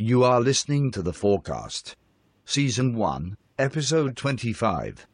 [0.00, 1.96] You are listening to The FOARcast,
[2.44, 5.08] Season 1, Episode 25.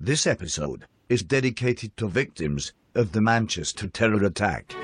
[0.00, 4.74] This episode is dedicated to victims of the Manchester terror attack.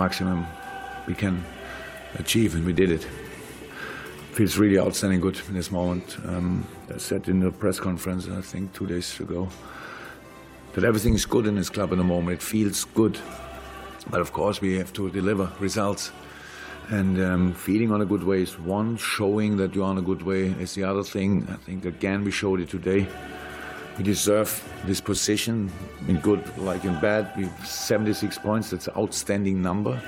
[0.00, 0.46] Maximum
[1.06, 1.44] we can
[2.18, 3.04] achieve, and we did it.
[4.32, 6.16] Feels really outstanding good in this moment.
[6.24, 9.48] Um, I said in the press conference, I think two days ago,
[10.72, 12.38] that everything is good in this club at the moment.
[12.38, 13.18] It feels good.
[14.08, 16.12] But of course, we have to deliver results.
[16.88, 20.22] And um, feeling on a good way is one, showing that you're on a good
[20.22, 21.46] way is the other thing.
[21.50, 23.06] I think again we showed it today.
[24.00, 24.50] We deserve
[24.86, 25.70] this position
[26.08, 27.36] in good like in bad.
[27.36, 28.70] We 76 points.
[28.70, 30.00] That's an outstanding number.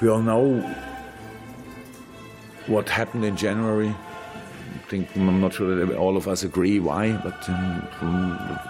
[0.00, 0.60] We all know
[2.68, 3.88] what happened in January.
[3.88, 7.88] I think I'm not sure that all of us agree why, but um,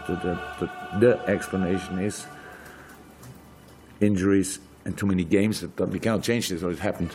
[0.09, 2.27] the, the, the, the, explanation is
[4.01, 7.15] injuries and too many games that we cannot change this, or it happened.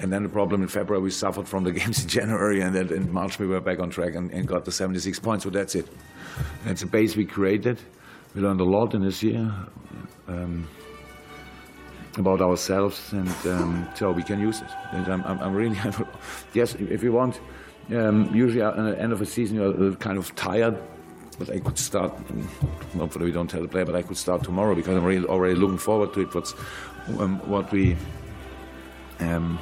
[0.00, 2.92] And then the problem in February, we suffered from the games in January, and then
[2.92, 5.44] in March we were back on track and, and got the 76 points.
[5.44, 5.88] So that's it.
[6.66, 7.80] It's a base we created.
[8.34, 9.50] We learned a lot in this year
[10.28, 10.68] um,
[12.16, 14.70] about ourselves, and um, so we can use it.
[14.92, 15.76] And I'm, I'm, I'm really,
[16.54, 17.40] yes, if you want,
[17.90, 20.78] um, usually at the end of a season you're kind of tired,
[21.38, 22.12] but I could start.
[22.96, 25.54] Hopefully, we don't tell the player, but I could start tomorrow because I'm really already
[25.54, 26.34] looking forward to it.
[26.34, 26.54] What's
[27.18, 27.96] um, what we
[29.20, 29.58] um,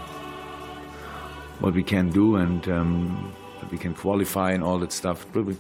[1.61, 3.33] what we can do and um,
[3.71, 5.27] we can qualify and all that stuff.
[5.33, 5.57] But we,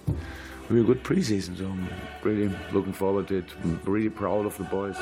[0.70, 1.88] we a good preseason, so I'm
[2.22, 3.46] really looking forward to it.
[3.62, 4.96] I'm really proud of the boys.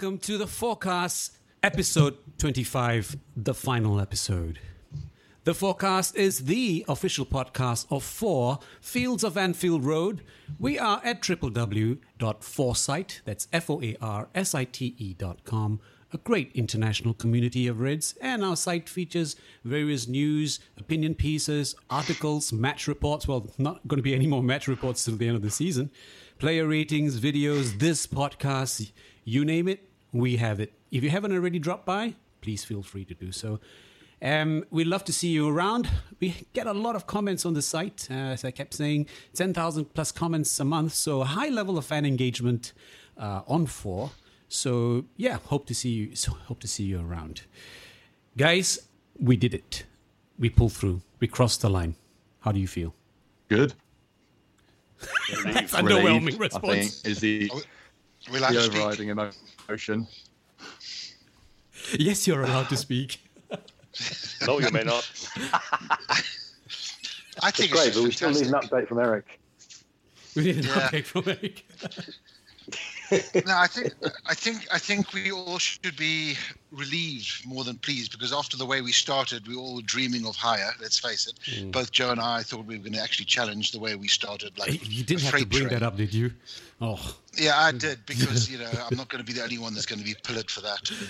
[0.00, 4.60] Welcome to the FOARcast, episode 25, the final episode.
[5.42, 10.22] The FOARcast is the official podcast of four Fields of Anfield Road.
[10.60, 15.80] We are at www.foarsite, that's F O A R S I T E dot com,
[16.12, 19.34] a great international community of Reds, and our site features
[19.64, 23.26] various news, opinion pieces, articles, match reports.
[23.26, 25.90] Well, not going to be any more match reports till the end of the season.
[26.38, 28.92] Player ratings, videos, this podcast,
[29.24, 30.72] you name it, we have it.
[30.90, 33.60] If you haven't already dropped by, please feel free to do so.
[34.20, 35.88] Um, we'd love to see you around.
[36.18, 38.08] We get a lot of comments on the site.
[38.10, 40.94] Uh, as I kept saying, 10,000 plus comments a month.
[40.94, 42.72] So a high level of fan engagement
[43.16, 44.10] uh, on four.
[44.48, 46.16] So yeah, hope to see you.
[46.16, 47.42] So hope to see you around,
[48.36, 48.78] guys.
[49.20, 49.84] We did it.
[50.38, 51.02] We pulled through.
[51.20, 51.96] We crossed the line.
[52.40, 52.94] How do you feel?
[53.48, 53.74] Good.
[55.44, 57.04] That's underwhelming response.
[57.04, 57.50] is the,
[58.30, 59.40] We'll the actually overriding emotion.
[61.98, 63.20] Yes, you're allowed to speak.
[64.46, 65.10] No, you may not.
[67.42, 69.40] I think Great, but we still need an update from Eric.
[70.36, 70.88] We need an Yeah.
[70.88, 71.64] update from Eric.
[73.10, 73.94] No, I think
[74.26, 76.36] I think I think we all should be
[76.70, 80.36] relieved more than pleased because after the way we started, we were all dreaming of
[80.36, 80.70] higher.
[80.80, 81.38] Let's face it.
[81.50, 81.72] Mm.
[81.72, 84.58] Both Joe and I thought we were going to actually challenge the way we started.
[84.58, 85.72] Like You didn't have to bring train.
[85.74, 86.32] that up, did you?
[86.80, 89.74] Oh, Yeah, I did because you know I'm not going to be the only one
[89.74, 90.90] that's going to be pillared for that.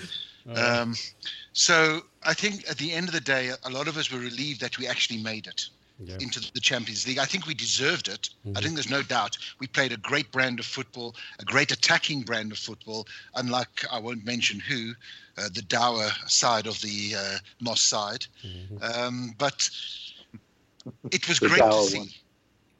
[0.55, 0.95] Um,
[1.53, 4.61] so I think at the end of the day, a lot of us were relieved
[4.61, 5.69] that we actually made it
[6.01, 6.15] Yeah.
[6.19, 7.17] into the Champions League.
[7.19, 8.29] I think we deserved it.
[8.55, 9.37] I think there's no doubt.
[9.59, 13.05] We played a great brand of football, a great attacking brand of football.
[13.35, 14.93] Unlike I won't mention who,
[15.37, 18.25] uh, the dour side of the uh, Moss side,
[18.81, 19.69] um, but
[21.11, 21.97] it was great to see.
[21.97, 22.09] one.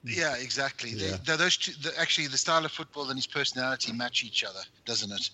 [0.05, 0.93] Yeah, exactly.
[0.93, 1.17] They- Yeah.
[1.25, 4.61] the- those two, the, actually, the style of football and his personality match each other,
[4.85, 5.29] doesn't it?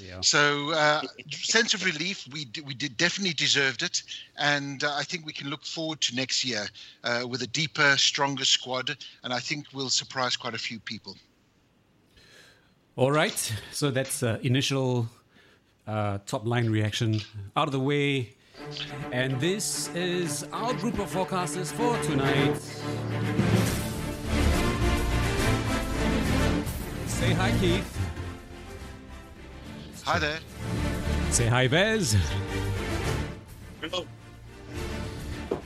[0.00, 0.20] Yeah.
[0.20, 2.26] So, uh, sense of relief.
[2.32, 4.02] We d- we did definitely deserved it,
[4.36, 6.66] and uh, I think we can look forward to next year
[7.04, 11.16] uh, with a deeper, stronger squad, and I think we'll surprise quite a few people.
[12.96, 13.52] All right.
[13.72, 15.08] So that's uh, initial
[15.86, 17.20] uh, top line reaction
[17.56, 18.34] out of the way.
[19.10, 22.56] And this is our group of forecasters for tonight.
[27.06, 27.91] Say hi, Keith.
[30.04, 30.40] Hi there.
[31.30, 32.16] Say hi, Vez.
[33.80, 34.04] Hello.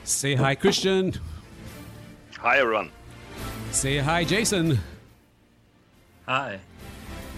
[0.03, 1.13] Say hi, Christian.
[2.37, 2.91] Hi, everyone.
[3.71, 4.79] Say hi, Jason.
[6.27, 6.59] Hi.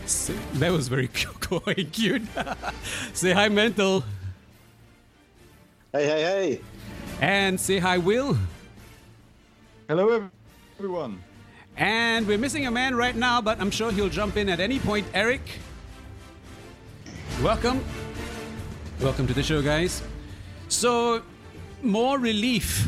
[0.05, 1.07] Say, that was very
[1.41, 2.23] quite cute.
[3.13, 4.03] say hi, Mental.
[5.93, 6.61] Hey, hey, hey.
[7.21, 8.37] And say hi, Will.
[9.87, 10.29] Hello,
[10.77, 11.23] everyone.
[11.77, 14.79] And we're missing a man right now, but I'm sure he'll jump in at any
[14.79, 15.07] point.
[15.13, 15.41] Eric,
[17.41, 17.83] welcome.
[18.99, 20.03] Welcome to the show, guys.
[20.67, 21.21] So,
[21.81, 22.87] more relief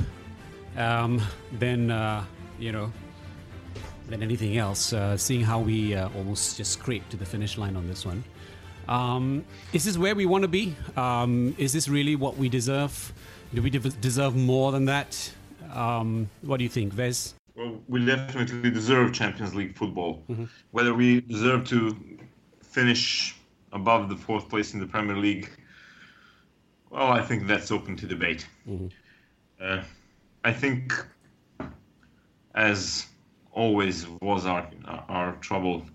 [0.78, 1.22] um,
[1.58, 2.26] than, uh,
[2.60, 2.92] you know,
[4.08, 7.78] than anything else, uh, seeing how we uh, almost just scraped to the finish line
[7.78, 8.24] on this one.
[8.90, 10.76] Um, is this where we want to be?
[10.98, 13.14] Um, is this really what we deserve?
[13.54, 15.32] Do we de- deserve more than that?
[15.74, 17.36] Um, what do you think, Vez?
[17.56, 20.24] Well, we definitely deserve Champions League football.
[20.72, 21.96] Whether we deserve to
[22.64, 23.36] finish
[23.72, 25.50] above the fourth place in the Premier League,
[26.90, 28.48] well, I think that's open to debate.
[29.62, 29.84] Uh,
[30.44, 30.94] I think,
[32.56, 33.08] as
[33.52, 34.68] always was our
[35.10, 35.86] our trouble,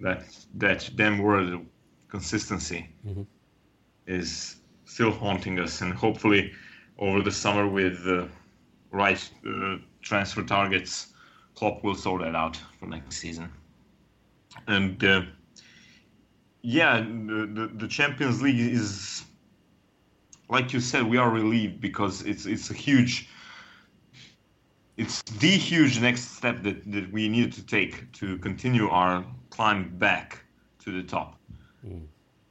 [0.00, 0.24] that
[0.54, 1.64] that damn word
[2.08, 2.88] consistency
[4.06, 6.52] is still haunting us, and hopefully,
[6.98, 8.28] over the summer with the
[8.90, 11.14] right uh, transfer targets,
[11.54, 13.50] Klopp will sort that out for next season.
[14.66, 15.22] And uh,
[16.62, 19.24] yeah, the, the the Champions League is,
[20.48, 23.28] like you said, we are relieved because it's it's a huge,
[24.96, 29.96] it's the huge next step that, that we need to take to continue our climb
[29.98, 30.44] back
[30.78, 31.36] to the top.
[31.86, 32.06] Mm.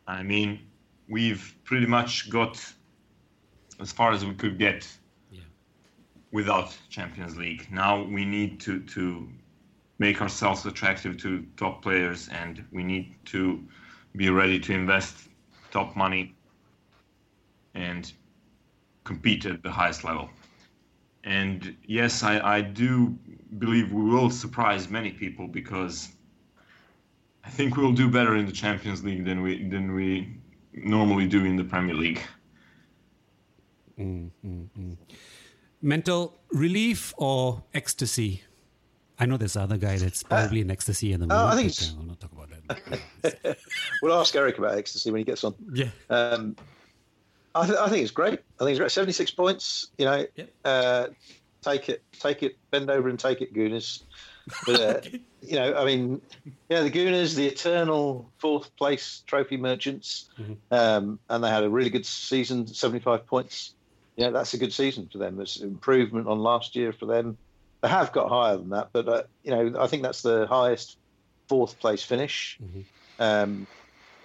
[0.07, 0.59] I mean,
[1.07, 2.61] we've pretty much got
[3.79, 4.87] as far as we could get
[6.33, 7.67] without Champions League.
[7.71, 9.29] Now we need to to
[9.99, 13.63] make ourselves attractive to top players, and we need to
[14.15, 15.15] be ready to invest
[15.71, 16.35] top money
[17.73, 18.11] and
[19.03, 20.29] compete at the highest level.
[21.23, 23.17] And yes, I, I do
[23.57, 26.09] believe we will surprise many people because
[27.43, 30.35] I think we'll do better in the Champions League than we than we
[30.73, 32.21] normally do in the Premier League.
[33.99, 34.97] Mm, mm, mm.
[35.81, 38.43] Mental relief or ecstasy?
[39.21, 41.53] I know there's other guy that's probably in ecstasy in the moment.
[41.53, 42.49] I think it's- uh, I'll not talk about
[43.21, 43.57] that.
[44.01, 45.53] We'll ask Eric about ecstasy when he gets on.
[45.73, 45.89] yeah.
[46.09, 46.55] Um,
[47.53, 48.39] I, th- I think it's great.
[48.59, 48.91] I think it's great.
[48.91, 49.91] Seventy-six points.
[49.97, 50.49] You know, Yep.
[50.65, 51.07] uh,
[51.61, 54.03] take it, take it, bend over and take it, Gooners.
[54.65, 55.01] But uh,
[55.41, 56.21] you know, I mean,
[56.69, 60.29] yeah, the Gooners, the eternal fourth place trophy merchants,
[60.71, 63.75] um, and they had a really good season, seventy-five points.
[64.15, 65.39] Yeah, that's a good season for them.
[65.41, 67.37] It's improvement on last year for them.
[67.81, 70.97] They have got higher than that, but uh, you know, I think that's the highest
[71.47, 72.59] fourth place finish
[73.19, 73.67] um,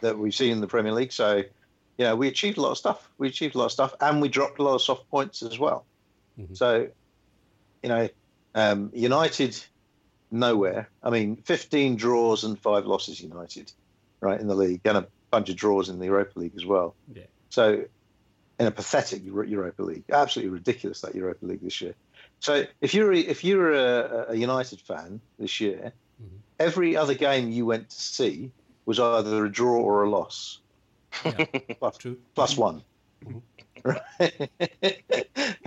[0.00, 1.12] that we've seen in the Premier League.
[1.12, 3.08] So, you know, we achieved a lot of stuff.
[3.18, 5.58] We achieved a lot of stuff, and we dropped a lot of soft points as
[5.58, 5.84] well.
[6.54, 6.88] So,
[7.82, 8.08] you know,
[8.54, 9.58] um, United
[10.30, 10.88] nowhere.
[11.02, 13.20] I mean, 15 draws and five losses.
[13.20, 13.72] United,
[14.20, 16.94] right in the league, and a bunch of draws in the Europa League as well.
[17.14, 17.24] Yeah.
[17.48, 17.84] So,
[18.58, 21.94] in a pathetic Europa League, absolutely ridiculous that Europa League this year.
[22.40, 26.36] So, if you're if you're a, a United fan this year, mm-hmm.
[26.58, 28.50] every other game you went to see
[28.84, 30.60] was either a draw or a loss.
[31.80, 32.18] plus, True.
[32.34, 32.60] plus mm-hmm.
[32.60, 32.82] one.
[33.82, 34.00] Right?
[34.20, 34.52] Mm-hmm.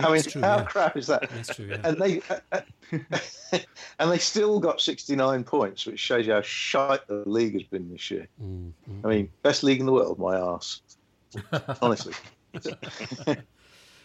[0.00, 0.64] I mean, true, how yeah.
[0.64, 1.28] crap is that?
[1.30, 1.80] That's true, yeah.
[1.84, 2.60] And they uh, uh,
[3.98, 7.90] and they still got 69 points, which shows you how shite the league has been
[7.90, 8.28] this year.
[8.42, 8.72] Mm,
[9.04, 10.82] I mean, best league in the world, my arse.
[11.80, 12.14] Honestly.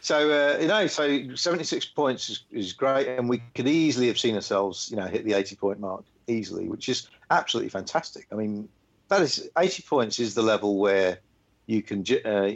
[0.05, 4.19] So uh, you know, so 76 points is, is great, and we could easily have
[4.19, 8.27] seen ourselves, you know, hit the 80 point mark easily, which is absolutely fantastic.
[8.31, 8.69] I mean,
[9.07, 11.17] that is 80 points is the level where
[11.65, 12.51] you can uh,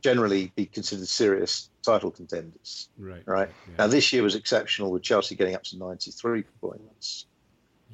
[0.00, 2.88] generally be considered serious title contenders.
[2.96, 3.22] Right.
[3.26, 7.26] Right now, this year was exceptional with Chelsea getting up to 93 points.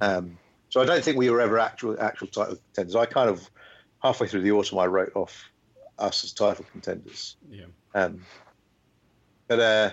[0.00, 2.94] Um, so I don't think we were ever actual actual title contenders.
[2.94, 3.50] I kind of
[4.04, 5.50] halfway through the autumn I wrote off
[5.98, 7.36] us as title contenders.
[7.50, 7.64] Yeah.
[7.96, 8.20] Um,
[9.48, 9.90] but uh,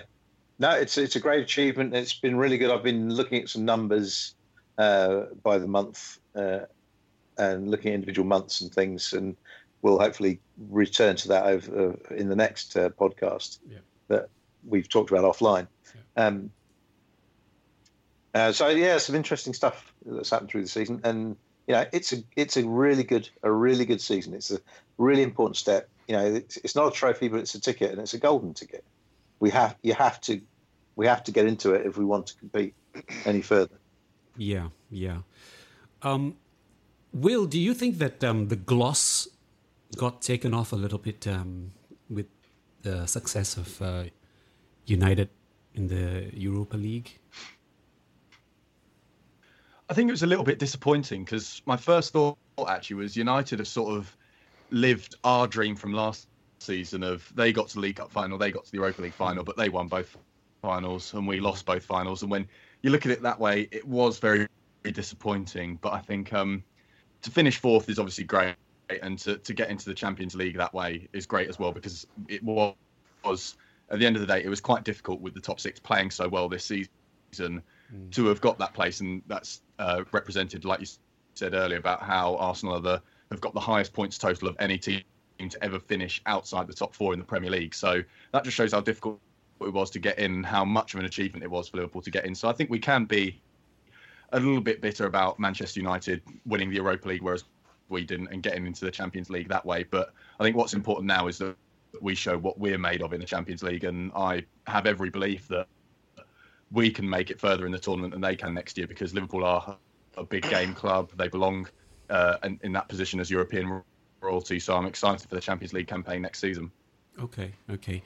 [0.58, 1.94] no, it's it's a great achievement.
[1.94, 2.70] It's been really good.
[2.70, 4.34] I've been looking at some numbers
[4.78, 6.60] uh, by the month uh,
[7.38, 9.36] and looking at individual months and things, and
[9.82, 13.78] we'll hopefully return to that over uh, in the next uh, podcast Yeah.
[14.08, 14.28] that
[14.66, 15.66] we've talked about offline.
[16.16, 16.50] Um,
[18.34, 21.36] uh, so yeah, some interesting stuff that's happened through the season, and
[21.66, 24.34] you know, it's a it's a really good a really good season.
[24.34, 24.60] It's a
[24.98, 25.88] really important step.
[26.06, 28.54] You know, it's, it's not a trophy, but it's a ticket, and it's a golden
[28.54, 28.84] ticket.
[29.40, 30.40] We have you have to
[30.96, 32.74] we have to get into it if we want to compete
[33.24, 33.78] any further.
[34.36, 35.18] Yeah, yeah.
[36.02, 36.36] Um,
[37.12, 39.28] Will, do you think that um, the gloss
[39.96, 41.72] got taken off a little bit um,
[42.10, 42.26] with
[42.82, 44.04] the success of uh,
[44.84, 45.30] United
[45.74, 47.18] in the Europa League?
[49.88, 52.36] I think it was a little bit disappointing because my first thought
[52.68, 54.16] actually was United have sort of
[54.70, 56.28] lived our dream from last
[56.58, 59.12] season of they got to the League Cup final, they got to the Europa League
[59.12, 60.16] final, but they won both
[60.62, 62.22] finals and we lost both finals.
[62.22, 62.48] And when
[62.82, 64.46] you look at it that way, it was very,
[64.82, 65.78] very disappointing.
[65.80, 66.64] But I think um,
[67.22, 68.54] to finish fourth is obviously great,
[69.02, 72.06] and to, to get into the Champions League that way is great as well because
[72.28, 72.74] it was,
[73.24, 73.56] was
[73.90, 76.10] at the end of the day it was quite difficult with the top six playing
[76.10, 77.62] so well this season
[78.10, 80.86] to have got that place, and that's uh, represented, like you
[81.34, 84.78] said earlier, about how Arsenal are the, have got the highest points total of any
[84.78, 85.02] team
[85.38, 87.74] to ever finish outside the top four in the Premier League.
[87.74, 88.02] So
[88.32, 89.20] that just shows how difficult
[89.60, 92.10] it was to get in, how much of an achievement it was for Liverpool to
[92.10, 92.34] get in.
[92.34, 93.40] So I think we can be
[94.32, 97.44] a little bit bitter about Manchester United winning the Europa League, whereas
[97.88, 99.84] we didn't, and getting into the Champions League that way.
[99.84, 101.56] But I think what's important now is that
[102.00, 105.48] we show what we're made of in the Champions League, and I have every belief
[105.48, 105.68] that
[106.72, 109.44] we can make it further in the tournament than they can next year because Liverpool
[109.44, 109.78] are
[110.16, 111.12] a big game club.
[111.16, 111.68] They belong
[112.10, 113.82] uh, in, in that position as European
[114.20, 114.58] royalty.
[114.58, 116.70] So I'm excited for the Champions League campaign next season.
[117.18, 118.02] Okay, okay.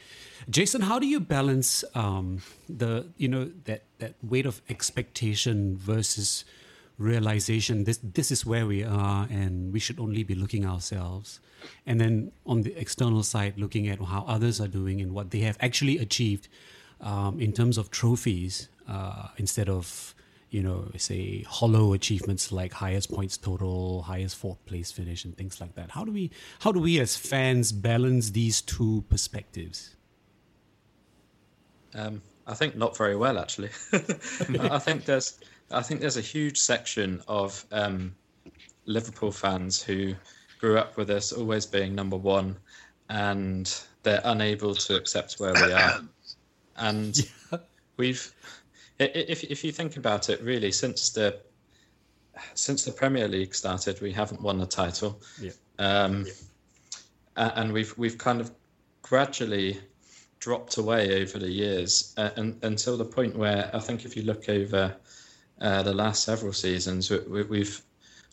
[0.49, 6.45] Jason, how do you balance um, the you know that that weight of expectation versus
[6.97, 7.85] realization?
[7.85, 11.41] This this is where we are, and we should only be looking ourselves.
[11.87, 15.41] And then on the external side, looking at how others are doing and what they
[15.41, 16.49] have actually achieved
[17.01, 20.15] um, in terms of trophies, uh, instead of
[20.51, 25.61] you know say hollow achievements like highest points total, highest fourth place finish, and things
[25.61, 25.91] like that.
[25.93, 26.31] How do we
[26.61, 29.97] how do we as fans balance these two perspectives?
[31.95, 33.71] Um, I think not very well, actually.
[34.61, 35.39] I think there's
[35.71, 38.15] I think there's a huge section of um,
[38.87, 40.15] Liverpool fans who
[40.61, 42.57] grew up with us always being number one,
[43.09, 46.01] and they're unable to accept where we are.
[46.77, 47.15] And
[47.99, 48.60] we've, i- i-
[49.01, 51.41] if if you think about it, really since the
[52.55, 55.21] since the Premier League started, we haven't won a title.
[55.41, 55.51] Yeah.
[55.79, 56.27] Um,
[57.37, 58.51] a- and we've we've kind of
[59.03, 59.81] gradually
[60.39, 64.23] dropped away over the years uh, and, until the point where I think if you
[64.23, 64.97] look over
[65.61, 67.83] uh, the last several seasons, we, we, we've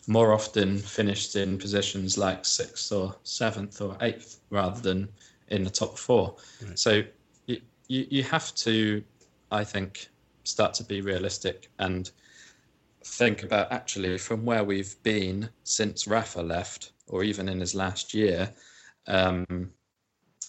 [0.06, 5.08] more often finished in positions like sixth or seventh or eighth rather than
[5.48, 6.36] in the top four.
[6.74, 7.02] So
[7.44, 9.04] you, you, you have to,
[9.50, 10.08] I think,
[10.48, 12.10] start to be realistic and
[13.04, 18.14] think about actually from where we've been since Rafa left, or even in his last
[18.14, 18.52] year,
[19.06, 19.70] um,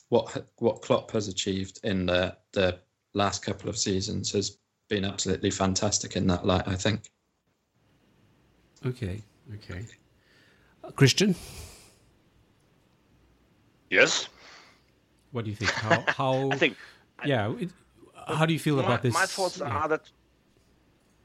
[0.09, 2.79] what what Klopp has achieved in the the
[3.13, 6.67] last couple of seasons has been absolutely fantastic in that light.
[6.67, 7.11] I think.
[8.85, 9.21] Okay,
[9.55, 9.85] okay.
[10.83, 11.35] Uh, Christian,
[13.89, 14.29] Yes.
[15.31, 15.71] what do you think?
[15.71, 16.77] How how I think
[17.25, 17.53] yeah?
[17.59, 17.69] It,
[18.27, 19.13] how do you feel my, about this?
[19.13, 19.69] my thoughts yeah.
[19.69, 20.09] are that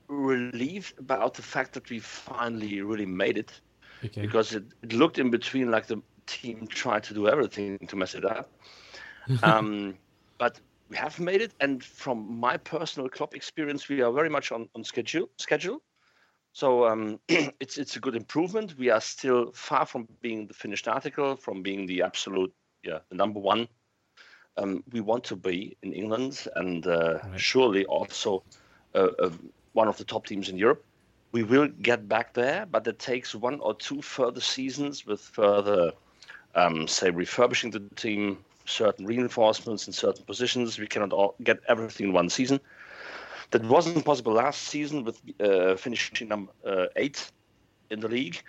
[0.09, 3.61] relieved about the fact that we finally really made it
[4.05, 4.21] Okay.
[4.21, 8.15] because it, it looked in between like the team tried to do everything to mess
[8.15, 8.51] it up.
[9.43, 9.97] um,
[10.39, 10.61] but
[10.91, 14.69] we have made it, and from my personal club experience, we are very much on,
[14.75, 15.31] on schedule.
[15.39, 15.83] Schedule.
[16.53, 18.77] So um, it's it's a good improvement.
[18.79, 23.17] We are still far from being the finished article, from being the absolute yeah the
[23.17, 23.69] number one.
[24.57, 28.43] Um, we want to be in England, and uh, surely also
[28.95, 29.31] uh, uh,
[29.73, 30.85] one of the top teams in Europe.
[31.33, 35.93] We will get back there, but it takes one or two further seasons with further,
[36.55, 40.79] um, say, refurbishing the team, certain reinforcements in certain positions.
[40.79, 42.61] We cannot all get everything in one season.
[43.51, 47.31] That wasn't possible last season with uh, finishing number uh, eight
[47.91, 48.41] in the league,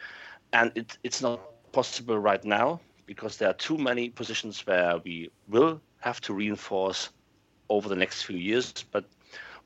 [0.54, 1.40] and it, it's not
[1.72, 7.10] possible right now because there are too many positions where we will have to reinforce
[7.70, 8.74] over the next few years.
[8.92, 9.06] But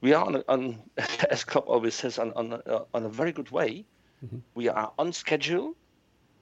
[0.02, 0.84] we are on, on
[1.30, 3.86] as Klopp always says, on on a, on a very good way.
[4.56, 5.74] We are on schedule.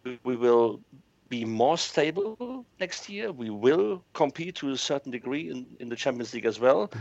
[0.06, 0.82] We, we will
[1.30, 3.32] be more stable next year.
[3.32, 6.92] We will compete to a certain degree in, in the Champions League as well.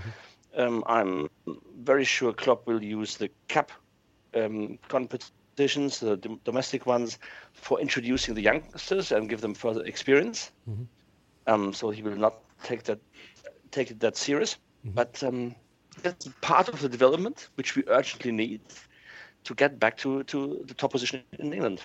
[0.57, 1.29] Um, I'm
[1.79, 3.73] very sure Klopp will use the cup
[4.35, 7.19] um, competitions, the dom- domestic ones,
[7.53, 10.53] for introducing the youngsters and give them further experience.
[11.47, 12.99] Um, so he will not take that
[13.71, 14.57] take it that serious.
[14.85, 15.55] But um,
[16.03, 18.61] that's part of the development which we urgently need
[19.45, 21.83] to get back to, to the top position in England.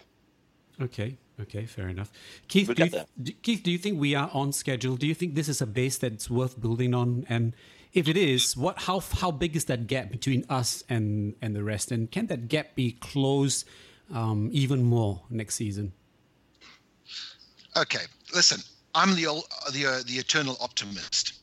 [0.82, 2.12] Okay, okay, fair enough.
[2.48, 3.06] Keith, We'll do you, get there.
[3.24, 4.96] do- Keith, do you think we are on schedule?
[4.98, 7.26] Do you think this is a base that's worth building on?
[7.30, 7.54] And
[7.94, 11.64] if it is, what, how, how big is that gap between us and, and the
[11.64, 11.92] rest?
[11.92, 13.68] And can that gap be closed
[14.14, 15.94] um, even more next season?
[17.78, 18.62] Okay, listen,
[18.96, 21.34] I'm the ol- the uh, the eternal optimist.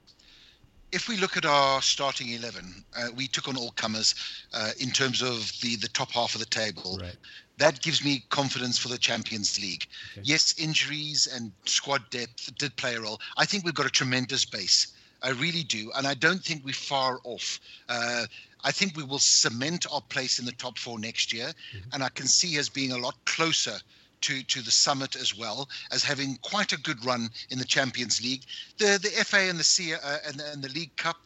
[0.91, 4.15] If we look at our starting eleven, uh, we took on all comers
[4.55, 6.99] uh, in terms of the the top half of the table.
[7.01, 7.17] Right.
[7.59, 9.87] That gives me confidence for the Champions League.
[10.23, 13.21] Yes, injuries and squad depth did play a role.
[13.37, 14.95] I think we've got a tremendous base.
[15.23, 17.59] I really do, and I don't think we're far off.
[17.89, 18.27] Uh,
[18.63, 21.53] I think we will cement our place in the top four next year,
[21.93, 23.79] and I can see us being a lot closer
[24.23, 28.23] to to the summit as well as having quite a good run in the Champions
[28.23, 28.45] League.
[28.79, 31.17] The the FA and the C uh, and, and the League Cup.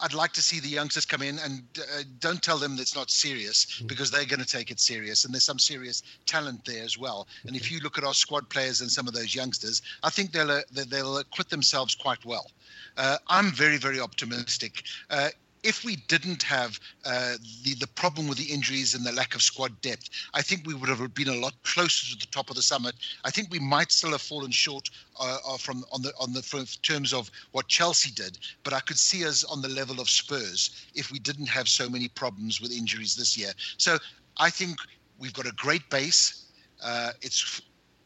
[0.00, 3.10] I'd like to see the youngsters come in and uh, don't tell them it's not
[3.10, 6.96] serious because they're going to take it serious and there's some serious talent there as
[6.96, 7.26] well.
[7.48, 10.30] And if you look at our squad players and some of those youngsters, I think
[10.30, 12.48] they'll uh, they- they'll acquit themselves quite well.
[12.96, 14.84] Uh, I'm very very optimistic.
[15.62, 17.34] If we didn't have uh,
[17.64, 20.74] the the problem with the injuries and the lack of squad depth, I think we
[20.74, 22.94] would have been a lot closer to the top of the summit.
[23.24, 24.88] I think we might still have fallen short
[25.20, 28.98] uh, from on the on the from terms of what Chelsea did, but I could
[28.98, 32.72] see us on the level of Spurs if we didn't have so many problems with
[32.72, 33.52] injuries this year.
[33.78, 33.98] So
[34.38, 34.78] I think
[35.18, 36.46] we've got a great base.
[36.82, 37.60] Uh, it's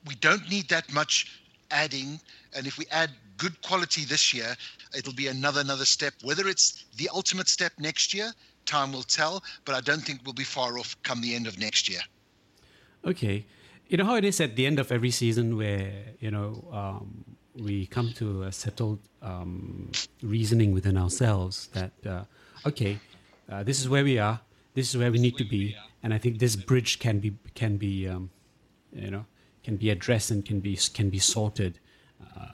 [0.06, 1.40] we don't need that much
[1.70, 2.20] adding,
[2.54, 4.56] and if we add good quality this year,
[4.94, 6.14] it'll be another another step.
[6.22, 8.32] Whether it's the ultimate step next year,
[8.66, 9.42] time will tell.
[9.64, 12.00] But I don't think we'll be far off come the end of next year.
[13.04, 13.46] Okay.
[13.88, 17.24] You know how it is at the end of every season where, you know, um,
[17.54, 19.90] we come to a settled um,
[20.22, 22.24] reasoning within ourselves that, uh,
[22.64, 22.98] okay,
[23.50, 24.40] uh, this is where we are,
[24.74, 27.76] this is where we need to be, and I think this bridge can be, can
[27.76, 28.30] be, um,
[28.94, 29.26] you know,
[29.62, 31.78] can be addressed and can be, can be sorted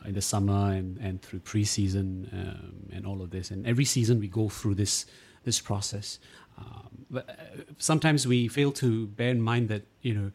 [0.05, 3.51] in the summer and, and through preseason um, and all of this.
[3.51, 5.07] And every season we go through this,
[5.45, 6.19] this process.
[6.59, 7.35] Um, but uh,
[7.79, 10.33] sometimes we fail to bear in mind that, you know,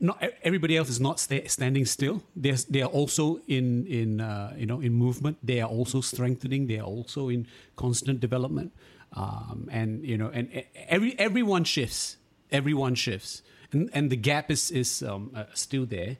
[0.00, 2.22] not everybody else is not sta- standing still.
[2.34, 5.38] They're they are also in in uh, you know in movement.
[5.42, 6.66] They are also strengthening.
[6.68, 7.46] They are also in
[7.76, 8.72] constant development.
[9.12, 12.16] Um, and you know, and every everyone shifts.
[12.50, 16.16] Everyone shifts, and and the gap is is um, uh, still there,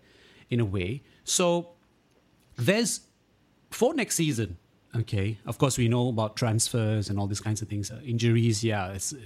[0.50, 1.02] in a way.
[1.24, 1.73] So
[2.56, 3.00] there's
[3.70, 4.58] for next season.
[4.96, 7.90] Okay, of course we know about transfers and all these kinds of things.
[7.90, 9.12] Uh, injuries, yeah, it's.
[9.12, 9.18] Uh,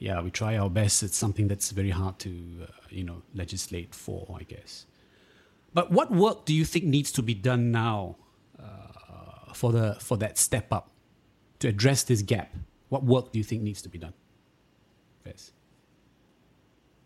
[0.00, 1.02] yeah, we try our best.
[1.02, 2.30] It's something that's very hard to,
[2.62, 4.86] uh, you know, legislate for, I guess.
[5.74, 8.16] But what work do you think needs to be done now
[8.58, 10.90] uh, for the for that step up
[11.60, 12.52] to address this gap?
[12.88, 14.14] What work do you think needs to be done?
[15.24, 15.52] Yes.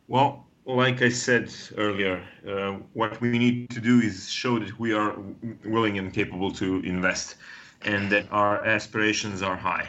[0.06, 4.92] Well, like I said earlier, uh, what we need to do is show that we
[4.92, 5.16] are
[5.64, 7.36] willing and capable to invest
[7.82, 9.88] and that our aspirations are high.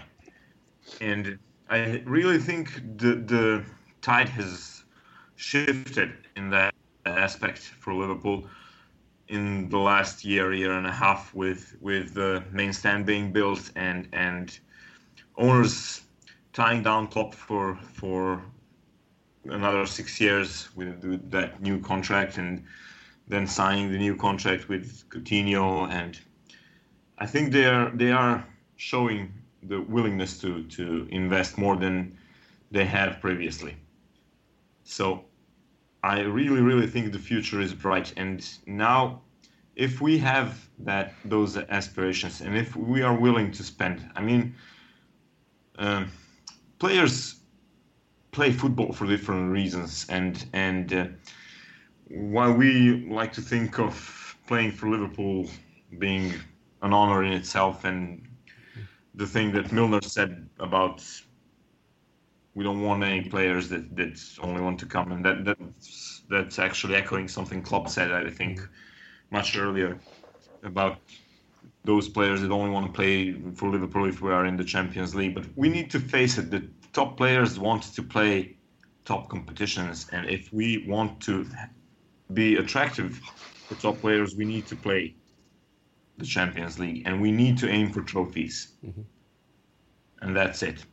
[1.00, 3.66] And I really think the, the
[4.02, 4.84] tide has
[5.38, 6.74] shifted in that
[7.06, 8.48] aspect for Liverpool
[9.28, 13.72] in the last year, year and a half, with with the main stand being built
[13.76, 14.60] and and
[15.38, 16.02] owners
[16.54, 18.44] tying down Klopp for for
[19.50, 22.64] another six years with, that new contract and
[23.28, 26.20] then signing the new contract with Coutinho and
[27.18, 32.18] I think they are they are showing the willingness to to invest more than
[32.72, 33.76] they have previously.
[34.84, 35.26] So
[36.04, 39.22] I really really think the future is bright and now
[39.76, 44.56] if we have that those aspirations and if we are willing to spend I mean
[45.78, 46.12] um,
[46.80, 47.36] players
[48.36, 51.08] play football for different reasons and and uh,
[52.10, 55.50] while we like to think of playing for Liverpool
[56.00, 56.34] being
[56.82, 58.28] an honor in itself and
[59.16, 61.02] the thing that Milner said about
[62.56, 66.60] we don't want any players that, that only want to come and that that's, that's
[66.60, 68.60] actually echoing something Klopp said I think
[69.32, 69.98] much earlier
[70.62, 70.98] about
[71.86, 75.16] those players that only want to play for Liverpool if we are in the Champions
[75.16, 75.36] League.
[75.36, 78.56] But we need to face it: the top players want to play
[79.04, 81.46] top competitions, and if we want to
[82.34, 83.12] be attractive
[83.68, 85.14] for top players, we need to play
[86.18, 88.56] the Champions League, and we need to aim for trophies.
[90.22, 90.86] and that's it.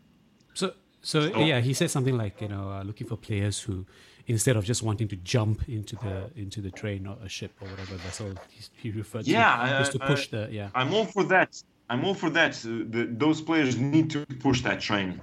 [0.55, 3.87] So, so, so yeah, he said something like you know uh, looking for players who
[4.27, 7.69] instead of just wanting to jump into the into the train or a ship or
[7.69, 8.33] whatever vessel
[8.77, 10.69] he, referred yeah, to, is to push the yeah.
[10.75, 11.62] I'm all for that.
[11.88, 12.53] I'm all for that.
[12.62, 15.21] The, those players need to push that train,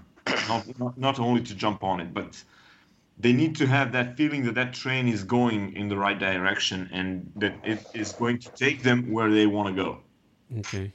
[0.47, 2.43] not, not only to jump on it, but
[3.17, 6.89] they need to have that feeling that that train is going in the right direction
[6.93, 9.99] and that it is going to take them where they want to go.
[10.59, 10.91] Okay.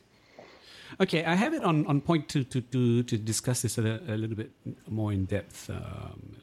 [1.01, 4.17] Okay, I have it on, on point to, to, to, to discuss this a, a
[4.17, 4.51] little bit
[4.89, 6.37] more in depth um,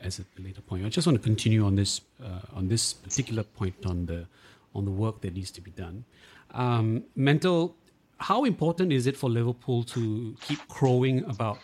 [0.00, 0.84] as a later point.
[0.84, 4.26] I just want to continue on this uh, on this particular point on the
[4.74, 6.04] on the work that needs to be done.
[6.52, 7.76] Um, mental,
[8.18, 11.58] how important is it for Liverpool to keep crowing about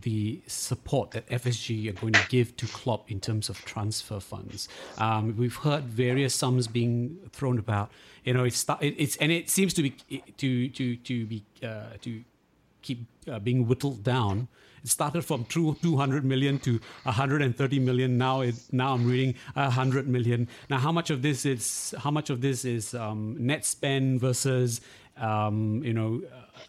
[0.00, 4.68] the support that FSG are going to give to Klopp in terms of transfer funds.
[4.98, 7.90] Um, we've heard various sums being thrown about.
[8.24, 9.90] You know, it's it's and it seems to be
[10.36, 12.22] to to to be uh, to
[12.82, 14.48] keep uh, being whittled down.
[14.82, 18.16] It started from two, 200 million to 130 million.
[18.16, 20.46] Now, it, now I'm reading 100 million.
[20.70, 24.80] Now, how much of this is how much of this is um, net spend versus
[25.16, 26.22] um, you know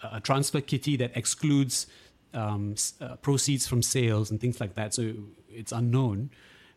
[0.04, 1.88] a transfer kitty that excludes
[2.34, 4.94] um, uh, proceeds from sales and things like that.
[4.94, 5.14] So
[5.50, 6.30] it's unknown.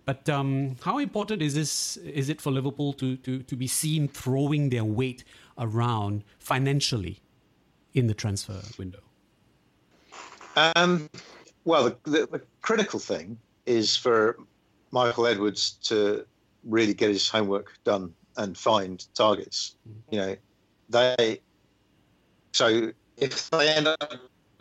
[0.04, 1.96] But um, how important is this?
[1.98, 5.24] Is it for Liverpool to, to, to be seen throwing their weight
[5.58, 7.20] around financially
[7.94, 9.00] in the transfer window?
[10.56, 11.08] Um,
[11.64, 14.38] well, the, the, the, critical thing is for
[14.90, 16.26] Michael Edwards to
[16.64, 19.76] really get his homework done and find targets.
[19.88, 20.14] Mm-hmm.
[20.14, 20.36] You know,
[20.88, 21.40] they.
[22.52, 24.12] So if they end up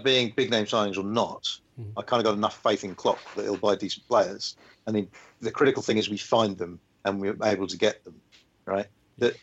[0.04, 1.44] being big name signings or not,
[1.80, 1.92] mm.
[1.98, 4.56] I kind of got enough faith in Klopp that he'll buy decent players.
[4.88, 5.10] I mean,
[5.42, 8.16] the critical thing is we find them and we're able to get them,
[8.66, 8.88] right?
[9.18, 9.36] The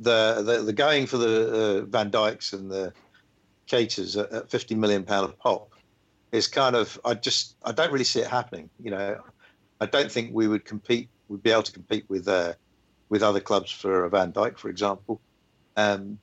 [0.00, 2.92] the the, the going for the uh, Van Dijks and the
[3.68, 5.70] Keitas at, at 50 million pound a pop
[6.32, 8.70] is kind of I just I don't really see it happening.
[8.82, 9.20] You know,
[9.80, 12.52] I don't think we would compete We'd be able to compete with uh,
[13.08, 15.20] with other clubs for a Van Dijk, for example.
[15.76, 16.18] Um,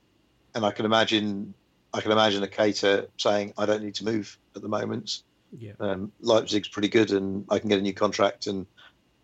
[0.53, 1.53] and I can imagine
[1.93, 5.23] I can imagine a Keita saying, "I don't need to move at the moment.
[5.57, 5.73] Yeah.
[5.79, 8.65] Um, Leipzig's pretty good, and I can get a new contract, and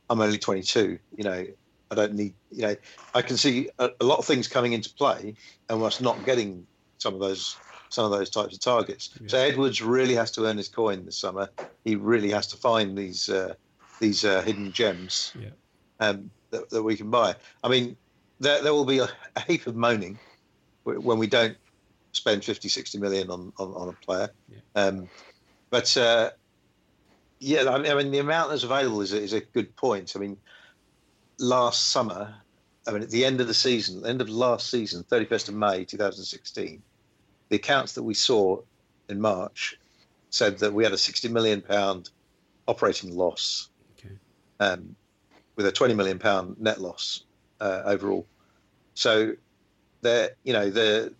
[0.09, 0.99] I'm only 22.
[1.15, 1.45] You know,
[1.91, 2.33] I don't need.
[2.51, 2.75] You know,
[3.13, 5.35] I can see a, a lot of things coming into play,
[5.69, 6.65] and us not getting
[6.97, 7.55] some of those
[7.89, 9.11] some of those types of targets.
[9.21, 9.27] Yeah.
[9.27, 11.49] So Edwards really has to earn his coin this summer.
[11.83, 13.53] He really has to find these uh,
[13.99, 15.49] these uh, hidden gems yeah.
[15.99, 17.35] um, that, that, we can buy.
[17.63, 17.97] I mean,
[18.39, 20.19] there, there will be a, a heap of moaning
[20.83, 21.57] when we don't
[22.17, 24.29] spend 50, 60 million on, on, on a player.
[24.49, 24.57] Yeah.
[24.75, 25.09] Um,
[25.69, 26.31] but uh,
[27.39, 30.13] yeah, I mean, I mean, the amount that's available is a, is a good point.
[30.15, 30.37] I mean,
[31.39, 32.33] last summer,
[32.87, 35.85] I mean, at the end of the season, end of last season, 31st of May
[35.85, 36.81] 2016,
[37.49, 38.59] the accounts that we saw
[39.09, 39.77] in March
[40.29, 42.09] said that we had a 60 million pound
[42.67, 44.15] operating loss, okay.
[44.59, 44.95] um,
[45.55, 47.23] with a 20 million pound net loss
[47.61, 48.25] uh, overall.
[48.93, 49.33] So,
[50.01, 51.13] there, you know, the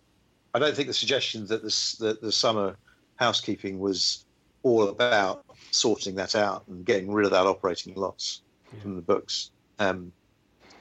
[0.54, 2.76] I don't think the suggestion that the, the, the summer
[3.16, 4.24] housekeeping was
[4.62, 8.80] all about sorting that out and getting rid of that operating loss yeah.
[8.80, 9.50] from the books.
[9.78, 10.12] Um,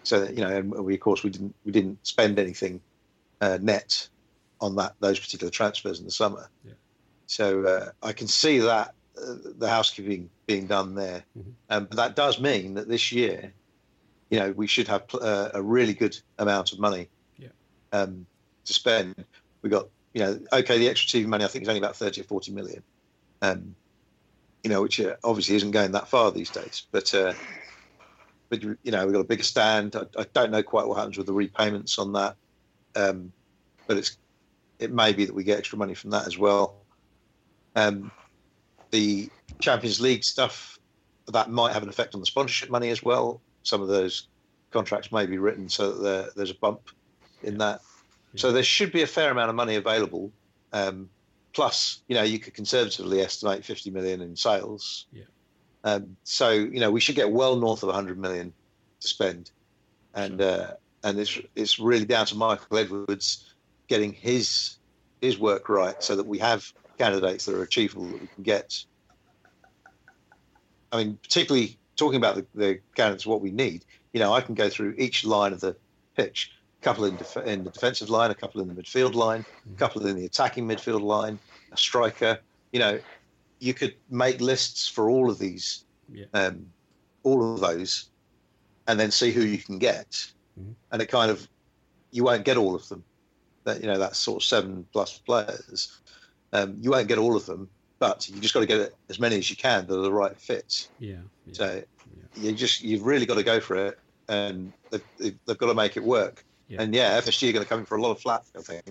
[0.03, 2.79] so that, you know, and we of course we didn't we didn't spend anything
[3.41, 4.07] uh, net
[4.61, 6.49] on that those particular transfers in the summer.
[6.63, 6.73] Yeah.
[7.25, 11.49] So uh, I can see that uh, the housekeeping being done there, mm-hmm.
[11.69, 13.51] um, but that does mean that this year,
[14.29, 17.49] you know, we should have uh, a really good amount of money yeah.
[17.91, 18.25] um,
[18.63, 19.25] to spend
[19.67, 22.21] we got you know okay the extra TV money I think is only about thirty
[22.21, 22.83] or forty million,
[23.41, 23.75] um,
[24.63, 27.13] you know which uh, obviously isn't going that far these days, but.
[27.13, 27.33] Uh,
[28.49, 29.93] but you know we've got a bigger stand.
[29.93, 32.37] I, I, don't know quite what happens with the repayments on that,
[32.95, 33.33] um,
[33.87, 34.17] but it's
[34.79, 36.77] it may be that we get extra money from that as well.
[37.75, 38.09] Um,
[38.91, 40.79] the Champions League stuff
[41.27, 43.41] that might have an effect on the sponsorship money as well.
[43.63, 44.27] Some of those
[44.71, 46.89] contracts may be written so that there, there's a bump
[47.43, 47.81] in that.
[48.37, 50.31] So there should be a fair amount of money available.
[50.73, 51.09] Um,
[51.53, 55.05] plus, you know, you could conservatively estimate 50 million in sales.
[55.11, 55.23] Yeah.
[55.83, 58.53] Um, so you know, we should get well north of 100 million
[58.99, 59.51] to spend,
[60.13, 60.49] and sure.
[60.49, 60.71] uh,
[61.03, 63.53] and it's it's really down to Michael Edwards
[63.87, 64.77] getting his
[65.21, 68.83] his work right, so that we have candidates that are achievable that we can get.
[70.91, 73.85] I mean, particularly talking about the, the candidates, what we need.
[74.13, 75.75] You know, I can go through each line of the
[76.15, 79.45] pitch a couple in, def- in the defensive line, a couple in the midfield line,
[79.65, 79.77] a mm.
[79.77, 81.39] couple in the attacking midfield line,
[81.71, 82.39] a striker.
[82.71, 82.99] You know,
[83.59, 86.25] you could make lists for all of these, yeah.
[86.33, 86.65] um,
[87.23, 88.09] all of those,
[88.87, 90.11] and then see who you can get.
[90.59, 90.71] Mm-hmm.
[90.91, 91.47] And it kind of,
[92.11, 93.03] you won't get all of them.
[93.63, 95.99] That you know, that's sort of seven plus players.
[96.53, 99.37] Um, you won't get all of them, but you just got to get as many
[99.37, 100.87] as you can that are the right fit.
[100.99, 101.15] Yeah.
[101.45, 101.53] yeah.
[101.53, 101.83] So
[102.35, 105.03] you just you've really got to go for it, and they've,
[105.45, 106.45] they've got to make it work.
[106.67, 106.81] Yeah.
[106.81, 108.83] And yeah, FSG are going to come in for a lot of flat, I think.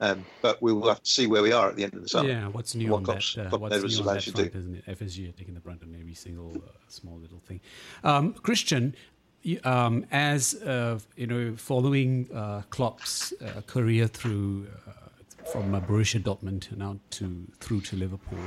[0.00, 2.08] Um, but we will have to see where we are at the end of the
[2.08, 2.28] summer.
[2.28, 3.52] Yeah, what's new What on Klopp's- that?
[3.54, 4.58] Uh, what's new on what that front, do.
[4.58, 4.98] isn't it?
[4.98, 7.60] FSG are taking the brunt on every single uh, small little thing.
[8.02, 8.96] Um, Christian,
[9.64, 14.90] um, as uh, you know, following uh, Klopp's uh, career through uh,
[15.52, 18.38] from uh, Borussia Dortmund now to through to Liverpool,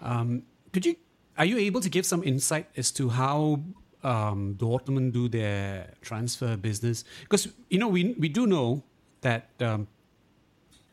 [0.00, 0.96] um, could you
[1.36, 3.60] are you able to give some insight as to how
[4.04, 7.04] um, Dortmund do their transfer business?
[7.22, 8.82] Because you know we we do know
[9.22, 9.86] that um,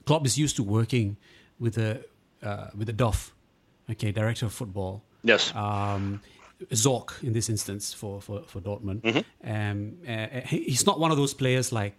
[0.06, 1.18] Klopp is used to working
[1.60, 2.04] with a
[2.42, 3.34] uh, with a DOF,
[3.92, 5.04] okay, director of football.
[5.24, 5.54] Yes.
[5.56, 6.22] Um,
[6.72, 9.26] Zorc in this instance for for for Dortmund.
[9.44, 11.96] Um, uh, he's not one of those players like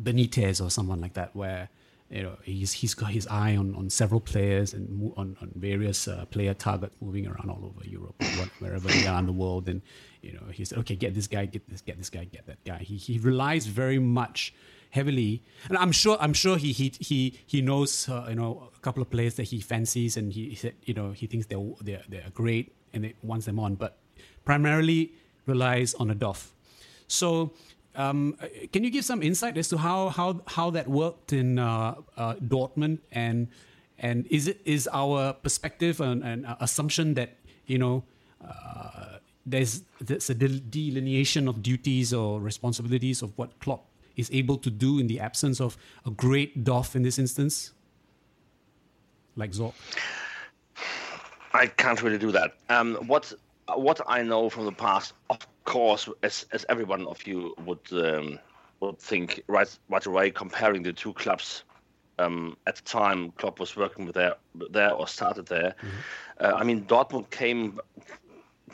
[0.00, 1.68] Benitez or someone like that where
[2.10, 6.08] you know he's he's got his eye on, on several players and on, on various
[6.08, 8.22] uh, player targets moving around all over Europe
[8.58, 9.68] wherever they are in the world.
[9.68, 9.82] And
[10.22, 12.62] you know he said okay get this guy get this get this guy get that
[12.64, 12.78] guy.
[12.78, 14.54] He he relies very much
[14.90, 18.80] heavily and I'm sure I'm sure he he he he knows uh, you know a
[18.80, 21.60] couple of players that he fancies and he, he said you know he thinks they're
[21.82, 23.98] they're, they're great and it wants them on but
[24.46, 25.12] primarily
[25.46, 26.54] relies on a DOF
[27.08, 27.52] so,
[27.98, 28.36] um,
[28.72, 32.34] can you give some insight as to how how how that worked in uh, uh,
[32.36, 33.48] Dortmund and
[33.98, 38.04] and is it is our perspective and, and uh, assumption that you know
[38.46, 43.84] uh, there's there's a delineation of duties or responsibilities of what Klopp
[44.16, 47.72] is able to do in the absence of a great DOF in this instance,
[49.36, 49.74] like Zorc.
[51.52, 52.54] I can't really do that.
[52.68, 53.32] Um, what
[53.76, 57.92] what I know from the past, of course, as as every one of you would
[57.92, 58.38] um,
[58.80, 61.64] would think right right away, comparing the two clubs.
[62.20, 64.34] Um, at the time, Klopp was working with there
[64.70, 65.74] there or started there.
[66.40, 67.78] Uh, I mean, Dortmund came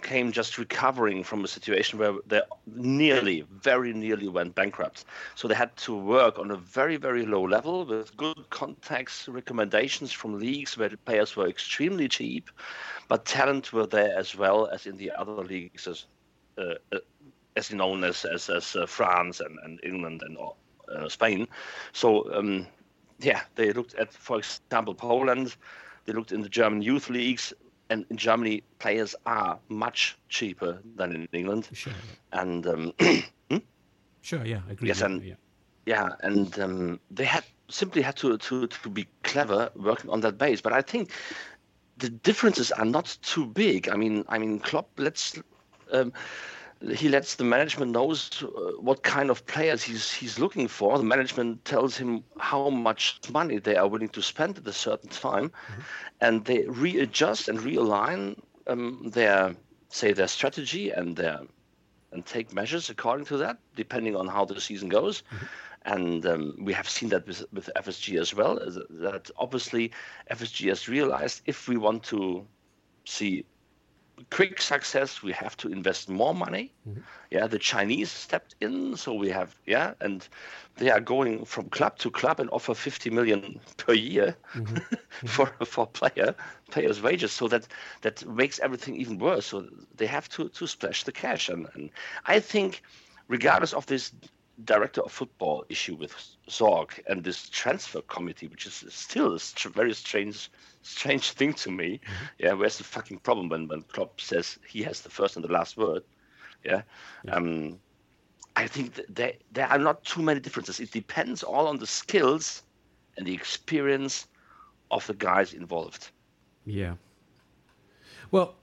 [0.02, 5.04] came just recovering from a situation where they nearly, very nearly went bankrupt.
[5.34, 10.12] So they had to work on a very, very low level with good contacts, recommendations
[10.12, 12.50] from leagues where the players were extremely cheap,
[13.08, 16.06] but talent were there as well as in the other leagues, as
[16.58, 16.98] uh, uh,
[17.56, 21.48] as known as as, as uh, France and, and England and uh, Spain.
[21.92, 22.66] So um,
[23.20, 25.56] yeah, they looked at, for example, Poland.
[26.04, 27.52] They looked in the German youth leagues,
[27.94, 31.70] and in Germany, players are much cheaper than in England.
[31.72, 32.94] Sure, And um,
[34.22, 34.88] sure, yeah, I agree.
[34.88, 35.36] Yes, yeah, and- yeah.
[35.86, 40.38] yeah, and um, they had simply had to, to to be clever working on that
[40.38, 40.60] base.
[40.62, 41.10] But I think
[41.96, 43.88] the differences are not too big.
[43.88, 45.40] I mean, I mean, Klopp lets
[45.92, 46.12] um,
[46.92, 48.46] he lets the management knows uh,
[48.80, 50.98] what kind of players he's he's looking for.
[50.98, 55.10] The management tells him how much money they are willing to spend at a certain
[55.10, 55.52] time,
[56.20, 59.54] and they readjust and realign um, their
[59.88, 61.40] say their strategy and their
[62.12, 65.22] and take measures according to that, depending on how the season goes.
[65.84, 68.54] And um, we have seen that with, with FSG as well.
[68.90, 69.92] That obviously
[70.30, 72.46] FSG has realized if we want to
[73.04, 73.44] see
[74.30, 76.72] quick success, we have to invest more money.
[76.88, 77.00] Mm-hmm.
[77.30, 80.26] Yeah, the Chinese stepped in, so we have yeah, and
[80.76, 84.76] they are going from club to club and offer 50 million per year mm-hmm.
[85.14, 85.26] Mm-hmm.
[85.28, 86.34] for for player
[86.70, 87.32] players' wages.
[87.32, 87.68] So that
[88.02, 89.46] that makes everything even worse.
[89.46, 91.90] So they have to to splash the cash, and, and
[92.26, 92.82] I think,
[93.28, 94.12] regardless of this
[94.64, 96.14] director of football issue with
[96.48, 100.50] Zorc and this transfer committee, which is still a str- very strange,
[100.82, 102.00] strange thing to me.
[102.38, 105.52] Yeah, where's the fucking problem when when Klopp says he has the first and the
[105.52, 106.02] last word?
[106.64, 106.82] Yeah,
[107.32, 107.78] um,
[108.56, 110.80] I think that there there are not too many differences.
[110.80, 112.62] It depends all on the skills
[113.16, 114.28] and the experience
[114.90, 116.10] of the guys involved.
[116.64, 116.94] Yeah.
[118.30, 118.54] Well,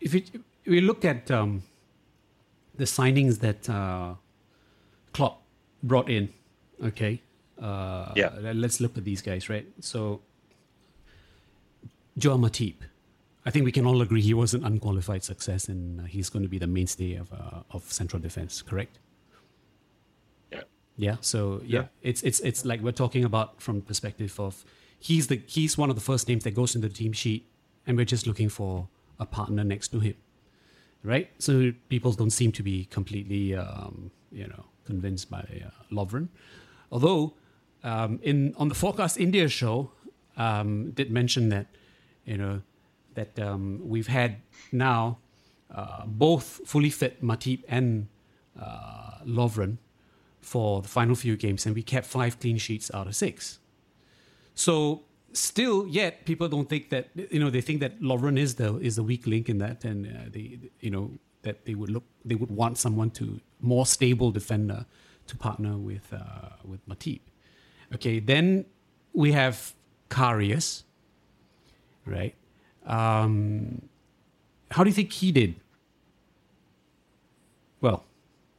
[0.00, 1.62] if, it, if we look at um,
[2.76, 4.14] the signings that uh,
[5.18, 5.42] Klopp
[5.82, 6.28] brought in,
[6.84, 7.20] okay.
[7.60, 8.30] Uh, Yeah.
[8.40, 9.66] let- Let's look at these guys, right?
[9.80, 10.20] So,
[12.16, 12.74] Joel Matip.
[13.44, 16.42] I think we can all agree he was an unqualified success, and uh, he's going
[16.44, 18.62] to be the mainstay of uh, of central defense.
[18.62, 18.98] Correct?
[20.52, 20.62] Yeah.
[20.96, 21.16] Yeah.
[21.20, 24.64] So yeah, it's it's it's like we're talking about from perspective of
[25.00, 27.42] he's the he's one of the first names that goes in the team sheet,
[27.86, 30.14] and we're just looking for a partner next to him,
[31.02, 31.28] right?
[31.38, 36.26] So people don't seem to be completely um, you know convinced by uh, Lovren,
[36.90, 37.22] although
[37.84, 39.76] um, in on the FOARcast India show
[40.36, 41.66] um, did mention that
[42.24, 42.54] you know
[43.14, 44.30] that um, we've had
[44.72, 45.18] now
[45.74, 48.08] uh, both fully fit Matip and
[48.58, 49.76] uh, Lovren
[50.40, 53.58] for the final few games, and we kept five clean sheets out of six.
[54.54, 58.78] So still, yet people don't think that you know they think that Lovren is the
[58.78, 61.10] is the weak link in that, and uh, they you know
[61.42, 64.86] that they would look they would want someone to more stable defender
[65.26, 67.20] to partner with uh, with Matip.
[67.94, 68.66] Okay, then
[69.12, 69.74] we have
[70.10, 70.84] Karius,
[72.04, 72.34] right?
[72.86, 73.82] Um,
[74.70, 75.56] how do you think he did?
[77.80, 78.04] Well,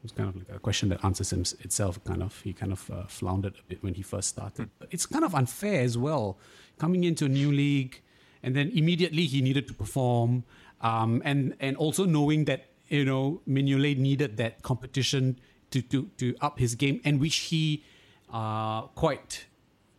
[0.03, 2.03] it's kind of like a question that answers him itself.
[2.05, 4.69] Kind of, he kind of uh, floundered a bit when he first started.
[4.79, 6.37] But it's kind of unfair as well,
[6.77, 8.01] coming into a new league,
[8.41, 10.45] and then immediately he needed to perform,
[10.81, 15.39] um, and and also knowing that you know Mignolet needed that competition
[15.71, 17.83] to to to up his game, and which he
[18.31, 19.45] uh, quite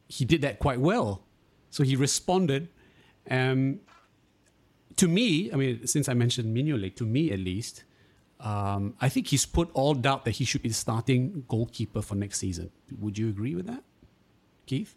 [0.09, 1.23] he did that quite well.
[1.71, 2.69] So he responded.
[3.31, 3.81] Um,
[4.97, 7.85] to me, I mean, since I mentioned Mignolet, to me at least,
[8.41, 12.39] um, I think he's put all doubt that he should be starting goalkeeper for next
[12.39, 12.71] season.
[12.99, 13.85] Would you agree with that,
[14.67, 14.97] Keith?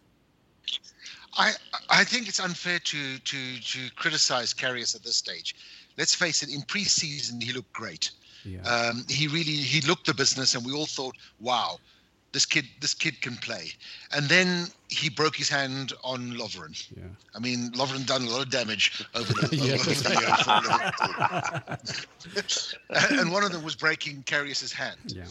[1.36, 1.52] I
[1.90, 5.54] I think it's unfair to to to criticize Karius at this stage.
[5.96, 6.50] Let's face it.
[6.52, 8.10] In pre-season, he looked great.
[8.44, 8.60] Yeah.
[8.62, 11.78] Um, he really he looked the business, and we all thought, "Wow,
[12.32, 13.72] this kid this kid can play."
[14.12, 16.74] And then he broke his hand on Lovren.
[16.96, 17.04] Yeah.
[17.34, 19.74] I mean, Lovren done a lot of damage over the, Yeah.
[19.74, 20.14] over the
[22.50, 22.74] years.
[23.20, 24.98] and one of them was breaking Karius's hand.
[25.06, 25.24] Yeah.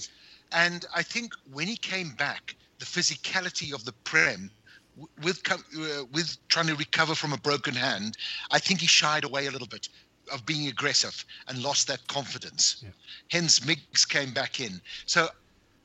[0.52, 4.49] And I think when he came back, the physicality of the Prem,
[5.23, 5.58] with uh,
[6.12, 8.17] with trying to recover from a broken hand,
[8.52, 9.89] I think he shied away a little bit
[10.32, 12.84] of being aggressive and lost that confidence.
[12.84, 12.90] Yeah.
[13.30, 14.82] Hence, Miggs came back in.
[15.06, 15.28] So.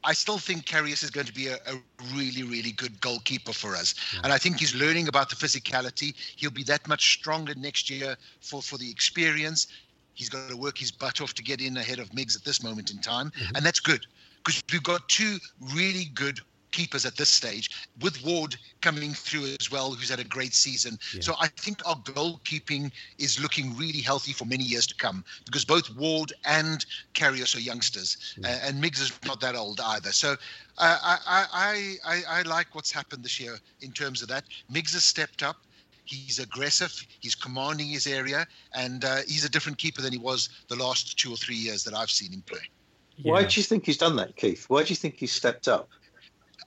[0.04, 1.82] I still think Karius is going to be a, a
[2.14, 3.96] really, really good goalkeeper for us.
[4.22, 6.14] And I think he's learning about the physicality.
[6.36, 9.66] He'll be that much stronger next year for, for the experience.
[10.14, 12.62] He's got to work his butt off to get in ahead of Miggs at this
[12.62, 13.30] moment in time.
[13.30, 13.56] Mm-hmm.
[13.56, 14.06] And that's good
[14.44, 15.38] because we've got two
[15.74, 20.24] really good keepers at this stage, with Ward coming through as well, who's had a
[20.24, 20.98] great season.
[21.20, 25.64] So I think our goalkeeping is looking really healthy for many years to come because
[25.64, 30.12] both Ward and Karius are youngsters, uh, and Miggs is not that old either.
[30.12, 30.32] So
[30.78, 34.44] uh, I, I, I, I, I like what's happened this year in terms of that.
[34.70, 35.56] Miggs has stepped up.
[36.04, 36.92] He's aggressive.
[37.20, 41.18] He's commanding his area, and uh, he's a different keeper than he was the last
[41.18, 42.60] two or three years that I've seen him play.
[43.22, 44.64] Why do you think he's done that, Keith?
[44.68, 45.90] Why do you think he's stepped up?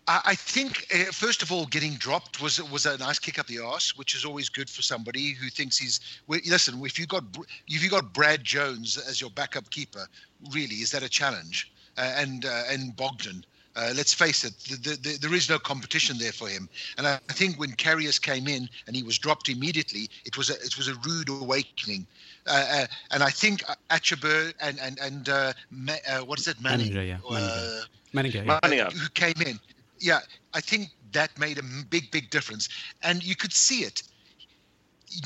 [0.07, 3.59] I think, uh, first of all, getting dropped was was a nice kick up the
[3.59, 5.99] arse, which is always good for somebody who thinks he's.
[6.27, 7.23] Well, listen, if you got
[7.67, 10.07] if you got Brad Jones as your backup keeper,
[10.51, 11.71] really, is that a challenge?
[11.97, 15.59] Uh, and uh, and Bogdan, uh, let's face it, the, the, the, there is no
[15.59, 16.67] competition there for him.
[16.97, 20.49] And I, I think when Karius came in and he was dropped immediately, it was
[20.49, 22.07] a it was a rude awakening.
[22.47, 26.59] Uh, uh, and I think Achterberg and and and uh, Ma- uh, what is it,
[26.59, 26.93] Manning?
[26.93, 27.17] Manager, yeah,
[28.49, 28.89] Uh, yeah.
[28.89, 29.59] Who came in.
[30.01, 30.21] Yeah,
[30.53, 32.67] I think that made a big, big difference,
[33.03, 34.01] and you could see it.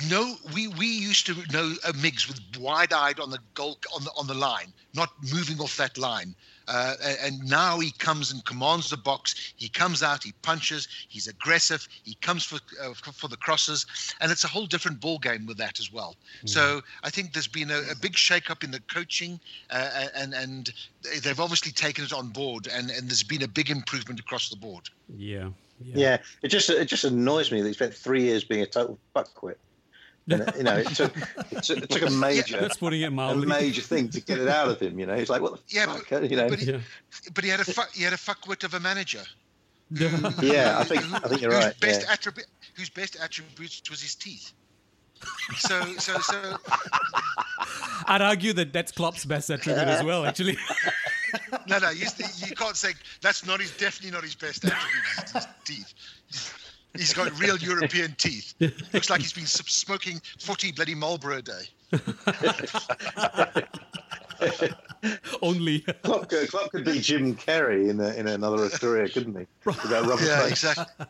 [0.09, 4.11] No, we we used to know uh, Miggs with wide-eyed on the goal on the
[4.17, 6.35] on the line, not moving off that line.
[6.67, 9.53] Uh, and now he comes and commands the box.
[9.55, 13.85] He comes out, he punches, he's aggressive, he comes for uh, for for the crosses,
[14.19, 16.15] and it's a whole different ball game with that as well.
[16.45, 20.71] So I think there's been a, a big shake-up in the coaching, uh, and and
[21.23, 24.55] they've obviously taken it on board, and and there's been a big improvement across the
[24.55, 24.89] board.
[25.17, 25.49] Yeah.
[25.83, 28.97] Yeah, it just it just annoys me that he spent three years being a total
[29.13, 29.55] fuckwit.
[30.27, 31.15] And, you know, it took
[31.51, 34.47] it took, it took a major That's putting it a major thing to get it
[34.47, 34.97] out of him.
[34.99, 36.09] You know, he's like, what the Yeah, fuck?
[36.29, 36.79] you know, But he, Yeah.
[37.33, 39.21] but he had a fu- he had a fuckwit of a manager.
[39.91, 41.79] yeah, I think I think you're whose right.
[41.79, 42.13] Best Yeah.
[42.13, 44.51] attribute, whose best attribute was his teeth.
[45.57, 46.57] So so so
[48.07, 50.57] I'd argue that that's Klopp's best attribute as well, actually.
[51.67, 52.07] no no you,
[52.47, 55.29] you can't say that's not his definitely not his best attribute.
[55.33, 55.93] His teeth.
[56.95, 58.53] He's got real European teeth.
[58.93, 61.63] Looks like he's been smoking forty bloody Marlboro a day.
[65.41, 65.79] Only.
[66.03, 69.45] Klopp, could- Klopp could be Jim Carrey in a, in another career, couldn't he?
[69.65, 70.51] With rubber yeah, face.
[70.51, 71.05] exactly.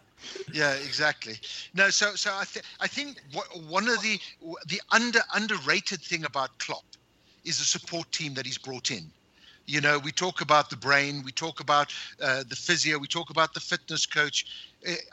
[0.53, 1.35] Yeah, exactly.
[1.73, 4.19] No, so so I think I think what, one of the
[4.67, 6.85] the under underrated thing about Klopp
[7.43, 9.11] is the support team that he's brought in.
[9.67, 11.91] You know, we talk about the brain, we talk about
[12.21, 14.45] uh, the physio, we talk about the fitness coach.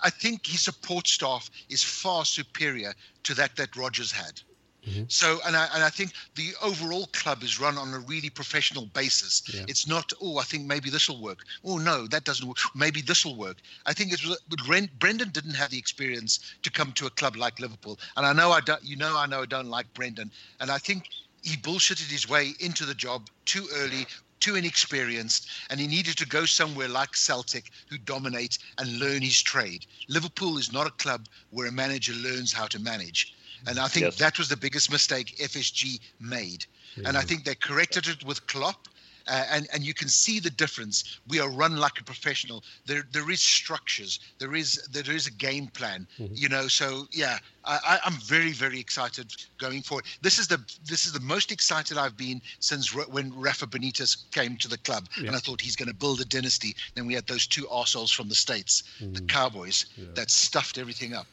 [0.02, 2.94] I think his support staff is far superior
[3.24, 4.40] to that that Rodgers had.
[4.86, 5.04] Mm-hmm.
[5.06, 8.86] So, and I, and I think the overall club is run on a really professional
[8.86, 9.42] basis.
[9.46, 9.64] Yeah.
[9.68, 11.44] It's not, oh, I think maybe this will work.
[11.64, 12.56] Oh, no, that doesn't work.
[12.74, 13.58] Maybe this will work.
[13.86, 14.58] I think it was, but
[14.98, 17.98] Brendan didn't have the experience to come to a club like Liverpool.
[18.16, 20.32] And I know I don't, you know, I know I don't like Brendan.
[20.58, 21.08] And I think
[21.42, 24.06] he bullshitted his way into the job too early,
[24.42, 29.40] too inexperienced, and he needed to go somewhere like Celtic, who dominate and learn his
[29.40, 29.86] trade.
[30.08, 33.32] Liverpool is not a club where a manager learns how to manage.
[33.68, 34.18] And I think Yes.
[34.18, 36.66] that was the biggest mistake FSG made.
[37.06, 38.88] And I think they corrected it with Klopp.
[39.28, 41.20] Uh, and and you can see the difference.
[41.28, 42.64] We are run like a professional.
[42.86, 44.20] There there is structures.
[44.38, 46.06] There is there is a game plan.
[46.16, 46.68] You know.
[46.68, 50.04] So yeah, I, I'm very very excited going forward.
[50.20, 54.30] This is the this is the most excited I've been since Ra- when Rafa Benitez
[54.32, 56.74] came to the club, and I thought he's going to build a dynasty.
[56.94, 61.26] Then we had those two arseholes from the states, the Cowboys, that stuffed everything up.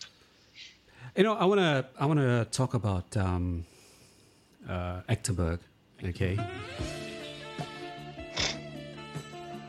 [1.16, 3.66] You know, I wanna I wanna talk about um,
[4.68, 5.60] uh, Achterberg.
[6.06, 6.38] Okay,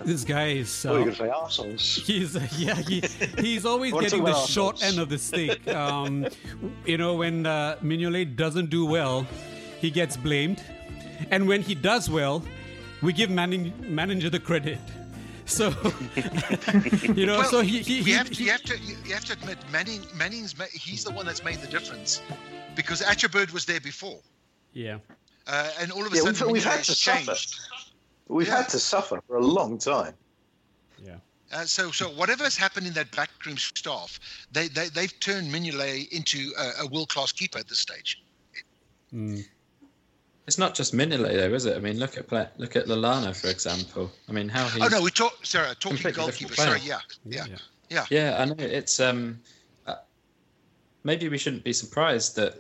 [0.05, 0.85] this guy is.
[0.87, 2.01] Oh, you're Uh, going to say arseholes.
[2.05, 3.01] He's uh, yeah he,
[3.39, 4.83] he's always getting the about short arseholes?
[4.89, 5.67] end of the stick.
[5.69, 6.27] Um,
[6.87, 9.27] you know when uh, Mignolet doesn't do well,
[9.81, 10.63] he gets blamed,
[11.31, 12.43] and when he does well,
[13.03, 14.79] we give Manning, manager the credit.
[15.47, 15.75] So
[17.15, 19.25] you know, so he, he, you he- have, he- you have to you you have
[19.27, 22.21] to admit Manning Manning's he's the one that's made the difference
[22.77, 24.21] because Achterberg was there before,
[24.73, 24.99] yeah.
[25.49, 27.35] uh, and all of a Yeah, sudden we've, we've had Mignolet's to suffer.
[28.31, 28.37] Changed.
[28.37, 30.15] We've had to suffer for a long time.
[31.03, 31.17] Yeah.
[31.53, 34.21] Uh, so, so whatever has happened in that backroom staff,
[34.53, 38.23] they, they they've turned Mignolet into a, a world class keeper at this stage.
[40.47, 41.77] It's not just Mignolet though, is it?
[41.77, 44.11] I mean, look at look at Lallana for example.
[44.29, 44.81] I mean, how he.
[44.81, 45.45] Oh no, we talk.
[45.45, 46.55] Sorry, talking Completely goalkeeper.
[46.55, 47.57] Sorry, yeah, yeah, Yeah.
[47.89, 48.07] yeah.
[48.11, 48.55] Yeah, I know.
[48.59, 49.41] It's um,
[49.87, 49.97] uh,
[51.03, 52.59] maybe we shouldn't be surprised that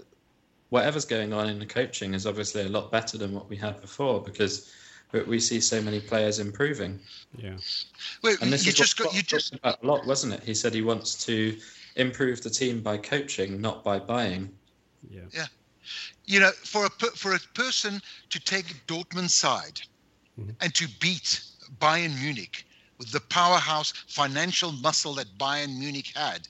[0.71, 3.81] whatever's going on in the coaching is obviously a lot better than what we had
[3.81, 4.73] before because
[5.12, 6.98] we, we see so many players improving.
[7.36, 7.56] Yeah.
[8.22, 10.42] Well, And this you is just what got you just about a lot, wasn't it?
[10.42, 11.56] He said he wants to
[11.96, 14.50] improve the team by coaching, not by buying.
[15.08, 15.22] Yeah.
[15.32, 15.46] Yeah.
[16.26, 19.80] You know, for a for a person to take Dortmund's side
[20.38, 20.50] mm-hmm.
[20.61, 21.42] and to beat
[21.80, 22.64] Bayern Munich
[22.98, 26.46] with the powerhouse financial muscle that Bayern Munich had,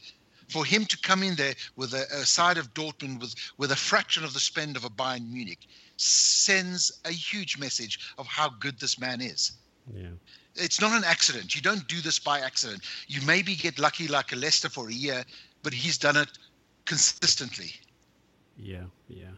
[0.49, 3.77] for him to come in there with a, a side of Dortmund with with a
[3.77, 5.67] fraction of the spend of a Bayern Munich
[6.01, 9.53] sends a huge message of how good this man is.
[9.95, 10.11] Yeah.
[10.57, 11.55] It's not an accident.
[11.55, 12.83] You don't do this by accident.
[13.07, 15.25] You maybe get lucky like a Leicester for a year,
[15.63, 16.29] but he's done it
[16.87, 17.67] consistently.
[18.57, 18.85] Yeah.
[19.09, 19.31] Yeah.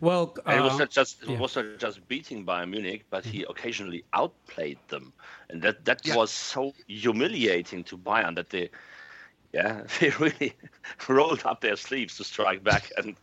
[0.00, 1.38] Well, And it was uh, not just it yeah.
[1.38, 5.12] was not just beating Bayern Munich, but he occasionally outplayed them,
[5.48, 6.16] and that that Yeah.
[6.16, 8.70] was so humiliating to Bayern that they,
[9.54, 10.54] yeah, they really
[11.08, 13.16] rolled up their sleeves to strike back and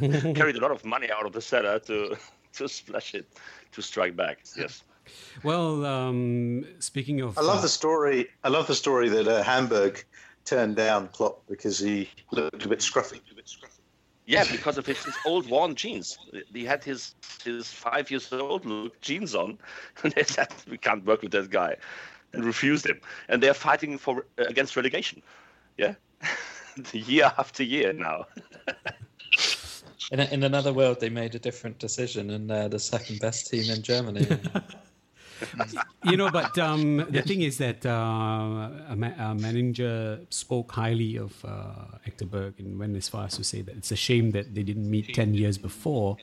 [0.34, 2.16] carried a lot of money out of the cellar to
[2.54, 3.26] to splash it
[3.72, 4.38] to strike back.
[4.56, 4.82] Yes.
[5.42, 8.28] well, um, speaking of, I love uh, the story.
[8.42, 10.02] I love the story that uh, Hamburg
[10.44, 13.20] turned down Klopp because he looked a bit scruffy.
[14.24, 16.16] Yeah, because of his, his old worn jeans.
[16.52, 19.58] He had his his five years old look jeans on,
[20.02, 21.76] and they said we can't work with that guy,
[22.32, 23.00] and refused him.
[23.28, 25.22] And they're fighting for uh, against relegation.
[25.76, 25.94] Yeah,
[26.92, 28.26] year after year now.
[30.10, 33.48] In, a, in another world, they made a different decision, and they're the second best
[33.50, 34.26] team in Germany.
[36.04, 41.16] you know, but um, the thing is that uh, a, ma- a manager spoke highly
[41.16, 44.54] of uh, Achterberg and went as far as to say that it's a shame that
[44.54, 46.16] they didn't meet 10 years before.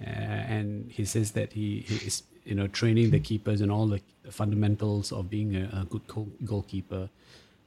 [0.00, 3.86] Uh, and he says that he, he is, you know, training the keepers and all
[3.86, 7.08] the fundamentals of being a, a good goal- goalkeeper,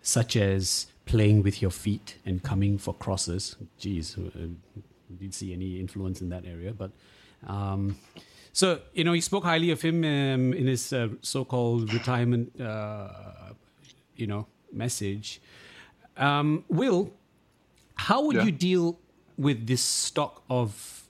[0.01, 3.55] such as playing with your feet and coming for crosses.
[3.79, 4.47] Geez, uh,
[5.19, 6.91] didn't see any influence in that area, but.
[7.47, 7.97] Um,
[8.53, 13.09] so you know, he spoke highly of him um, in his uh, so-called retirement, uh,
[14.15, 15.41] you know, message.
[16.17, 17.11] Um, Will,
[17.95, 18.45] how would Yeah.
[18.45, 18.99] you deal
[19.37, 21.02] with this stock of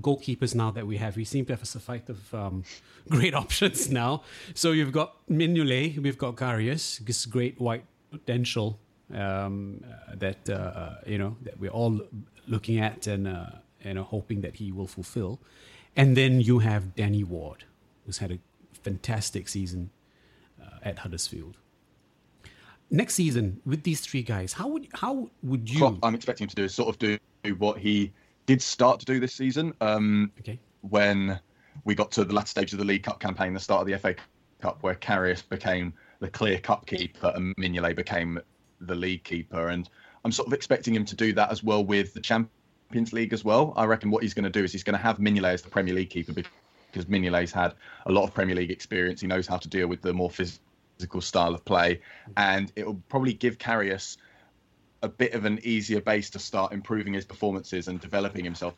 [0.00, 1.16] goalkeepers now that we have?
[1.16, 2.64] We seem to have a fight of um,
[3.08, 4.22] great options now.
[4.54, 8.78] So you've got Mignolet, we've got Karius, this great white potential
[9.14, 12.00] um, uh, that uh, you know that we're all
[12.46, 13.46] looking at and uh,
[13.84, 15.40] know hoping that he will fulfill.
[15.96, 17.64] And then you have Danny Ward,
[18.06, 18.38] who's had a
[18.82, 19.90] fantastic season
[20.62, 21.56] uh, at Huddersfield.
[22.90, 25.98] Next season, with these three guys, how would how would you?
[26.02, 27.18] I'm expecting him to do is sort of do
[27.56, 28.12] what he
[28.48, 29.74] did start to do this season.
[29.82, 30.58] Um, Okay.
[30.80, 31.38] when
[31.84, 33.98] we got to the latter stage of the League Cup campaign, the start of the
[33.98, 34.16] FA
[34.62, 38.40] Cup, where Karius became the clear cup keeper and Mignolet became
[38.80, 39.68] the league keeper.
[39.68, 39.88] And
[40.24, 43.44] I'm sort of expecting him to do that as well with the Champions League as
[43.44, 43.74] well.
[43.76, 45.68] I reckon what he's going to do is he's going to have Mignolet as the
[45.68, 47.74] Premier League keeper because Mignolet's had
[48.06, 49.20] a lot of Premier League experience.
[49.20, 52.00] He knows how to deal with the more physical style of play.
[52.38, 54.16] And it will probably give Karius
[55.02, 58.74] a bit of an easier base to start improving his performances and developing himself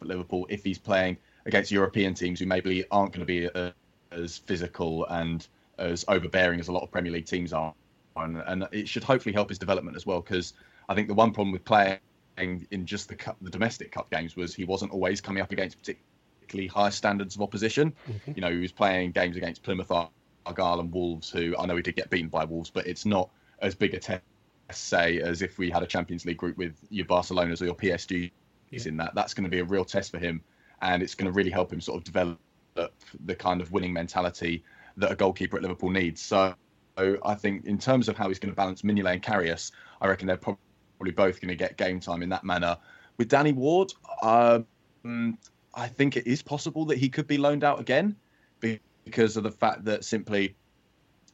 [0.00, 1.16] at Liverpool if he's playing
[1.46, 3.70] against European teams who maybe aren't going to be uh,
[4.10, 5.46] as physical and
[5.78, 7.72] as overbearing as a lot of Premier League teams are,
[8.16, 10.20] and, and it should hopefully help his development as well.
[10.20, 10.52] Because
[10.88, 11.98] I think the one problem with playing
[12.36, 15.78] in just the cup, the domestic cup games was he wasn't always coming up against
[15.78, 17.94] particularly high standards of opposition.
[18.08, 18.32] Mm-hmm.
[18.34, 19.90] You know, he was playing games against Plymouth
[20.46, 23.30] Argyle and Wolves, who I know he did get beaten by Wolves, but it's not
[23.60, 24.22] as big a test,
[24.70, 28.30] say, as if we had a Champions League group with your Barcelona's or your PSG
[28.70, 28.80] yeah.
[28.86, 29.14] in that.
[29.14, 30.42] That's going to be a real test for him,
[30.82, 32.38] and it's going to really help him sort of develop
[33.24, 34.62] the kind of winning mentality
[34.96, 36.20] that a goalkeeper at Liverpool needs.
[36.20, 36.54] So
[36.96, 40.26] I think in terms of how he's going to balance Mignolet and Karius, I reckon
[40.26, 42.76] they're probably both going to get game time in that manner.
[43.16, 43.92] With Danny Ward,
[44.22, 44.66] um,
[45.74, 48.16] I think it is possible that he could be loaned out again
[49.04, 50.54] because of the fact that simply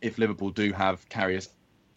[0.01, 1.49] if Liverpool do have Karius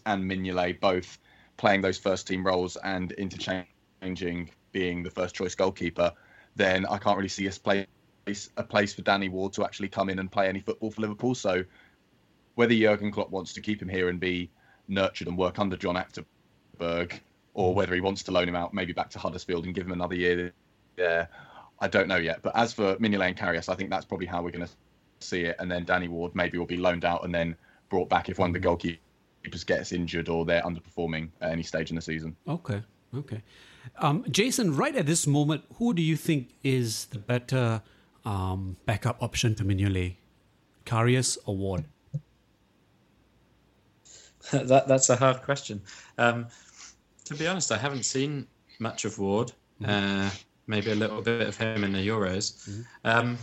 [0.06, 1.20] and Mignolet both
[1.60, 6.14] playing those first team roles and interchanging being the first choice goalkeeper,
[6.56, 7.86] then I can't really see us play
[8.58, 11.36] a place for Danny Ward to actually come in and play any football for Liverpool.
[11.36, 11.66] So
[12.56, 14.50] whether Jurgen Klopp wants to keep him here and be
[14.88, 17.20] nurtured and work under John Achterberg,
[17.54, 19.92] or whether he wants to loan him out maybe back to Huddersfield and give him
[19.92, 20.54] another year
[20.96, 21.30] there,
[21.80, 22.42] I don't know yet.
[22.42, 24.72] But as for Mignolet and Karius, I think that's probably how we're going to
[25.20, 25.58] see it.
[25.60, 27.58] And then Danny Ward maybe will be loaned out and then
[27.90, 29.00] brought back if one of the goalkeepers
[29.66, 32.36] gets injured or they're underperforming at any stage in the season.
[32.48, 32.82] Okay,
[33.16, 33.42] okay.
[33.98, 37.82] Um, Jason, right at this moment, who do you think is the better
[38.26, 40.16] um, backup option to Mignolet?
[40.86, 41.86] Karius or Ward?
[44.52, 45.82] that, that's a hard question.
[46.18, 46.48] Um,
[47.26, 48.48] to be honest, I haven't seen
[48.80, 49.52] much of Ward.
[49.82, 50.26] Mm-hmm.
[50.26, 50.30] Uh,
[50.68, 52.70] maybe a little bit of him in the Euros.
[52.70, 52.82] Mm-hmm.
[53.04, 53.38] Um,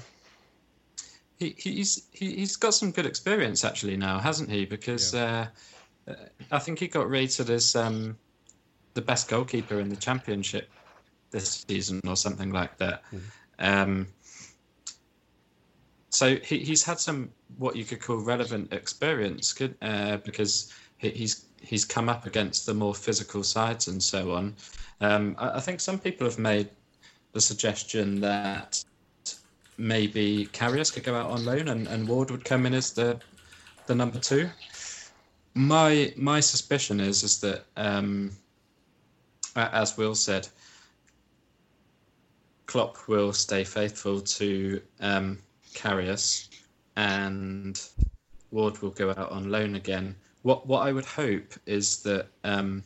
[1.38, 4.64] he, he's he, has got some good experience actually now, hasn't he?
[4.64, 5.24] Because yeah.
[5.24, 5.46] uh,
[6.50, 8.16] I think he got rated as um,
[8.94, 10.70] the best goalkeeper in the championship
[11.30, 13.02] this season or something like that.
[13.12, 13.18] Mm-hmm.
[13.58, 14.06] Um,
[16.10, 21.46] so he, he's had some what you could call relevant experience, uh, because he, he's
[21.60, 24.54] he's come up against the more physical sides and so on.
[25.00, 26.68] Um, I, I, think some people have made
[27.32, 28.82] the suggestion that
[29.76, 33.18] maybe Karius could go out on loan and, and Ward would come in as the
[33.86, 34.48] the number two.
[35.56, 38.30] My my suspicion is is that um,
[39.56, 40.46] as Will said,
[42.66, 45.38] Klopp will stay faithful to um,
[45.72, 46.50] Karius,
[46.96, 47.82] and
[48.50, 50.14] Ward will go out on loan again.
[50.42, 52.84] What what I would hope is that um,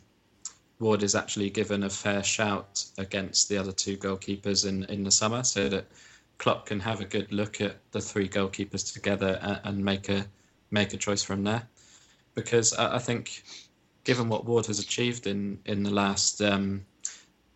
[0.78, 5.10] Ward is actually given a fair shout against the other two goalkeepers in, in the
[5.10, 5.86] summer, so that
[6.38, 10.24] Klopp can have a good look at the three goalkeepers together and, and make a
[10.70, 11.68] make a choice from there.
[12.34, 13.42] Because I, I, think,
[14.04, 16.84] given what Ward has achieved in in the last um,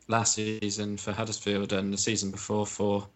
[0.08, 3.06] last season for Huddersfield and the season before for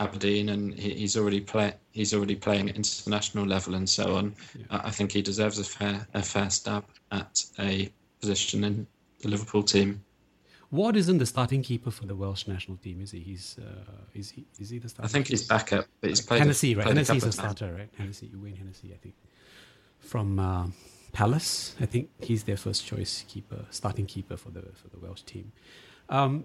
[0.00, 4.34] Aberdeen, and he, he's already play he's already playing at international level and so on.
[4.58, 4.64] Yeah.
[4.70, 8.86] I, I think he deserves a fair a fair stab at a position in
[9.20, 10.02] the Liverpool team.
[10.72, 13.20] Ward isn't the starting keeper for the Welsh national team, is he?
[13.20, 15.06] He's uh, is he is he the starter?
[15.06, 16.38] I think he's backup, but he's played.
[16.40, 16.86] Hennessy, right?
[16.86, 17.90] Hennessy's the starter, right?
[17.98, 19.14] Hennessy, Wayne Hennessy, I think,
[20.02, 20.66] from uh,
[21.12, 21.74] Palace.
[21.80, 25.52] I think he's their first choice keeper, starting keeper for the for the Welsh team.
[26.08, 26.44] Um,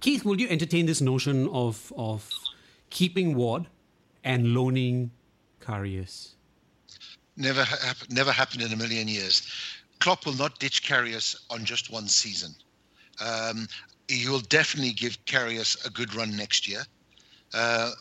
[0.00, 2.28] Keith, will you entertain this notion of of
[2.90, 3.66] keeping Ward
[4.24, 5.10] and loaning
[5.60, 6.34] Karius?
[7.36, 7.64] Never,
[8.10, 9.48] never happened in a million years.
[10.00, 12.54] Klopp will not ditch Karius on just one season.
[13.24, 13.66] Um,
[14.08, 16.82] he will definitely give Karius a good run next year.
[17.54, 17.92] Uh,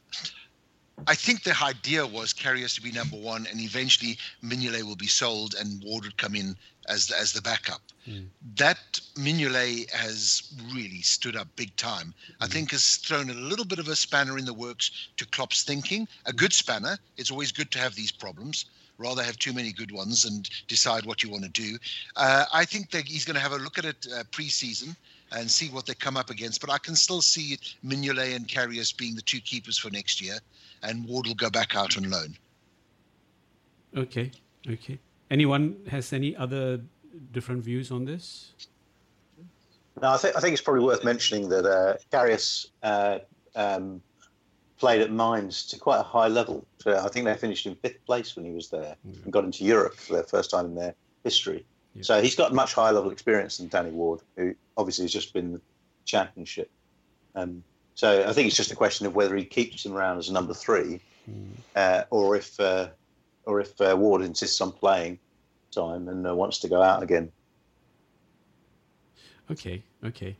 [1.08, 5.08] I think the idea was Karius to be number one, and eventually Mignolet will be
[5.08, 6.56] sold, and Ward would come in
[6.88, 7.82] as the, as the backup.
[8.08, 8.28] Mm.
[8.56, 12.14] That Mignolet has really stood up big time.
[12.40, 12.52] I hmm.
[12.52, 16.08] think has thrown a little bit of a spanner in the works to Klopp's thinking.
[16.26, 16.98] A good spanner.
[17.18, 18.66] It's always good to have these problems.
[18.98, 21.78] Rather have too many good ones and decide what you want to do.
[22.16, 24.96] Uh, I think that he's going to have a look at it uh, pre-season
[25.32, 26.62] and see what they come up against.
[26.62, 30.38] But I can still see Mignolet and Karius being the two keepers for next year,
[30.84, 32.38] and Ward will go back out on loan.
[33.96, 34.32] Okay,
[34.70, 35.00] okay.
[35.30, 36.82] Anyone has any other
[37.32, 38.54] different views on this?
[40.02, 43.20] No, I think I think it's probably worth mentioning that uh, Karius uh,
[43.56, 44.02] um,
[44.78, 46.66] played at Mainz to quite a high level.
[46.80, 49.24] So I think they finished in fifth place when he was there mm.
[49.24, 51.66] and got into Europe for their first time in their history.
[51.94, 52.04] Yeah.
[52.04, 55.54] So he's got much higher level experience than Danny Ward, who obviously has just been
[55.54, 55.62] the
[56.06, 56.72] championship.
[57.36, 57.64] Um,
[58.02, 60.34] so I think it's just a question of whether he keeps him around as a
[60.34, 61.54] number three, mm.
[61.76, 62.88] uh, or if uh,
[63.46, 65.20] or if uh, Ward insists on playing
[65.70, 67.32] time and uh, wants to go out again.
[69.52, 70.36] Okay, okay,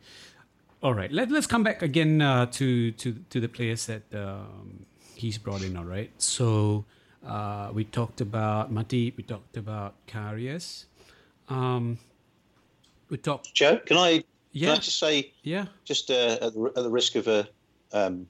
[0.82, 1.12] all right.
[1.12, 4.84] Let, let's come back again uh, to to to the players that um,
[5.14, 5.76] he's brought in.
[5.76, 6.84] All right, so
[7.22, 9.16] Uh, we talked about Matip.
[9.16, 10.86] We talked about Karius.
[11.48, 11.98] Um,
[13.08, 13.54] we talked.
[13.54, 14.24] Joe, can I?
[14.52, 14.68] Yeah.
[14.68, 15.32] Can I just say?
[15.42, 15.66] Yeah.
[15.84, 17.44] Just uh, at, the, at the risk of uh,
[17.92, 18.26] um,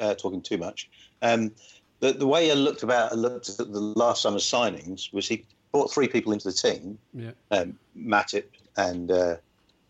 [0.00, 0.90] uh, talking too much,
[1.22, 1.52] um,
[2.00, 5.44] the the way I looked about I looked at the last summer's signings was he
[5.72, 7.30] brought three people into the team, Yeah.
[7.50, 8.44] um, Matip
[8.76, 9.36] and uh,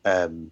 [0.05, 0.51] um,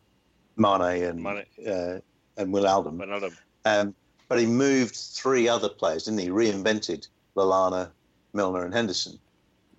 [0.56, 1.44] Mane and Mane.
[1.66, 2.00] Uh,
[2.36, 3.00] and Wijnaldum.
[3.02, 3.30] Another
[3.64, 3.94] Um,
[4.28, 6.28] but he moved three other players, didn't he?
[6.30, 7.06] Reinvented
[7.36, 7.90] Lallana,
[8.32, 9.18] Milner, and Henderson.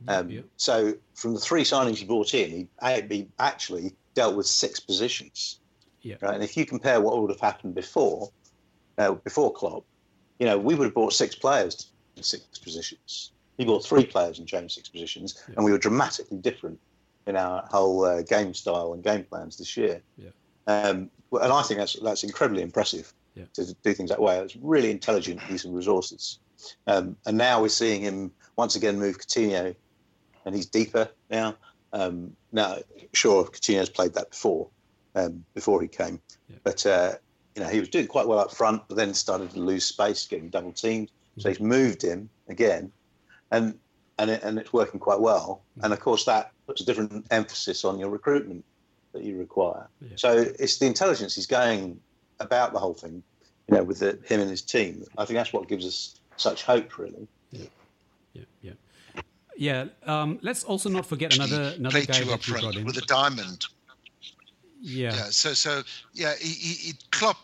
[0.07, 0.41] Um, Yeah.
[0.55, 2.67] So from the three signings he brought in, he,
[3.09, 5.59] he actually dealt with six positions.
[6.01, 6.15] Yeah.
[6.21, 6.33] Right.
[6.33, 8.31] And if you compare what would have happened before,
[8.97, 9.83] uh, before Klopp,
[10.39, 13.31] you know, we would have brought six players in six positions.
[13.57, 15.55] He brought three players and changed six positions, Yeah.
[15.55, 16.79] and we were dramatically different
[17.25, 20.01] in our whole uh, game style and game plans this year.
[20.17, 20.29] Yeah.
[20.67, 23.45] Um, and I think that's that's incredibly impressive Yeah.
[23.53, 24.37] to do things that way.
[24.39, 26.39] It's really intelligent use of resources.
[26.87, 29.75] Um, and now we're seeing him once again move Coutinho,
[30.45, 31.55] and he's deeper now.
[31.95, 32.79] Um, now,
[33.13, 34.67] sure, Coutinho's played that before,
[35.15, 36.19] um, before he came,
[36.49, 36.57] Yeah.
[36.63, 37.13] but uh,
[37.55, 40.27] you know he was doing quite well up front, but then started to lose space,
[40.27, 41.07] getting double teamed.
[41.07, 41.41] Mm-hmm.
[41.41, 42.91] So he's moved him again,
[43.49, 43.79] and
[44.19, 45.61] and it, and it's working quite well.
[45.71, 45.85] Mm-hmm.
[45.85, 48.65] And of course, that puts a different emphasis on your recruitment
[49.13, 49.87] that you require.
[50.01, 50.17] Yeah.
[50.17, 52.01] So it's the intelligence he's going
[52.41, 53.23] about the whole thing,
[53.69, 55.05] you know, with the, him and his team.
[55.17, 57.27] I think that's what gives us such hope, really.
[57.51, 57.67] Yeah.
[58.33, 58.43] Yeah.
[58.61, 58.71] Yeah.
[60.05, 62.85] Um, let's also not forget another another guy up that you brought in.
[62.85, 63.65] with a diamond.
[64.81, 65.13] yeah.
[65.13, 65.23] Yeah.
[65.29, 65.83] So so
[66.13, 67.37] yeah, he, he, Klopp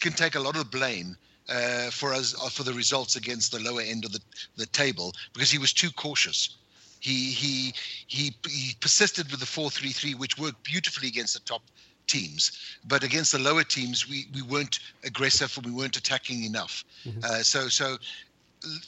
[0.00, 1.16] can take a lot of blame
[1.48, 4.20] uh, for us uh, for the results against the lower end of the
[4.56, 6.56] the table because he was too cautious.
[7.00, 7.74] He he
[8.06, 11.62] he he persisted with the four three three, which worked beautifully against the top
[12.06, 12.52] teams,
[12.86, 16.84] but against the lower teams, we we weren't aggressive and we weren't attacking enough.
[17.22, 17.98] Uh, so so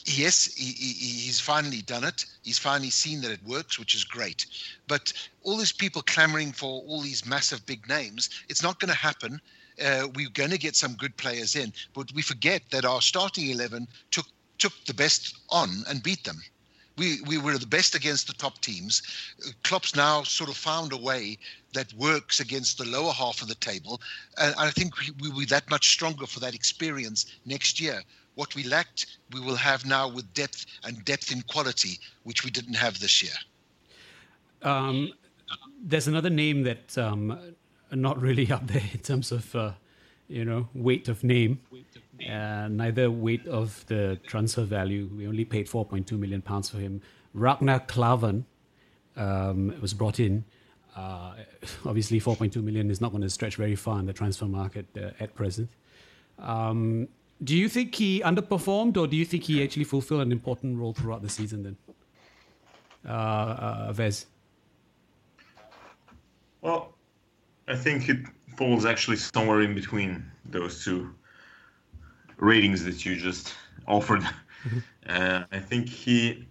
[0.05, 2.25] yes, he, he, he's finally done it.
[2.43, 4.45] He's finally seen that it works, which is great.
[4.87, 5.13] But
[5.43, 9.39] all these people clamoring for all these massive big names, it's not going to happen.
[9.83, 13.49] Uh, we're going to get some good players in, but we forget that our starting
[13.49, 16.39] eleven took took the best on and beat them.
[16.97, 19.01] We we were the best against the top teams.
[19.63, 21.37] Klopp's now sort of found a way
[21.73, 24.01] that works against the lower half of the table,
[24.37, 28.03] and I think we will be that much stronger for that experience next year.
[28.35, 32.51] What we lacked, we will have now with depth and depth in quality, which we
[32.51, 33.33] didn't have this year.
[34.61, 35.13] Um,
[35.83, 37.37] there's another name that um,
[37.91, 39.71] not really up there in terms of uh,
[40.27, 41.59] you know weight of name,
[42.29, 45.09] uh, neither weight of the transfer value.
[45.15, 47.01] We only paid 4.2 million pounds for him.
[47.33, 48.45] Ragnar Klavan
[49.15, 50.45] um, was brought in.
[50.95, 51.33] Uh,
[51.85, 55.11] obviously, 4.2 million is not going to stretch very far in the transfer market uh,
[55.19, 55.69] at present.
[56.39, 57.07] Um,
[57.43, 60.93] do you think he underperformed, or do you think he actually fulfilled an important role
[60.93, 61.63] throughout the season?
[61.63, 61.77] Then,
[63.07, 64.27] uh, uh, Vez.
[66.61, 66.93] Well,
[67.67, 68.19] I think it
[68.57, 71.15] falls actually somewhere in between those two
[72.37, 73.53] ratings that you just
[73.87, 74.23] offered.
[75.07, 76.47] Uh, I think he,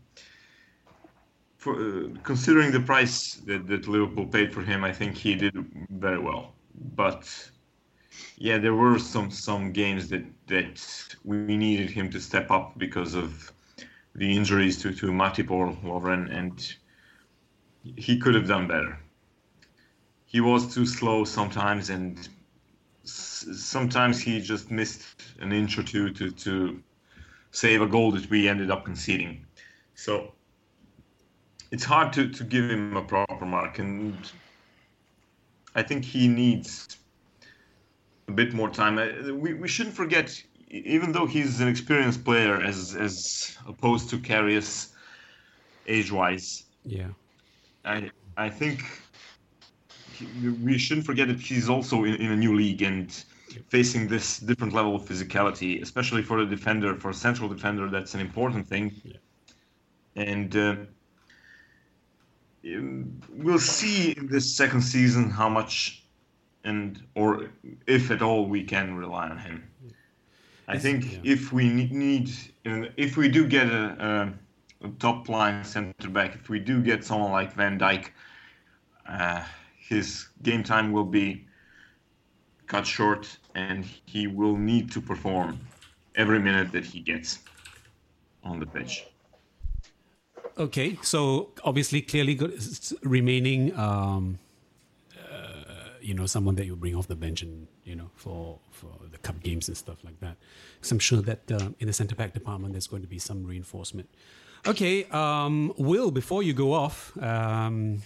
[1.56, 5.54] for uh, considering the price that, that Liverpool paid for him, I think he did
[5.90, 6.54] very well.
[6.96, 7.28] But
[8.36, 10.80] yeah, there were some some games that that
[11.24, 13.52] we needed him to step up because of
[14.14, 16.74] the injuries to to Matip or Lovren, and
[17.96, 18.98] he could have done better
[20.30, 22.28] he was too slow sometimes, and
[23.02, 26.80] sometimes he just missed an inch or two to, to
[27.50, 29.44] save a goal that we ended up conceding.
[29.96, 30.32] So
[31.72, 34.16] it's hard to, to give him a proper mark, and
[35.74, 36.96] I think he needs
[38.30, 38.98] a bit more time.
[38.98, 40.26] Uh, We, we shouldn't forget,
[40.68, 43.14] even though he's an experienced player as as
[43.66, 44.92] opposed to Karius
[45.86, 47.10] age-wise, Yeah.
[47.84, 48.76] I I think
[50.16, 53.06] he- we shouldn't forget that he's also in, in a new league and
[53.68, 57.90] facing this different level of physicality, especially for a defender, for a central defender.
[57.90, 58.92] That's an important thing.
[59.04, 59.18] Yeah.
[60.30, 60.76] And uh,
[63.30, 65.99] we'll see in this second season how much
[66.64, 67.50] and or
[67.86, 69.64] if at all we can rely on him.
[70.68, 71.32] I think yeah.
[71.32, 72.30] if we need,
[72.64, 74.32] if we do get a,
[74.82, 78.10] a, top line center back, if we do get someone like Van Dijk,
[79.08, 79.42] uh,
[79.76, 81.44] his game time will be
[82.68, 85.58] cut short, and he will need to perform
[86.14, 87.40] every minute that he gets
[88.44, 89.06] on the pitch.
[90.56, 92.38] Okay, so obviously, clearly,
[93.02, 94.49] remaining, um, uh,
[96.02, 99.18] you know, someone that you bring off the bench and you know for for the
[99.18, 100.36] cup games and stuff like that.
[100.76, 103.44] Because I'm sure that uh, in the centre back department, there's going to be some
[103.44, 104.08] reinforcement.
[104.66, 108.02] Okay, um, Will, before you go off, um,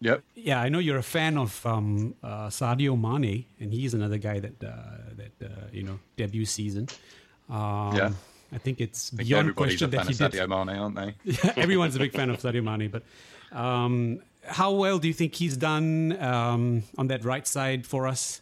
[0.00, 0.22] Yep.
[0.36, 4.38] yeah, I know you're a fan of um, uh, Sadio Mane, and he's another guy
[4.38, 4.72] that uh,
[5.16, 6.86] that uh, you know debut season.
[7.50, 8.12] Um, Yeah.
[8.50, 10.40] I think it's I think beyond question a fan that he of did.
[10.40, 11.14] Sadio Mane, aren't they?
[11.24, 13.02] Yeah, everyone's a big fan of Sadio Mane, but
[13.52, 18.40] um, how well do you think he's done um, on that right side for us?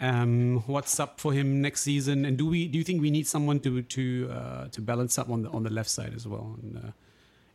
[0.00, 2.24] Um, what's up for him next season?
[2.24, 5.28] And do we do you think we need someone to to uh, to balance up
[5.28, 6.56] on the on the left side as well?
[6.62, 6.90] And, uh,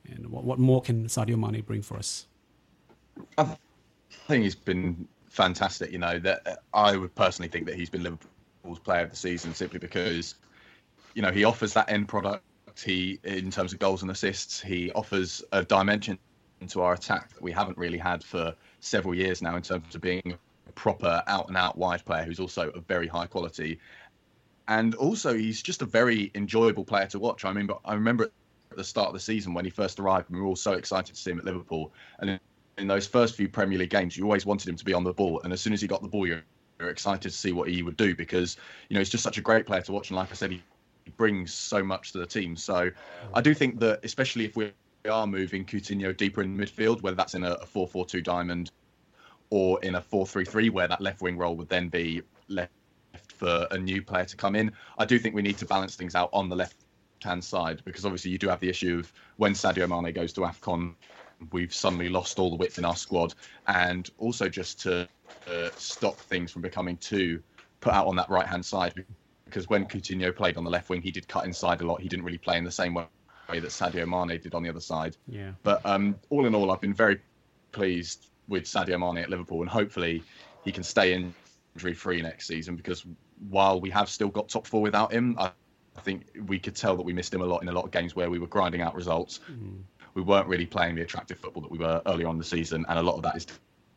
[0.10, 2.26] and what, what more can Sadio Mane bring for us?
[3.38, 3.56] I
[4.28, 5.92] think he's been fantastic.
[5.92, 9.54] You know that I would personally think that he's been Liverpool's player of the season
[9.54, 10.36] simply because,
[11.14, 12.44] you know, he offers that end product.
[12.84, 16.18] He, in terms of goals and assists, he offers a dimension
[16.68, 20.02] to our attack that we haven't really had for several years now in terms of
[20.02, 20.38] being
[20.68, 23.80] a proper out and out wide player who's also of very high quality.
[24.68, 27.44] And also, he's just a very enjoyable player to watch.
[27.44, 28.30] I remember, I remember
[28.72, 31.16] at the start of the season when he first arrived, we were all so excited
[31.16, 31.92] to see him at Liverpool.
[32.20, 32.40] And
[32.78, 35.14] in those first few Premier League games, you always wanted him to be on the
[35.14, 35.42] ball.
[35.44, 36.44] And as soon as he got the ball, you're,
[36.80, 38.58] you're excited to see what he would do because,
[38.90, 40.10] you know, he's just such a great player to watch.
[40.10, 40.62] And like I said, he
[41.18, 42.56] brings so much to the team.
[42.56, 42.90] So
[43.34, 44.72] I do think that, especially if we
[45.10, 48.72] are moving Coutinho deeper in midfield, whether that's in a, a 4 4 2 diamond
[49.50, 52.72] or in a 4 3 3, where that left wing role would then be left
[53.28, 56.16] for a new player to come in, I do think we need to balance things
[56.16, 56.76] out on the left
[57.22, 60.42] hand side because obviously you do have the issue of when Sadio Mane goes to
[60.42, 60.96] AFCON,
[61.52, 63.34] we've suddenly lost all the width in our squad.
[63.68, 65.08] And also just to
[65.48, 67.42] uh, stop things from becoming too
[67.82, 69.06] put out on that right hand side
[69.46, 72.02] because when Coutinho played on the left wing, he did cut inside a lot.
[72.02, 73.06] He didn't really play in the same way
[73.48, 75.18] that Sadio Mane did on the other side.
[75.28, 75.52] Yeah.
[75.64, 77.20] But um, all in all, I've been very
[77.72, 80.24] pleased with Sadio Mane at Liverpool, and hopefully
[80.64, 83.06] he can stay injury free next season because
[83.50, 85.52] while we have still got top four without him, I,
[85.96, 87.92] I think we could tell that we missed him a lot in a lot of
[87.92, 89.40] games where we were grinding out results.
[90.14, 92.86] We weren't really playing the attractive football that we were earlier on in the season,
[92.88, 93.48] and a lot of that is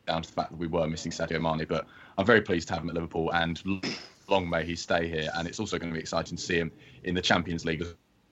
[0.07, 1.67] down to the fact that we were missing Sadio Mane.
[1.69, 1.87] But
[2.17, 3.63] I'm very pleased to have him at Liverpool, and
[4.29, 5.31] long may he stay here.
[5.37, 6.73] And it's also going to be exciting to see him
[7.05, 7.85] in the Champions League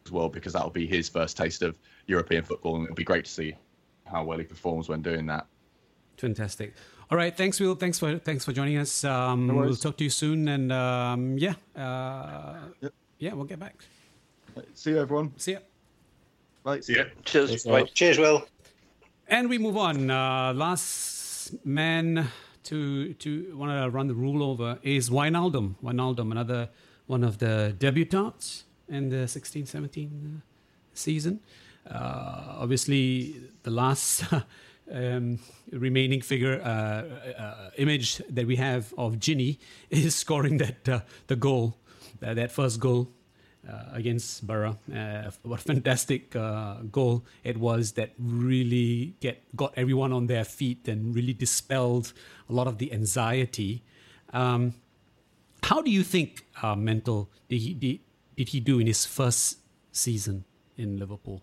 [0.05, 3.25] as well because that'll be his first taste of European football, and it'll be great
[3.25, 3.55] to see
[4.05, 5.47] how well he performs when doing that.
[6.19, 6.75] Fantastic.
[7.11, 7.75] All right, thanks, Will.
[7.75, 9.05] Thanks for thanks for joining us.
[9.05, 12.57] Um, we'll talk to you soon, and um, yeah, uh,
[13.19, 13.77] yeah, we'll get back.
[14.75, 15.33] See you, everyone.
[15.37, 15.59] See ya.
[16.63, 16.81] Bye.
[16.89, 17.05] Yeah.
[17.25, 17.65] Cheers.
[17.65, 17.85] Bye.
[17.85, 18.47] Cheers, Will.
[19.29, 20.11] And we move on.
[20.11, 22.29] Uh, last man
[22.65, 25.75] to to want to run the rule over is Wijnaldum.
[25.83, 26.71] Wijnaldum, another
[27.07, 30.41] one of the debutants in the 16-17 uh,
[30.93, 31.41] season.
[31.91, 34.25] Uh, obviously, the last
[34.93, 35.39] um,
[35.71, 39.59] remaining figure uh, uh, image that we have of Gini
[39.91, 40.85] is scoring that
[41.27, 41.77] the goal,
[42.21, 43.09] that first goal
[43.69, 44.77] uh, against Borough.
[44.95, 50.45] Uh, what a fantastic uh, goal it was that really get got everyone on their
[50.45, 52.13] feet and really dispelled
[52.51, 53.83] a lot of the anxiety.
[54.35, 54.75] Um,
[55.63, 56.45] how do you think
[56.77, 57.73] mental did he
[58.37, 59.59] did, he do in his first
[59.93, 60.45] season
[60.77, 61.43] in Liverpool?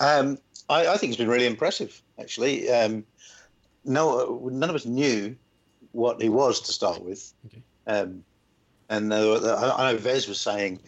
[0.00, 0.38] Um,
[0.68, 2.68] I, I think it's been really impressive, actually.
[2.70, 3.04] Um,
[3.84, 5.36] no, none of us knew
[5.92, 7.32] what he was to start with.
[7.46, 7.62] Okay.
[7.86, 8.24] Um,
[8.88, 10.80] and uh, I I know Vez was saying,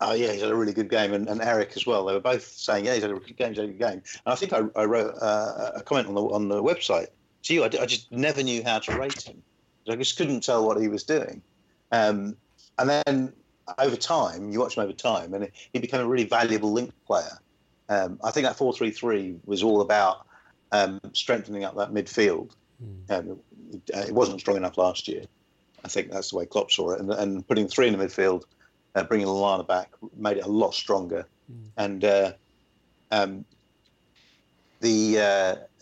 [0.00, 2.04] oh, yeah, he's had a really good game, and, and Eric as well.
[2.04, 4.02] They were both saying, yeah, he's had a good game, he's had a good game.
[4.24, 7.08] And I think I, I wrote uh, a comment on the, on the website
[7.44, 7.62] to you.
[7.64, 9.42] I, I just never knew how to rate him.
[9.88, 11.42] I just couldn't tell what he was doing.
[11.90, 12.36] Um,
[12.78, 13.32] and then
[13.78, 17.38] over time, you watch him over time, and he became a really valuable link player.
[17.88, 20.26] Um, I think that 4 3 3 was all about
[20.72, 22.50] um, strengthening up that midfield.
[23.10, 23.38] Um,
[23.72, 25.24] it, it wasn't strong enough last year.
[25.84, 27.00] I think that's the way Klopp saw it.
[27.00, 28.44] And, and putting three in the midfield,
[28.94, 31.26] uh, bringing Lallana back, made it a lot stronger.
[31.76, 32.32] And uh,
[33.10, 33.44] um,
[34.80, 35.22] the uh,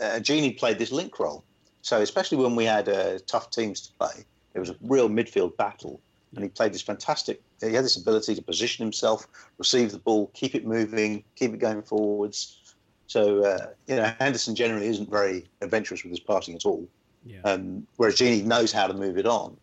[0.02, 1.44] uh, Gini played this link role.
[1.82, 4.24] So especially when we had uh, tough teams to play,
[4.54, 6.00] it was a real midfield battle.
[6.34, 7.42] And he played this fantastic.
[7.60, 9.26] He had this ability to position himself,
[9.58, 12.74] receive the ball, keep it moving, keep it going forwards.
[13.08, 16.86] So uh, you know, Henderson generally isn't very adventurous with his passing at all.
[17.26, 17.40] Yeah.
[17.44, 19.56] Um, whereas Gini knows how to move it on.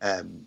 [0.00, 0.46] Um,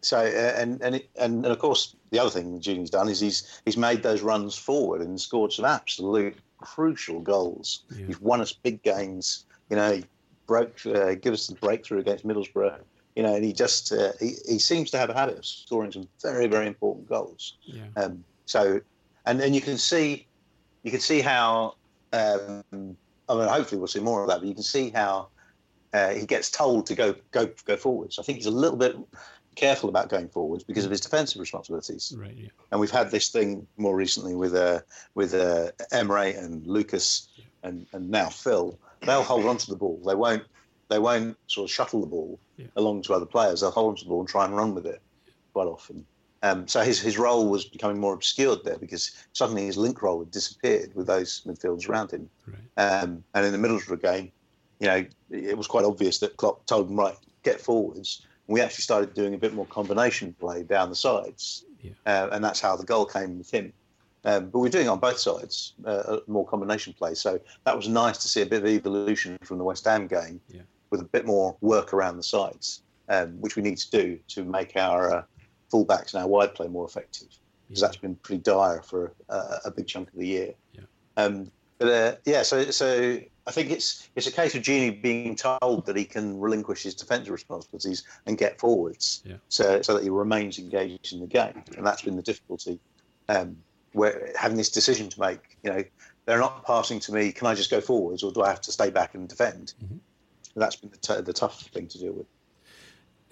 [0.00, 3.20] so uh, and and, it, and and of course the other thing Gini's done is
[3.20, 7.84] he's he's made those runs forward and scored some absolute crucial goals.
[7.96, 8.06] Yeah.
[8.06, 9.44] He's won us big games.
[9.70, 10.04] You know, he
[10.46, 12.80] broke uh, give us the breakthrough against Middlesbrough.
[13.16, 15.92] You know, and he just uh, he, he seems to have a habit of scoring
[15.92, 17.56] some very very important goals.
[17.62, 17.84] Yeah.
[17.96, 18.80] Um, so,
[19.26, 20.26] and and you can see,
[20.82, 21.76] you can see how.
[22.12, 22.96] Um,
[23.28, 24.40] I mean, hopefully we'll see more of that.
[24.40, 25.28] But you can see how
[25.92, 28.18] uh, he gets told to go go go forwards.
[28.18, 28.96] I think he's a little bit
[29.54, 32.14] careful about going forwards because of his defensive responsibilities.
[32.16, 32.34] Right.
[32.36, 32.48] Yeah.
[32.70, 34.80] And we've had this thing more recently with uh,
[35.14, 37.28] with uh, Emre and Lucas
[37.62, 38.78] and, and now Phil.
[39.02, 40.00] They'll hold on to the ball.
[40.06, 40.44] They won't
[40.92, 42.66] they won't sort of shuttle the ball Yeah.
[42.76, 43.60] along to other players.
[43.60, 45.00] They'll hold on to the ball and try and run with it
[45.52, 46.04] quite often.
[46.44, 50.18] Um, so his, his role was becoming more obscured there because suddenly his link role
[50.18, 52.28] had disappeared with those midfielders around him.
[52.46, 52.84] Right.
[52.84, 54.32] Um, and in the middle of the game,
[54.80, 58.26] you know, it was quite obvious that Klopp told him, right, get forwards.
[58.48, 61.64] And we actually started doing a bit more combination play down the sides.
[61.80, 61.92] Yeah.
[62.06, 63.72] Uh, and that's how the goal came with him.
[64.24, 67.14] Um, but we're doing it on both sides, uh, more combination play.
[67.14, 70.40] So that was nice to see a bit of evolution from the West Ham game
[70.48, 70.62] Yeah.
[70.92, 74.44] With a bit more work around the sides, um, which we need to do to
[74.44, 75.22] make our uh,
[75.72, 77.28] fullbacks and our wide play more effective.
[77.66, 77.86] Because Yeah.
[77.88, 80.52] that's been pretty dire for uh, a big chunk of the year.
[80.74, 80.82] Yeah.
[81.16, 85.34] Um, but uh, yeah, so so I think it's it's a case of Gini being
[85.34, 89.36] told that he can relinquish his defensive responsibilities and get forwards, Yeah.
[89.48, 92.78] so so that he remains engaged in the game, and that's been the difficulty.
[93.30, 93.56] Um,
[93.94, 95.84] where having this decision to make, you know,
[96.26, 97.32] they're not passing to me.
[97.32, 99.74] Can I just go forwards, or do I have to stay back and defend?
[99.82, 99.96] Mm-hmm.
[100.54, 102.26] That's been the, t- the tough thing to deal with.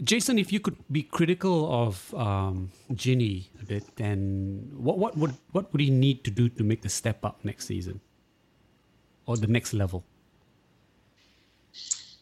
[0.02, 5.34] Jason, if you could be critical of um, Gini a bit, then what what would
[5.52, 8.00] what would he need to do to make the step up next season,
[9.26, 10.04] or the next level?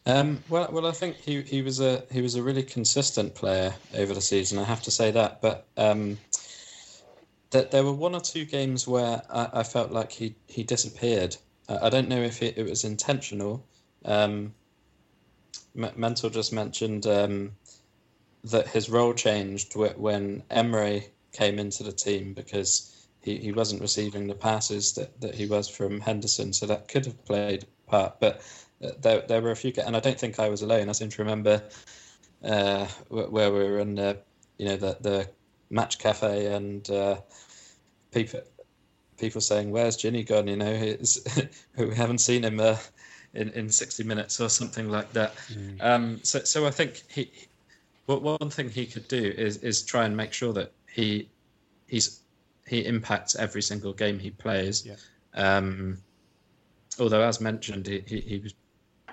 [0.05, 3.73] Um, well, well, I think he, he was a he was a really consistent player
[3.95, 4.57] over the season.
[4.57, 6.17] I have to say that, but um,
[7.51, 11.37] that there were one or two games where I, I felt like he he disappeared.
[11.67, 13.65] Uh, I don't know if it, it was intentional.
[14.03, 14.53] Um,
[15.73, 17.51] Mental just mentioned um,
[18.43, 24.27] that his role changed when Emre came into the team because he, he wasn't receiving
[24.27, 28.19] the passes that, that he was from Henderson, so that could have played a part.
[28.19, 28.41] But
[28.83, 30.89] uh, there, there were a few, and I don't think I was alone.
[30.89, 31.63] I seem to remember
[32.43, 34.19] uh, where we were in the,
[34.57, 35.29] you know, the, the
[35.69, 37.17] match cafe and uh,
[38.11, 38.41] people
[39.17, 40.97] people saying, "Where's Gini gone?" You know,
[41.77, 42.77] we haven't seen him uh,
[43.33, 45.33] in in sixty minutes or something like that.
[45.81, 47.31] Um, so so I think he,
[48.05, 51.29] what one thing he could do is is try and make sure that he
[51.87, 52.21] he's
[52.67, 54.85] he impacts every single game he plays.
[54.85, 54.95] Yeah.
[55.33, 55.97] Um,
[56.99, 58.53] although, as mentioned, he, he, he was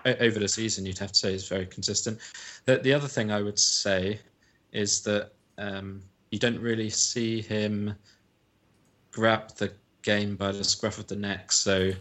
[0.04, 0.86] over the season.
[0.86, 2.18] You'd have to say is very consistent.
[2.64, 4.20] The, the other thing I would say
[4.72, 7.94] is that um, you don't really see him
[9.10, 11.50] grab the game by the scruff of the neck.
[11.52, 11.92] So,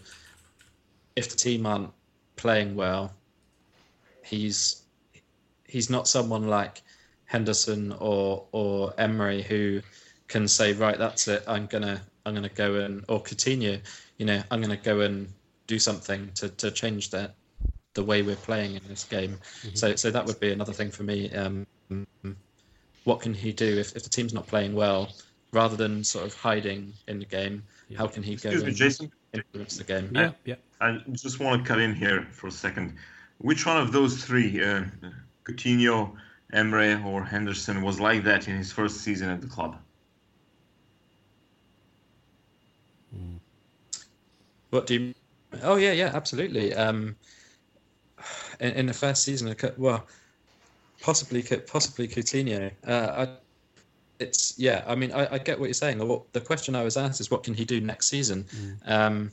[1.15, 1.91] if the team aren't
[2.35, 3.13] playing well,
[4.23, 4.83] he's
[5.67, 6.81] he's not someone like
[7.25, 9.81] Henderson or or Emre who
[10.27, 11.43] can say, right, that's it.
[11.47, 13.81] I'm gonna I'm gonna go and or Coutinho,
[14.17, 15.27] you know, I'm gonna go and
[15.67, 17.35] do something to, to change that
[17.93, 19.37] the way we're playing in this game.
[19.73, 21.31] So so that would be another thing for me.
[21.31, 21.65] Um,
[23.03, 25.09] what can he do if, if the team's not playing well,
[25.51, 27.63] rather than sort of hiding in the game?
[27.95, 29.11] How can he Excuse go me, and Jason.
[29.35, 30.09] Influence the game?
[30.13, 30.55] Yeah, yeah.
[30.81, 32.95] I just want to cut in here for a second.
[33.39, 34.83] Which one of those three, uh,
[35.43, 36.15] Coutinho,
[36.53, 39.77] Emre, or Henderson, was like that in his first season at the club?
[44.69, 45.13] What do you?
[45.63, 46.73] Oh yeah, yeah, absolutely.
[46.73, 47.15] Um,
[48.59, 50.05] in, in the first season, of well,
[51.01, 52.71] possibly, Cou- possibly Coutinho.
[52.85, 53.44] Uh, I,
[54.19, 54.83] it's yeah.
[54.87, 56.05] I mean, I, I get what you're saying.
[56.07, 58.45] What the question I was asked is, what can he do next season?
[58.85, 59.31] Um,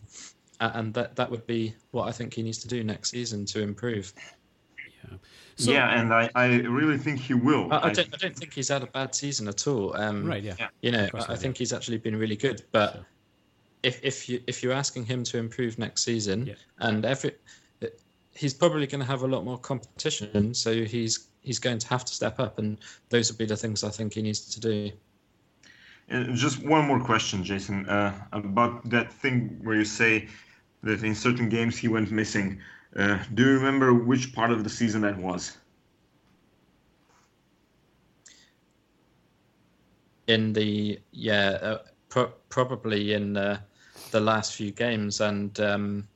[0.60, 3.60] and that that would be what I think he needs to do next season to
[3.62, 4.12] improve.
[5.56, 7.70] So, yeah, and I, I really think he will.
[7.72, 9.94] I, I don't I don't think he's had a bad season at all.
[9.96, 10.42] Um, Right.
[10.42, 10.68] Yeah.
[10.80, 12.62] you know, I, I think he's actually been really good.
[12.72, 13.06] But Sure.
[13.82, 16.54] if if you if you're asking him to improve next season, Yeah.
[16.78, 17.32] and every
[18.34, 22.04] he's probably going to have a lot more competition, so he's he's going to have
[22.04, 22.78] to step up, and
[23.10, 24.90] those would be the things I think he needs to do.
[26.10, 30.28] Uh, just one more question, Jason, uh, about that thing where you say
[30.82, 32.60] that in certain games he went missing.
[32.96, 35.56] Uh, do you remember which part of the season that was?
[40.26, 41.78] In the yeah, uh,
[42.08, 43.60] pro- probably in uh,
[44.10, 46.08] the last few games, and um,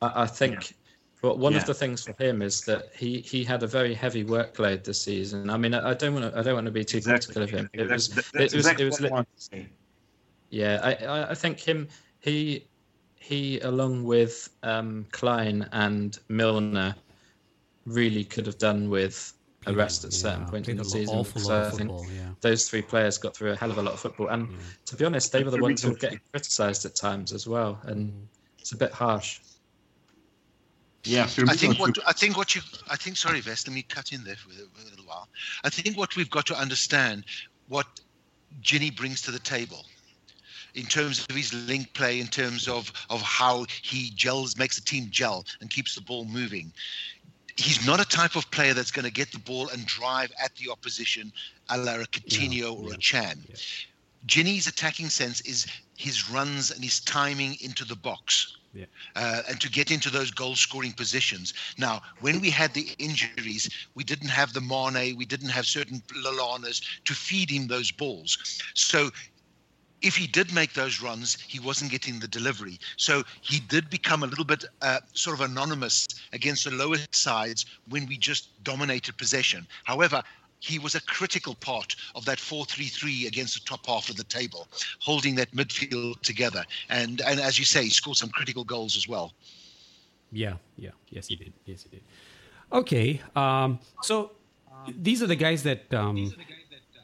[0.00, 0.74] I, I think.
[1.24, 1.60] But one Yeah.
[1.60, 5.00] of the things for him is that he, he had a very heavy workload this
[5.00, 5.48] season.
[5.48, 7.48] I mean, I, I don't want to I don't want to be too critical of
[7.48, 7.70] him.
[7.72, 9.66] It was That's, it that's was exactly it was what I to.
[10.50, 11.88] Yeah, I, I, think him
[12.20, 12.68] he
[13.16, 16.94] he along with um, Clyne and Milner
[17.86, 19.32] really could have done with
[19.66, 21.20] a rest at certain Yeah, point in the season.
[21.20, 22.32] awful because lot I think football, yeah.
[22.42, 24.46] those three players got through a hell of a lot of football, and
[24.84, 27.80] to be honest, they were the ones who were getting criticised at times as well,
[27.84, 29.40] and it's a bit harsh.
[31.04, 34.12] Yeah, I think what I think what you I think sorry, Vest, let me cut
[34.12, 35.28] in there for a, little while.
[35.62, 37.24] I think what we've got to understand
[37.68, 37.86] what
[38.62, 39.84] Gini brings to the table
[40.74, 44.82] in terms of his link play, in terms of of how he gels, makes the
[44.82, 46.72] team gel and keeps the ball moving.
[47.56, 50.56] He's not a type of player that's going to get the ball and drive at
[50.56, 51.32] the opposition,
[51.68, 53.44] a la a Coutinho or a Chan.
[54.26, 58.56] Gini's attacking sense is his runs and his timing into the box.
[58.74, 58.86] Yeah.
[59.14, 61.54] Uh, and to get into those goal scoring positions.
[61.78, 66.02] Now, when we had the injuries, we didn't have the Mane, we didn't have certain
[66.24, 68.60] Lallanas to feed him those balls.
[68.74, 69.10] So
[70.02, 72.78] if he did make those runs, he wasn't getting the delivery.
[72.96, 77.64] So he did become a little bit uh, sort of anonymous against the lower sides
[77.88, 79.66] when we just dominated possession.
[79.84, 80.22] However,
[80.64, 84.66] he was a critical part of that 4-3-3 against the top half of the table,
[85.00, 86.64] holding that midfield together.
[86.88, 89.34] And and as you say, he scored some critical goals as well.
[90.32, 91.52] Yeah, yeah, yes, he did.
[91.64, 92.02] Yes, he did.
[92.72, 94.32] Okay, um, so
[94.88, 96.32] these are the guys that um,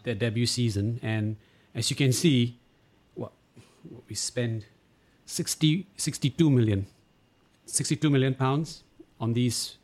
[0.04, 1.36] their debut season, and
[1.74, 2.58] as you can see,
[3.14, 3.32] what,
[3.88, 4.64] what we spend
[5.26, 6.86] 60, 62 million,
[7.66, 8.82] 62 million pounds
[9.20, 9.76] on these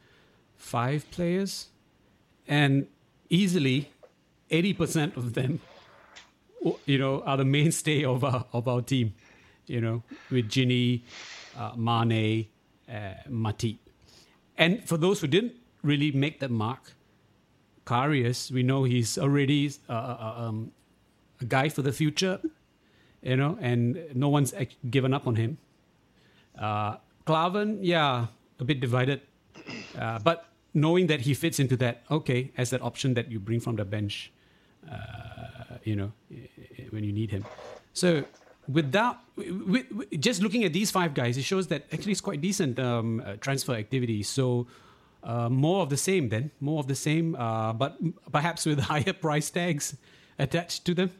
[0.57, 1.69] five players,
[2.49, 2.89] and
[3.31, 3.91] easily
[4.51, 5.61] 80% of them
[6.85, 9.15] you know are the mainstay of our of our team
[9.67, 11.03] you know with Gini
[11.57, 12.47] uh, Mane
[12.89, 13.79] uh, Matip
[14.57, 15.53] and for those who didn't
[15.83, 16.93] really make that mark
[17.85, 20.73] Karius we know he's already uh, uh, um,
[21.41, 22.41] a guy for the future
[23.23, 24.55] you know and no one's
[24.91, 25.59] given up on him.
[26.59, 26.97] Uh,
[27.81, 28.27] yeah
[28.59, 29.21] a bit divided
[29.99, 30.47] uh, but
[30.77, 33.85] knowing that he fits into that, okay, as that option that you bring from the
[33.85, 34.31] bench,
[34.93, 34.95] uh,
[35.85, 36.13] you know,
[36.91, 37.45] when you need him.
[37.95, 38.25] So
[38.69, 42.41] without with, with, just looking at these five guys, it shows that actually it's quite
[42.43, 44.23] decent um, uh, transfer activity.
[44.23, 44.67] So
[45.25, 47.97] uh, more of the same then, more of the same, uh, but
[48.31, 49.97] perhaps with higher price tags
[50.39, 51.11] attached to them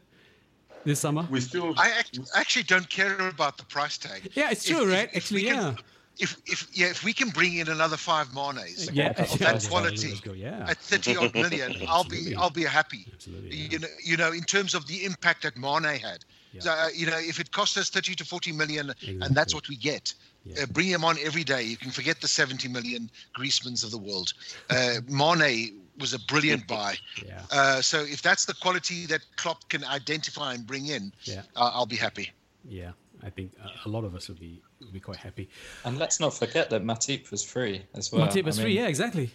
[0.85, 1.27] this summer.
[1.31, 1.73] We still.
[1.77, 4.29] I act- actually don't care about the price tag.
[4.35, 5.09] Yeah, it's true, If- right?
[5.09, 5.75] if- if actually, can- yeah.
[6.19, 10.13] If, if yeah if we can bring in another five Manes Yeah, of that quality
[10.23, 10.65] go, yeah.
[10.67, 14.43] at 30 odd million I'll be I'll be happy Absolutely, you know you know in
[14.43, 16.19] terms of the impact that Mane had
[16.53, 16.61] Yeah.
[16.61, 19.19] so, uh, you know if it costs us 30 to 40 million Exactly.
[19.21, 20.13] and that's what we get
[20.45, 20.63] Yeah.
[20.63, 23.97] uh, bring him on every day you can forget the 70 million Griezmanns of the
[23.97, 24.33] world
[24.69, 26.95] uh, Mane was a brilliant buy
[27.25, 27.43] Yeah.
[27.51, 31.43] uh, so if that's the quality that Klopp can identify and bring in Yeah.
[31.55, 32.31] uh, I'll be happy
[32.63, 32.91] Yeah,
[33.23, 35.49] I think uh, a lot of us would be would be quite happy.
[35.85, 38.27] And let's not forget that Matip was free as well.
[38.27, 39.29] Matip was I free, yeah, exactly.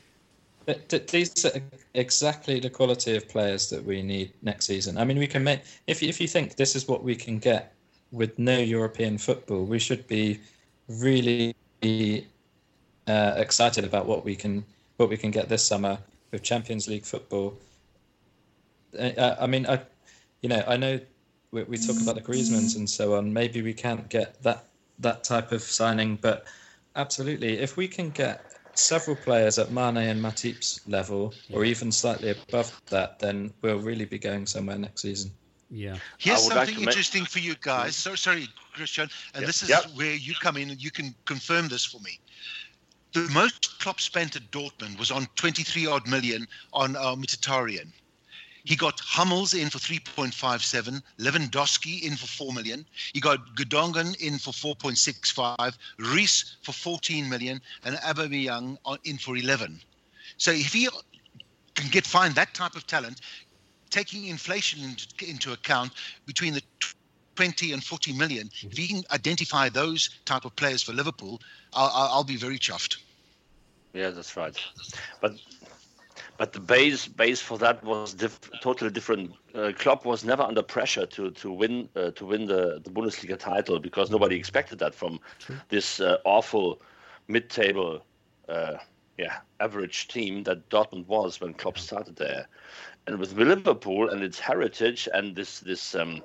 [0.66, 1.50] Th- th- these are
[1.94, 4.96] exactly the quality of players that we need next season.
[4.96, 7.38] I mean, we can make if you- if you think this is what we can
[7.38, 7.74] get
[8.12, 10.38] with no European football, we should be
[10.88, 11.54] really
[13.08, 14.64] uh, excited about what we can
[14.98, 15.98] what we can get this summer
[16.30, 17.54] with Champions League football.
[18.96, 19.80] Uh, I mean, I
[20.42, 21.00] you know I know
[21.50, 23.32] we, we talk about the Griezmanns and so on.
[23.32, 24.66] Maybe we can't get that
[25.02, 26.46] that type of signing, but
[26.96, 28.44] absolutely, if we can get
[28.74, 34.04] several players at Mane and Matip's level, or even slightly above that, then we'll really
[34.06, 35.30] be going somewhere next season.
[35.70, 37.96] Yeah, Here's I would like something to ma- interesting for you guys.
[37.96, 39.46] So sorry, Christian, and Yeah.
[39.46, 39.80] this is Yeah.
[39.94, 42.18] where you come in and you can confirm this for me.
[43.12, 47.92] The most Klopp spent at Dortmund was on 23 odd million on uh, Mkhitaryan.
[48.64, 52.86] He got Hummels in for 3.57, Lewandowski in for 4 million.
[53.12, 59.80] He got Gündoğan in for 4.65, Reese for 14 million, and Aubameyang in for 11.
[60.36, 60.88] So if he
[61.74, 63.20] can get find that type of talent,
[63.90, 65.92] taking inflation into, into account
[66.26, 66.62] between the
[67.34, 71.40] 20 and 40 million, if he can identify those type of players for Liverpool,
[71.72, 72.98] I'll I'll be very chuffed.
[73.92, 74.56] Yeah, that's right.
[75.20, 75.34] But
[76.38, 79.32] but the base base for that was diff- totally different.
[79.54, 83.38] Uh, Klopp was never under pressure to to win uh, to win the, the Bundesliga
[83.38, 85.20] title because nobody expected that from
[85.68, 86.80] this uh, awful
[87.28, 88.04] mid-table,
[88.48, 88.74] uh,
[89.18, 92.48] yeah, average team that Dortmund was when Klopp started there.
[93.06, 96.22] And with Liverpool and its heritage and this this um,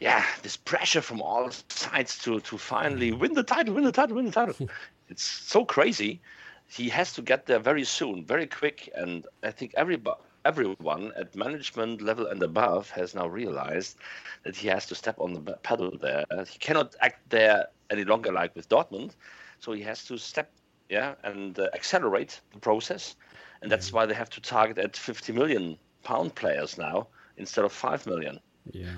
[0.00, 4.16] yeah this pressure from all sides to to finally win the title, win the title,
[4.16, 4.68] win the title.
[5.08, 6.20] it's so crazy.
[6.68, 10.20] He has to get there very soon, very quick, and I think everybody.
[10.44, 13.98] Everyone at management level and above has now realized
[14.44, 16.24] that he has to step on the pedal there.
[16.48, 19.10] He cannot act there any longer like with Dortmund,
[19.58, 20.50] so he has to step,
[20.88, 23.16] yeah, and uh, accelerate the process,
[23.60, 27.72] and that's why they have to target at 50 million pound players now instead of
[27.72, 28.40] 5 million
[28.72, 28.94] yeah,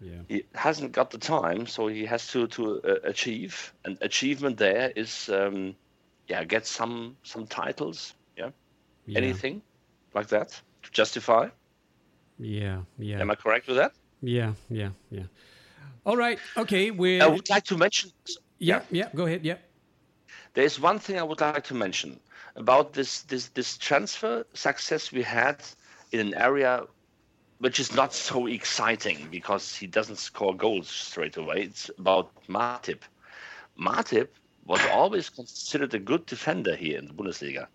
[0.00, 0.20] yeah.
[0.28, 3.72] he hasn't got the time, so he has to to uh, achieve.
[3.84, 5.76] And achievement there is um,
[6.28, 8.14] yeah, get some some titles.
[8.36, 8.50] Yeah,
[9.06, 9.18] Yeah.
[9.18, 9.62] anything
[10.14, 11.48] like that to justify.
[12.38, 13.92] Yeah, yeah, Am I correct with that?
[14.22, 15.24] yeah, yeah, yeah.
[16.04, 16.38] All right.
[16.56, 16.90] Okay.
[16.90, 17.22] We're.
[17.22, 18.10] I would like to mention.
[18.58, 19.08] yeah, yeah.
[19.14, 19.44] Go ahead.
[19.44, 19.56] Yeah.
[20.54, 22.20] There is one thing I would like to mention
[22.56, 25.62] about this this this transfer success we had
[26.12, 26.84] in an area
[27.58, 31.62] which is not so exciting because he doesn't score goals straight away.
[31.62, 33.02] It's about Matip.
[33.78, 34.28] Matip
[34.64, 37.68] was always considered a good defender here in the Bundesliga,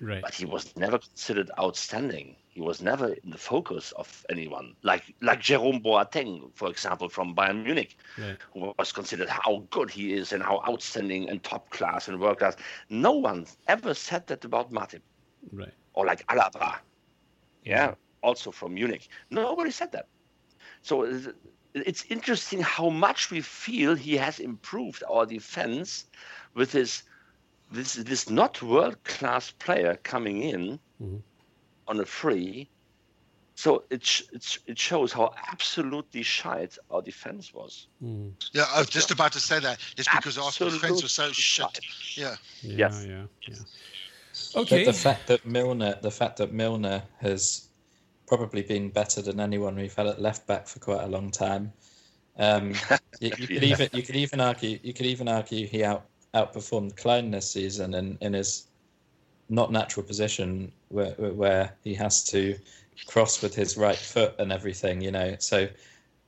[0.00, 0.26] Right.
[0.26, 2.36] but he was never considered outstanding.
[2.48, 7.34] He was never in the focus of anyone, like like Jerome Boateng, for example, from
[7.34, 8.40] Bayern Munich Right.
[8.52, 12.38] who was considered how good he is and how outstanding and top class and world
[12.38, 12.56] class.
[12.88, 15.02] No one ever said that about Matip
[15.52, 15.74] Right.
[15.94, 16.78] or like Alaba.
[17.64, 19.08] Yeah, also from Munich.
[19.30, 20.08] Nobody said that.
[20.82, 21.04] So
[21.74, 26.04] it's interesting how much we feel he has improved our defense
[26.54, 27.02] with his
[27.70, 31.22] this this not world class player coming in Mhm.
[31.88, 32.70] on a free.
[33.56, 37.88] So it it, it shows how absolutely shite our defense was.
[38.02, 38.32] Mm.
[38.52, 39.78] Yeah, I was just about to say that.
[39.96, 41.66] It's because our defense was so Absolutely shit.
[41.66, 42.16] shite.
[42.16, 42.36] Yeah.
[42.62, 43.04] Yeah, Yes.
[43.06, 43.54] yeah, yeah.
[44.54, 44.84] But Okay.
[44.84, 47.68] the fact that Milner, the fact that Milner has
[48.26, 51.72] probably been better than anyone we've had at left back for quite a long time.
[52.38, 52.72] Um,
[53.20, 53.64] you, you could Yeah.
[53.64, 57.94] even you could even argue you could even argue he out outperformed Clyne this season
[57.94, 58.66] in, in his
[59.48, 62.58] not natural position where where he has to
[63.06, 65.00] cross with his right foot and everything.
[65.00, 65.68] You know, so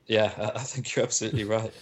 [0.06, 1.72] yeah, I, I think you're absolutely right.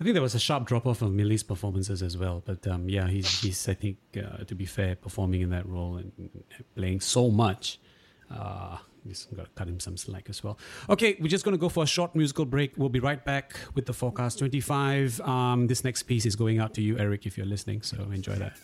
[0.00, 2.40] I think there was a sharp drop off of Millie's performances as well.
[2.44, 5.96] But um, yeah, he's, he's I think, uh, to be fair, performing in that role
[5.96, 6.30] and
[6.76, 7.80] playing so much.
[8.30, 8.76] Uh,
[9.06, 10.58] he's got to cut him some slack as well.
[10.88, 12.72] Okay, we're just going to go for a short musical break.
[12.76, 15.20] We'll be right back with the FOARcast 25.
[15.20, 17.82] Um, this next piece is going out to you, Eric, if you're listening.
[17.82, 18.58] So enjoy that.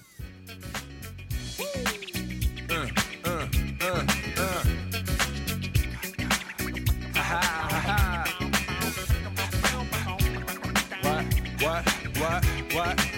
[11.61, 11.89] What?
[12.19, 12.45] What?
[12.75, 13.11] What?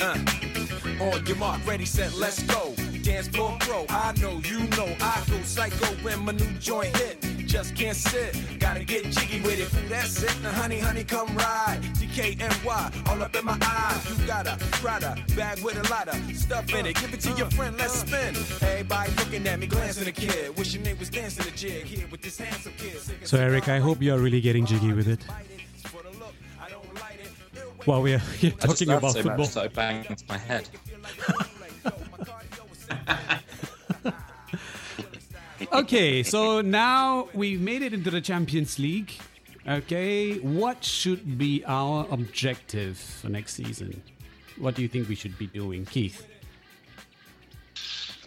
[0.00, 0.38] Uh.
[1.00, 2.74] On your mark, ready, set, let's go.
[3.08, 7.18] Dance floor pro, I know, you know, I go psycho when my new joint hit.
[7.46, 9.72] Just can't sit, gotta get jiggy with it.
[9.72, 11.78] Ooh, that's it, now honey, honey, come ride.
[11.94, 13.98] DKNY, all up in my eye.
[14.10, 16.96] You got a Prada bag with a lot of stuff in it.
[16.96, 18.36] Give it to your friend, let's spin.
[18.60, 20.54] Everybody looking at me, glancing a kid.
[20.58, 23.00] Wishing they was dancing a jig here with this handsome kid.
[23.26, 25.24] So, Eric, I hope you're really getting jiggy with it.
[25.86, 27.86] for the look, I don't light it.
[27.86, 29.38] While we're here talking about football.
[29.38, 30.68] much that I banged my head.
[35.72, 39.12] okay, so now we've made it into the Champions League.
[39.66, 44.02] Okay, what should be our objective for next season?
[44.56, 46.26] What do you think we should be doing, Keith?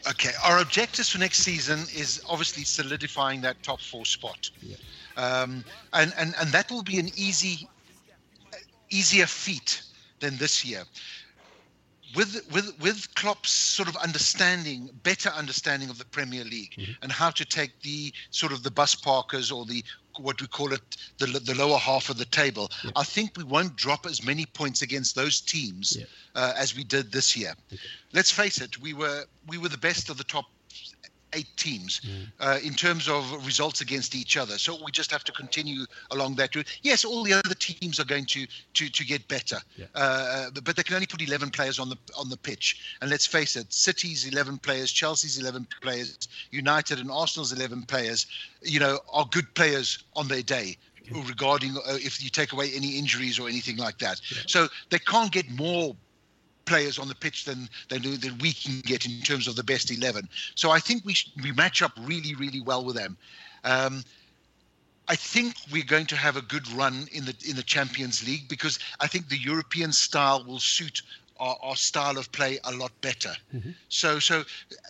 [0.09, 4.49] Okay, our objectives for next season is obviously solidifying that top four spot,
[5.17, 7.67] um, and and and that will be an easy,
[8.89, 9.83] easier feat
[10.19, 10.83] than this year.
[12.15, 17.29] With with with Klopp's sort of understanding, better understanding of the Premier League and how
[17.31, 19.83] to take the sort of the bus parkers or the
[20.17, 20.81] what we call it
[21.19, 22.69] the the lower half of the table.
[22.95, 26.05] I think we won't drop as many points against those teams Yeah.
[26.35, 27.53] uh, as we did this year.
[28.11, 30.45] Let's face it, we were we were the best of the top
[31.33, 32.01] eight teams
[32.39, 34.57] uh, in terms of results against each other.
[34.57, 36.67] So we just have to continue along that route.
[36.81, 39.85] Yes, all the other teams are going to to, to get better, Yeah.
[39.95, 42.97] uh, but, they can only put 11 players on the on the pitch.
[43.01, 48.25] And let's face it, City's 11 players, Chelsea's 11 players, United and Arsenal's 11 players,
[48.61, 50.77] you know, are good players on their day.
[51.27, 55.31] Regarding uh, if you take away any injuries or anything like that, so they can't
[55.31, 55.93] get more
[56.65, 59.91] players on the pitch than than, than we can get in terms of the best
[59.91, 60.27] 11.
[60.55, 63.17] So I think we we match up really really well with them.
[63.63, 64.03] Um,
[65.07, 68.47] I think we're going to have a good run in the in the Champions League
[68.47, 71.01] because I think the European style will suit
[71.41, 73.33] our, our style of play a lot better.
[73.89, 74.43] So so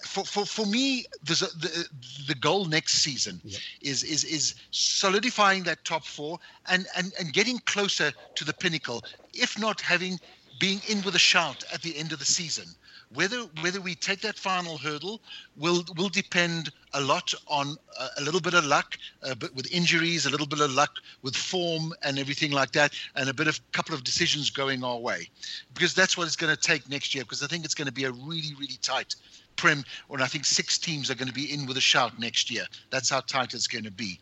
[0.04, 1.88] for, for, for me there's a, the
[2.28, 3.42] the goal next season
[3.82, 9.04] is is is solidifying that top four and, and and getting closer to the pinnacle
[9.34, 10.20] if not having
[10.62, 12.66] being in with a shout at the end of the season.
[13.14, 15.20] Whether whether we take that final hurdle
[15.58, 19.74] will will depend a lot on a, a little bit of luck, uh, but with
[19.74, 20.92] injuries, a little bit of luck
[21.24, 25.00] with form and everything like that, and a bit of couple of decisions going our
[25.00, 25.28] way,
[25.74, 27.24] because that's what it's going to take next year.
[27.24, 29.16] Because I think it's going to be a really really tight
[29.58, 32.52] prem, and I think six teams are going to be in with a shout next
[32.52, 32.66] year.
[32.92, 34.20] That's how tight it's going to be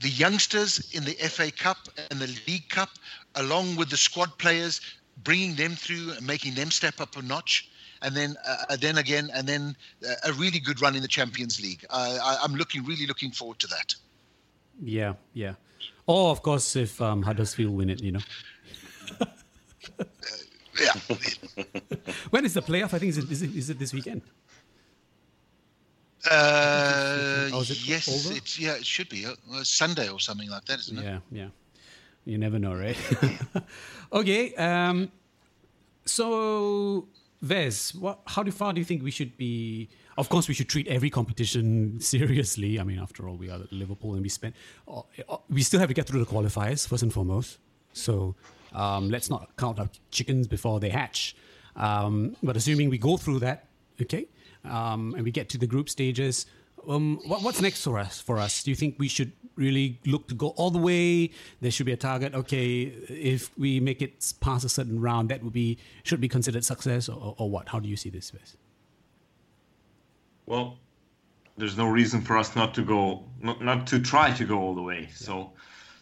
[0.00, 1.78] the youngsters in the FA Cup
[2.10, 2.90] and the League Cup,
[3.36, 4.80] along with the squad players,
[5.24, 7.68] bringing them through and making them step up a notch.
[8.04, 9.76] And then, uh, then again, and then
[10.08, 11.84] uh, a really good run in the Champions League.
[11.88, 13.94] Uh, I, I'm looking, really looking forward to that.
[14.82, 15.54] Yeah, yeah.
[16.08, 18.20] Oh, of course, if um, Huddersfield win it, you know.
[20.80, 20.92] yeah.
[22.30, 22.92] when is the playoff?
[22.92, 24.22] I think is it is it, is it this weekend?
[26.28, 28.36] Uh, Oh, is it yes, over?
[28.36, 31.04] it's yeah, it should be uh, Sunday or something like that, isn't it?
[31.04, 31.48] Yeah, yeah.
[32.24, 32.96] You never know, right?
[34.12, 34.54] okay.
[34.54, 35.10] Um,
[36.04, 37.08] so,
[37.40, 39.88] Vez, what, how far do you think we should be?
[40.18, 42.78] Of course, we should treat every competition seriously.
[42.78, 44.54] I mean, after all, we are Liverpool, and we spent.
[44.86, 47.58] uh, uh, We still have to get through the qualifiers first and foremost.
[47.92, 48.34] So,
[48.74, 51.36] um, let's not count our chickens before they hatch.
[51.76, 53.66] Um, but assuming we go through that,
[54.00, 54.26] okay,
[54.64, 56.46] um, and we get to the group stages,
[56.88, 58.20] um, what, what's next for us?
[58.20, 61.30] For us, do you think we should really look to go all the way?
[61.60, 62.34] There should be a target.
[62.34, 66.64] Okay, if we make it past a certain round, that would be should be considered
[66.64, 67.68] success, or, or what?
[67.68, 68.56] How do you see this, Wes?
[70.46, 70.78] Well,
[71.56, 74.74] there's no reason for us not to go, not, not to try to go all
[74.74, 75.08] the way.
[75.14, 75.52] So,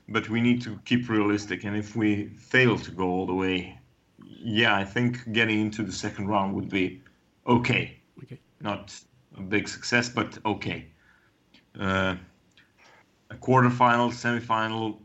[0.09, 1.65] but we need to keep realistic.
[1.65, 3.79] And if we fail to go all the way,
[4.25, 7.03] yeah, I think getting into the second round would be
[7.47, 7.99] okay.
[8.23, 8.41] Okay.
[8.61, 8.99] Not
[9.37, 10.87] a big success, but okay.
[11.79, 12.17] Uh,
[13.31, 14.99] a quarterfinal, semifinal,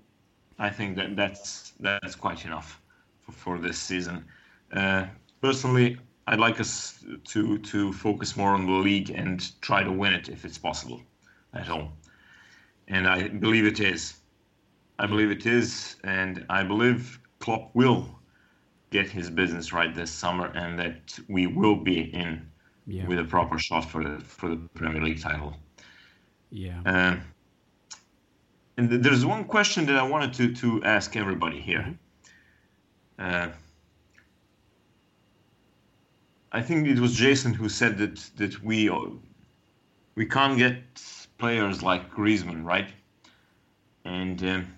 [0.60, 2.82] I think that that's that's quite enough
[3.22, 4.26] for, for this season.
[4.72, 5.06] Uh,
[5.42, 5.98] personally,
[6.28, 10.30] I'd like us to to focus more on the league and try to win it
[10.30, 11.02] if it's possible
[11.54, 11.90] at home.
[12.88, 14.16] And I believe it is.
[14.98, 18.08] I believe it is, and I believe Klopp will
[18.92, 22.50] get his business right this summer, and that we will be in
[22.88, 23.08] Yeah.
[23.08, 25.58] with a proper shot for the for the Premier League title.
[26.50, 26.82] Yeah.
[26.86, 27.18] Uh,
[28.78, 31.98] and there's one question that I wanted to, to ask everybody here.
[33.18, 33.48] Uh,
[36.52, 39.00] I think it was Jason who said that that we uh,
[40.16, 40.78] we can't get
[41.38, 42.90] players like Griezmann, right?
[44.06, 44.78] And um,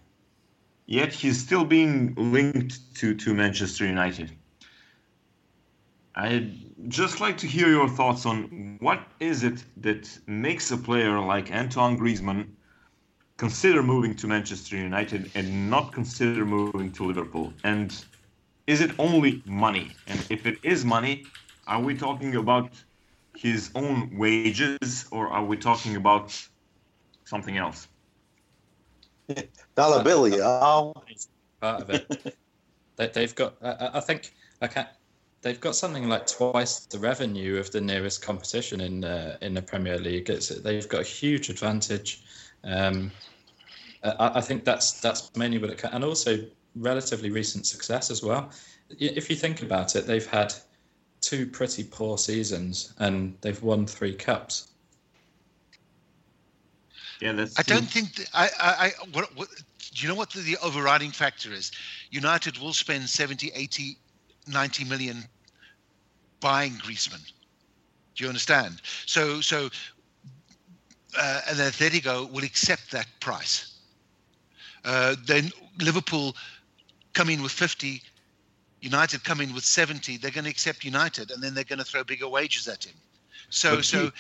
[0.86, 4.32] yet he's still being linked to, to Manchester United.
[6.15, 6.56] I'd
[6.90, 11.52] just like to hear your thoughts on what is it that makes a player like
[11.52, 12.48] Antoine Griezmann
[13.38, 17.54] consider moving to Manchester United and not consider moving to Liverpool?
[17.64, 17.94] And
[18.66, 19.92] is it only money?
[20.08, 21.26] And if it is money,
[21.68, 22.72] are we talking about
[23.36, 26.36] his own wages or are we talking about
[27.26, 27.88] something else?
[29.76, 30.92] Dollar bill, yeah.
[31.62, 32.36] part of it.
[32.96, 34.88] they, they've got, I, I think, I can't,
[35.42, 39.62] they've got something like twice the revenue of the nearest competition in uh, in the
[39.62, 40.30] Premier League.
[40.30, 42.24] It's, they've got a huge advantage.
[42.64, 43.12] Um,
[44.04, 46.40] I, I think that's that's mainly what it can, and also
[46.76, 48.52] relatively recent success as well.
[49.00, 50.54] If you think about it, they've had
[51.22, 54.70] two pretty poor seasons and they've won three cups.
[57.20, 60.30] Yeah, that's I don't think th- I, I, I what, what, do you know what
[60.30, 61.72] the, the overriding factor is?
[62.12, 63.98] United will spend 70, 80,
[64.48, 65.24] 90 million
[66.40, 67.26] buying Griezmann.
[68.16, 68.82] Do you understand?
[69.06, 69.70] So, so,
[71.18, 73.80] uh, and Atletico will accept that price.
[74.85, 76.35] Uh, then Liverpool
[77.14, 78.02] come in with 50,
[78.81, 80.18] United come in with 70.
[80.18, 82.94] They're going to accept United, and then they're going to throw bigger wages at him.
[83.49, 84.11] So, But so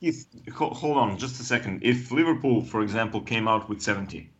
[0.00, 0.24] If,
[0.54, 1.80] ho- hold on just a second.
[1.82, 4.30] If Liverpool, for example, came out with 70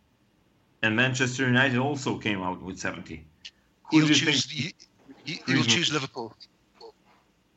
[0.83, 3.25] and Manchester United also came out with 70,
[3.91, 4.45] who do you choose.
[4.45, 4.73] think?
[5.23, 6.35] He, he'll choose Liverpool.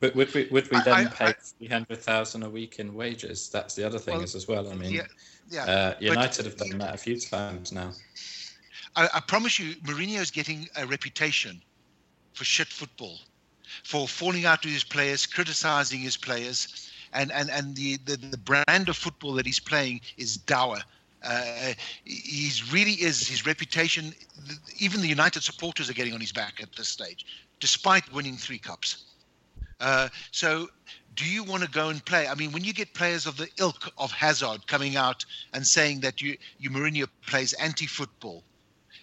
[0.01, 3.49] But would we would we then I- pay three hundred thousand a week in wages?
[3.49, 4.69] That's the other thing Well, is as well.
[4.69, 5.07] I mean, yeah,
[5.49, 5.63] yeah.
[5.63, 7.93] uh, but- United have done that a few times now.
[8.95, 11.61] I, I promise you, Mourinho's getting a reputation
[12.33, 13.19] for shit football,
[13.83, 18.37] for falling out with his players, criticizing his players, and and and the the, the
[18.39, 20.79] brand of football that he's playing is dour.
[21.23, 21.73] Uh,
[22.05, 24.11] he's really is his reputation.
[24.79, 27.27] Even the United supporters are getting on his back at this stage,
[27.59, 29.05] despite winning three cups.
[29.81, 30.69] Uh, so,
[31.15, 32.27] do you want to go and play?
[32.27, 36.01] I mean, when you get players of the ilk of Hazard coming out and saying
[36.01, 38.43] that you, you Mourinho plays anti-football,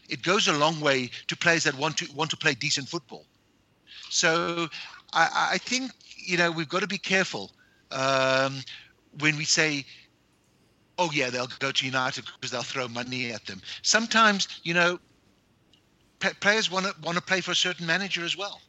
[0.08, 3.26] it goes a long way to players that want to want to play decent football.
[4.08, 4.68] So,
[5.12, 7.50] I, I think you know we've got to be careful
[7.90, 8.60] um,
[9.18, 9.84] when we say,
[10.96, 15.00] "Oh yeah, they'll go to United because they'll throw money at them." Sometimes, you know,
[16.20, 18.60] p- players want to want to play for a certain manager as well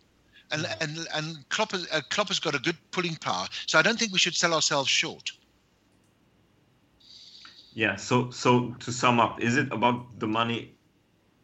[0.52, 3.48] and and and Klopp, has- uh, Klopp has got a good pulling power.
[3.68, 5.32] So I don't think we should sell ourselves short.
[7.74, 7.96] Yeah.
[7.96, 10.76] So so to sum up, is it about the money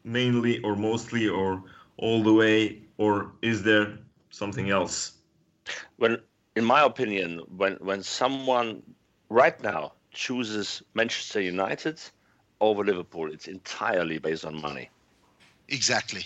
[0.03, 1.63] mainly or mostly or
[1.97, 2.81] all the way?
[2.97, 3.97] or is there
[4.29, 5.13] something else?
[5.97, 6.21] When,
[6.55, 8.83] in my opinion, when when someone
[9.29, 11.99] right now chooses Manchester United
[12.61, 14.89] over Liverpool, it's entirely based on money.
[15.67, 16.25] Exactly,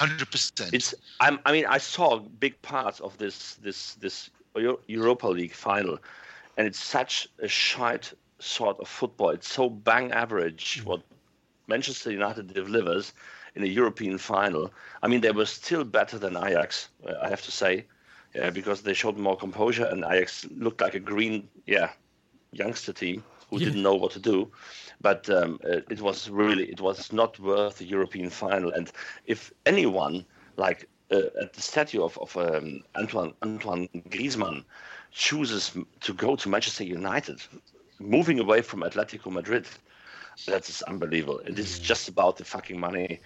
[0.00, 0.72] hundred percent.
[0.72, 4.30] It's I'm, I mean I saw big parts of this this this
[4.86, 5.98] Europa League final,
[6.56, 9.30] and it's such a shite sort of football.
[9.30, 11.02] It's so bang average what
[11.66, 13.12] Manchester United delivers
[13.54, 14.72] in a European final.
[15.02, 17.84] I mean they were still better than Ajax, uh, I have to say,
[18.34, 21.90] yeah, because they showed more composure, and Ajax looked like a green yeah
[22.52, 23.66] youngster team who Yeah.
[23.66, 24.50] didn't know what to do.
[25.00, 28.72] But um, uh, it was really it was not worth the European final.
[28.72, 28.90] And
[29.26, 34.64] if anyone like uh, at the statue of, of um, Antoine Antoine Griezmann
[35.10, 37.40] chooses to go to Manchester United,
[37.98, 39.66] moving away from Atletico Madrid,
[40.46, 41.40] that is unbelievable.
[41.46, 43.20] It is just about the fucking money,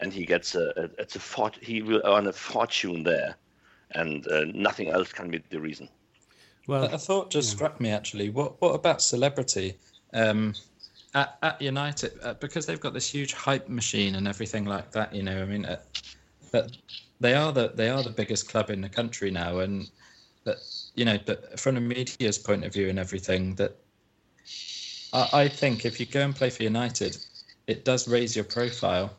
[0.00, 3.36] and he gets a, a it's a fort, he will earn a fortune there,
[3.92, 5.88] and uh, nothing else can be the reason.
[6.66, 8.30] Well, a thought just struck me actually.
[8.30, 9.74] What what about celebrity?
[10.12, 10.54] Um,
[11.14, 15.14] at, at United, uh, because they've got this huge hype machine and everything like that.
[15.14, 15.80] You know, I mean, uh,
[16.50, 16.76] but
[17.20, 19.90] they are the they are the biggest club in the country now, and
[20.44, 20.58] that
[20.94, 23.76] you know, but from the media's point of view and everything, that
[25.12, 27.16] I, I think if you go and play for United,
[27.66, 29.14] it does raise your profile.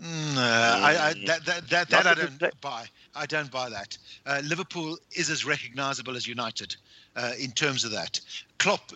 [0.00, 2.86] Mm, uh, I, I, that that that, that I don't buy.
[3.16, 3.96] I don't buy that.
[4.26, 6.76] Uh, Liverpool is as recognisable as United
[7.16, 8.20] uh, in terms of that.
[8.58, 8.92] Klopp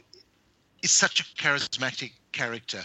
[0.82, 2.82] is such a charismatic character.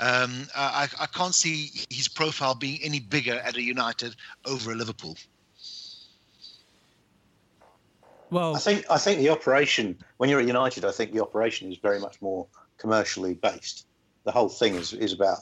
[0.00, 4.14] Um, I, I can't see his profile being any bigger at a United
[4.44, 5.16] over a Liverpool.
[8.30, 11.72] well, I think I think the operation when you're at United, I think the operation
[11.72, 12.46] is very much more
[12.76, 13.86] commercially based.
[14.24, 15.38] The whole thing is, is about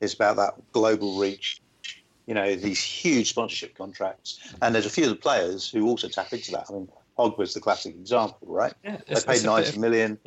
[0.00, 1.62] is about that global reach.
[2.26, 6.08] You know, these huge sponsorship contracts, and there's a few of the players who also
[6.08, 6.66] tap into that.
[6.70, 6.88] I mean,
[7.18, 8.72] Pogba's the classic example, right?
[8.82, 10.18] Yeah, They paid ninety million.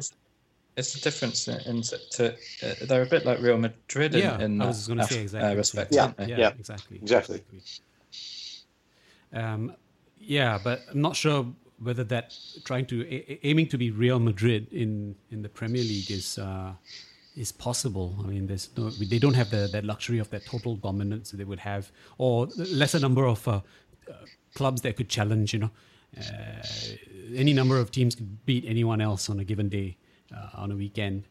[0.78, 4.40] It's the difference in, in to uh, they're a bit like Real Madrid in, yeah,
[4.40, 5.56] in I that was going to say uh, exactly.
[5.56, 5.92] respect.
[5.92, 6.28] Yeah, aren't they?
[6.28, 7.42] yeah, yeah, exactly, exactly.
[9.34, 9.74] Um,
[10.20, 11.48] yeah, but I'm not sure
[11.80, 15.82] whether that trying to a- a- aiming to be Real Madrid in in the Premier
[15.84, 16.74] League is uh,
[17.38, 18.16] is possible.
[18.24, 21.38] I mean, there's no they don't have the that luxury of that total dominance that
[21.38, 23.62] they would have, or lesser number of uh,
[24.10, 24.14] uh,
[24.56, 25.54] clubs that could challenge.
[25.54, 25.72] You know,
[26.18, 26.24] uh,
[27.36, 29.98] any number of teams could beat anyone else on a given day
[30.36, 31.24] uh, on a weekend.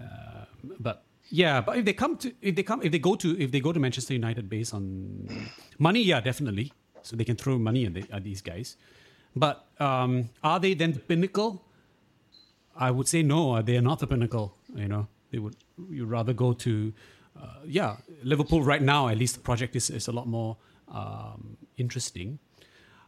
[0.00, 0.44] Uh,
[0.78, 3.50] but yeah, but if they come to if they come if they go to if
[3.50, 5.48] they go to Manchester United based on
[5.78, 6.72] money, yeah, definitely.
[7.02, 8.76] So they can throw money at, the, at these guys.
[9.34, 11.64] But um, are they then the pinnacle?
[12.76, 13.60] I would say no.
[13.62, 14.56] They are not the pinnacle.
[14.74, 15.56] You know, they would
[15.90, 16.92] you rather go to
[17.40, 19.08] uh, yeah Liverpool right now.
[19.08, 20.56] At least the project is, is a lot more
[20.92, 22.38] um, interesting.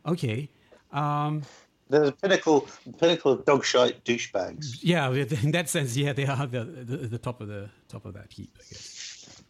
[0.06, 0.48] Okay.
[0.92, 1.42] Um,
[1.88, 2.68] They're the pinnacle
[2.98, 4.78] pinnacle of dog shite douchebags.
[4.82, 5.10] yeah,
[5.42, 8.32] in that sense, yeah, they are the, the, the top of the top of that
[8.32, 9.42] heap, I guess.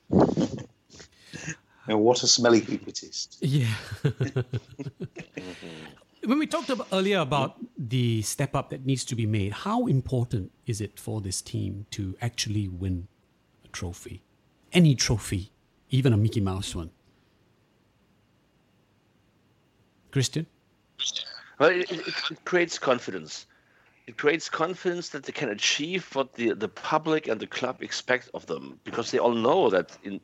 [1.87, 3.29] And what a smelly heap it is.
[3.41, 3.67] Yeah.
[6.25, 9.87] when we talked about earlier about the step up that needs to be made, how
[9.87, 13.09] important is it for this team to actually win
[13.65, 14.23] a trophy?
[14.73, 15.51] Any trophy,
[15.91, 16.91] even a Mickey Mouse one.
[20.11, 20.47] Christian?
[21.59, 23.47] Well, it, it, it creates confidence.
[24.07, 28.29] It creates confidence that they can achieve what the, the public and the club expect
[28.35, 30.21] of them because they all know that in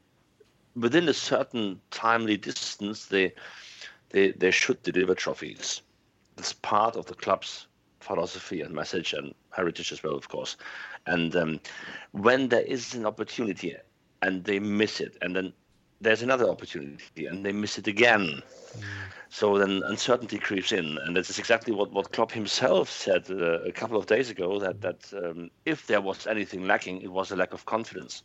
[0.74, 3.32] within a certain timely distance they
[4.10, 5.82] they, they should deliver trophies.
[6.38, 7.66] It's part of the club's
[8.00, 10.56] philosophy and message and heritage as well, of course.
[11.06, 11.60] And um,
[12.12, 13.74] when there is an opportunity
[14.22, 15.52] and they miss it, and then
[16.00, 18.42] there's another opportunity and they miss it again.
[19.28, 23.60] So then uncertainty creeps in, and this is exactly what, what Klopp himself said uh,
[23.62, 24.58] a couple of days ago.
[24.58, 28.22] That that um, if there was anything lacking, it was a lack of confidence,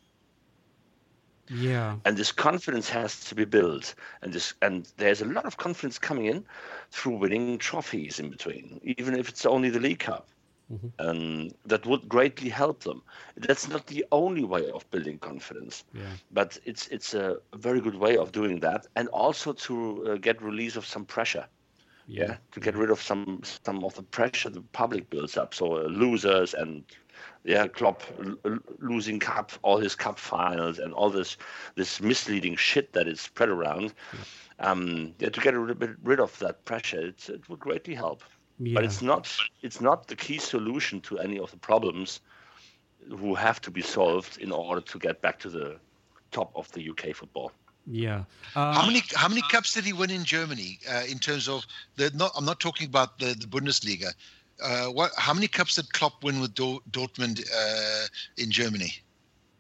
[1.51, 1.99] Yeah.
[2.05, 3.95] and this confidence has to be built.
[4.21, 6.45] And this and there's a lot of confidence coming in
[6.91, 10.29] through winning trophies in between, even if it's only the League Cup.
[10.99, 13.03] And that would greatly help them.
[13.35, 16.17] That's not the only way of building confidence, Yeah.
[16.31, 20.41] but it's it's a very good way of doing that, and also to uh, get
[20.41, 21.47] release of some pressure
[22.07, 25.53] yeah, to get rid of some some of the pressure the public builds up.
[25.53, 26.83] So uh, losers and
[27.43, 31.37] yeah, Klopp l- l- losing cup, all his cup finals, and all this
[31.75, 33.93] this misleading shit that is spread around.
[34.59, 37.95] Um, yeah, to get a little bit rid of that pressure, it's, it would greatly
[37.95, 38.23] help.
[38.59, 38.75] Yeah.
[38.75, 42.21] But it's not it's not the key solution to any of the problems
[43.09, 45.77] who have to be solved in order to get back to the
[46.31, 47.51] top of the UK football.
[47.87, 48.25] Yeah.
[48.53, 50.79] how many how many cups did he win in Germany?
[50.89, 51.65] Uh, in terms of
[51.95, 54.13] the not, I'm not talking about the, the Bundesliga.
[54.61, 58.07] Uh, what how many cups did Klopp win with Dor- Dortmund uh,
[58.37, 58.93] in Germany?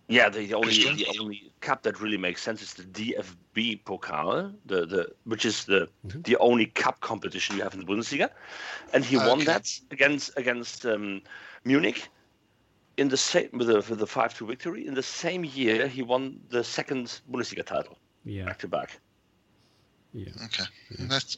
[0.07, 0.97] Yeah, the, the only Christian?
[0.97, 5.65] the only cup that really makes sense is the DFB Pokal, the, the which is
[5.65, 8.29] the the only cup competition you have in the Bundesliga,
[8.93, 11.21] and he won that against against um,
[11.63, 12.09] Munich
[12.97, 14.85] in the same with the with the five two victory.
[14.85, 18.45] In the same year, he won the second Bundesliga title Yeah.
[18.45, 18.99] back to back.
[20.13, 20.29] Yeah.
[20.45, 20.63] Okay,
[21.07, 21.37] that's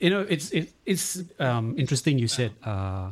[0.00, 3.10] You know, it's it, it's um, interesting you said uh,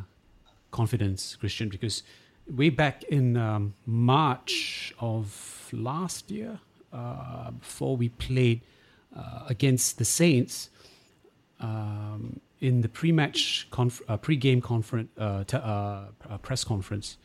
[0.70, 2.02] confidence, Christian, because
[2.48, 6.58] way back in um, March of last year,
[6.92, 8.62] uh, before we played
[9.14, 10.70] uh, against the Saints,
[11.60, 17.18] um, in the pre-match conf- uh, pre-game conference uh, t- uh, uh, press conference,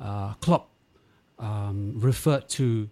[0.00, 0.68] uh, Klopp
[1.38, 2.88] um, referred to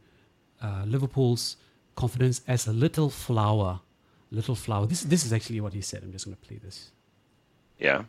[0.60, 1.56] uh, Liverpool's
[1.94, 3.80] confidence as a little flower.
[4.32, 4.86] Little flower.
[4.86, 6.02] This this is actually what he said.
[6.02, 6.90] I'm just going to play this.
[7.78, 8.04] Yeah,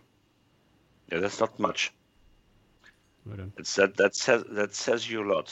[1.12, 1.92] yeah, that's not much.
[3.28, 5.50] Hold on, It's that that says that says you a lot.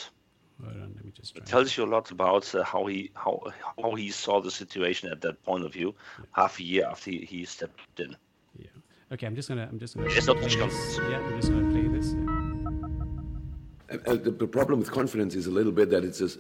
[0.63, 0.93] hold on.
[0.95, 1.43] Let me just try.
[1.43, 3.43] It tells you a lot about uh, how he how
[3.81, 5.93] how he saw the situation at that point of view,
[6.31, 8.15] half a year after he, he stepped in.
[8.57, 8.67] Yeah.
[9.11, 9.67] Okay, I'm just gonna.
[9.69, 10.07] I'm just gonna.
[10.09, 10.97] It's not much this.
[11.09, 12.13] Yeah, I'm just gonna play this.
[12.13, 14.01] Yeah.
[14.07, 16.39] Uh, the, the problem with confidence is a little bit that it's just,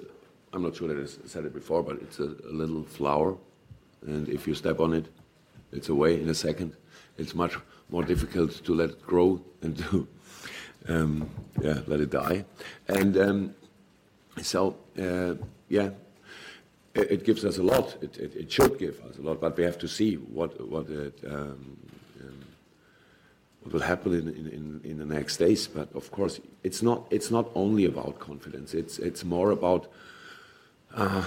[0.53, 3.35] I'm not sure that I said it before, but it's a, a little flower.
[4.05, 5.05] And if you step on it,
[5.71, 6.75] it's away in a second.
[7.17, 7.57] It's much
[7.89, 10.07] more difficult to let it grow and to
[10.87, 11.29] um,
[11.61, 12.45] yeah, let it die.
[12.87, 13.55] And um,
[14.41, 15.35] so, uh,
[15.69, 15.89] yeah,
[16.93, 17.95] it, it gives us a lot.
[18.01, 20.89] It, it, it should give us a lot, but we have to see what, what
[20.89, 21.77] it, um,
[23.61, 25.67] what will happen in, in, in, in the next days.
[25.67, 28.73] But of course, it's not, it's not only about confidence.
[28.73, 29.87] It's, it's more about
[30.95, 31.23] uh,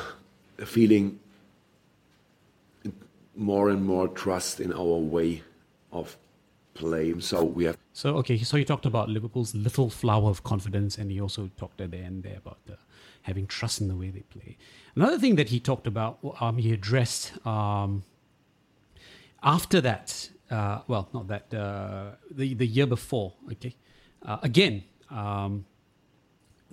[0.58, 1.20] feeling
[3.36, 5.42] more and more trust in our way
[5.92, 6.16] of
[6.74, 7.14] play.
[7.20, 11.10] So we have So okay, so he talked about Liverpool's little flower of confidence, and
[11.10, 12.74] he also talked at the end there about uh,
[13.22, 14.56] having trust in the way they play.
[14.96, 18.04] Another thing that he talked about, um, he addressed um,
[19.42, 20.30] after that.
[20.50, 23.32] Uh, well, not that uh, the the year before.
[23.52, 23.74] Okay,
[24.24, 25.64] uh, again, um,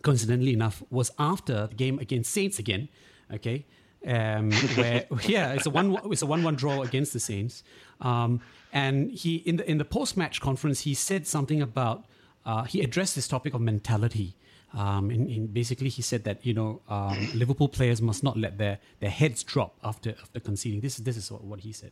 [0.01, 2.89] coincidentally enough, was after the game against Saints again.
[3.33, 3.65] Okay,
[4.05, 7.63] um, where yeah, it's a one it's a one one draw against the Saints.
[7.99, 8.41] Um,
[8.73, 12.05] and he in the in the post match conference he said something about
[12.45, 14.35] uh, he addressed this topic of mentality.
[14.73, 18.57] Um, in, in basically, he said that you know um, Liverpool players must not let
[18.57, 20.79] their, their heads drop after after conceding.
[20.79, 21.91] This is this is what, what he said.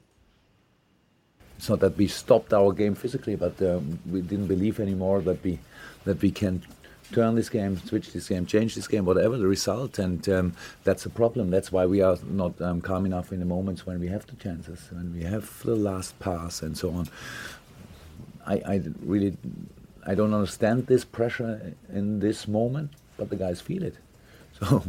[1.58, 5.44] It's not that we stopped our game physically, but um, we didn't believe anymore that
[5.44, 5.60] we
[6.06, 6.64] that we can
[7.12, 10.54] turn this game, switch this game, change this game, whatever the result, and um,
[10.84, 11.50] that's a problem.
[11.50, 14.36] That's why we are not um, calm enough in the moments when we have the
[14.36, 17.10] chances, when we have the last pass, and so on.
[18.46, 19.38] I, I really
[20.06, 23.96] I don't understand this pressure in this moment, but the guys feel it.
[24.60, 24.84] So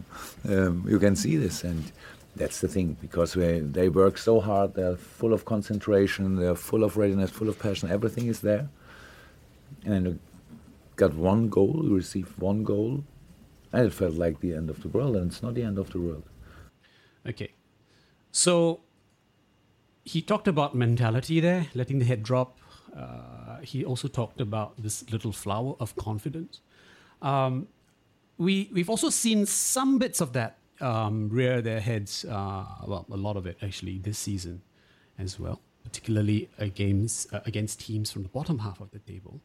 [0.48, 1.92] um, you can see this, and
[2.34, 4.74] that's the thing because we, they work so hard.
[4.74, 6.34] They're full of concentration.
[6.34, 7.88] They're full of readiness, full of passion.
[7.88, 8.68] Everything is there,
[9.84, 10.18] and
[11.00, 11.80] got one goal.
[11.84, 13.04] You received one goal,
[13.72, 15.16] and it felt like the end of the world.
[15.16, 16.24] And it's not the end of the world.
[17.26, 17.52] Okay,
[18.30, 18.80] so
[20.04, 22.58] he talked about mentality there, letting the head drop.
[22.96, 26.60] Uh, he also talked about this little flower of confidence.
[27.22, 27.68] Um,
[28.38, 32.24] we we've also seen some bits of that um, rear their heads.
[32.24, 34.62] Uh, well, a lot of it actually this season
[35.18, 39.40] as well, particularly against uh, against teams from the bottom half of the table.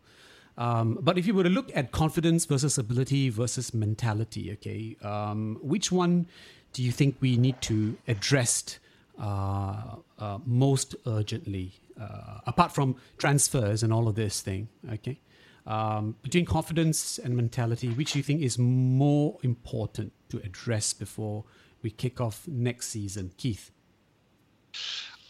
[0.57, 5.59] Um, but if you were to look at confidence versus ability versus mentality, okay, um,
[5.61, 6.27] which one
[6.73, 8.79] do you think we need to address
[9.19, 15.19] uh, uh, most urgently, uh, apart from transfers and all of this thing, okay?
[15.67, 21.43] Um, between confidence and mentality, which do you think is more important to address before
[21.81, 23.31] we kick off next season?
[23.37, 23.71] Keith.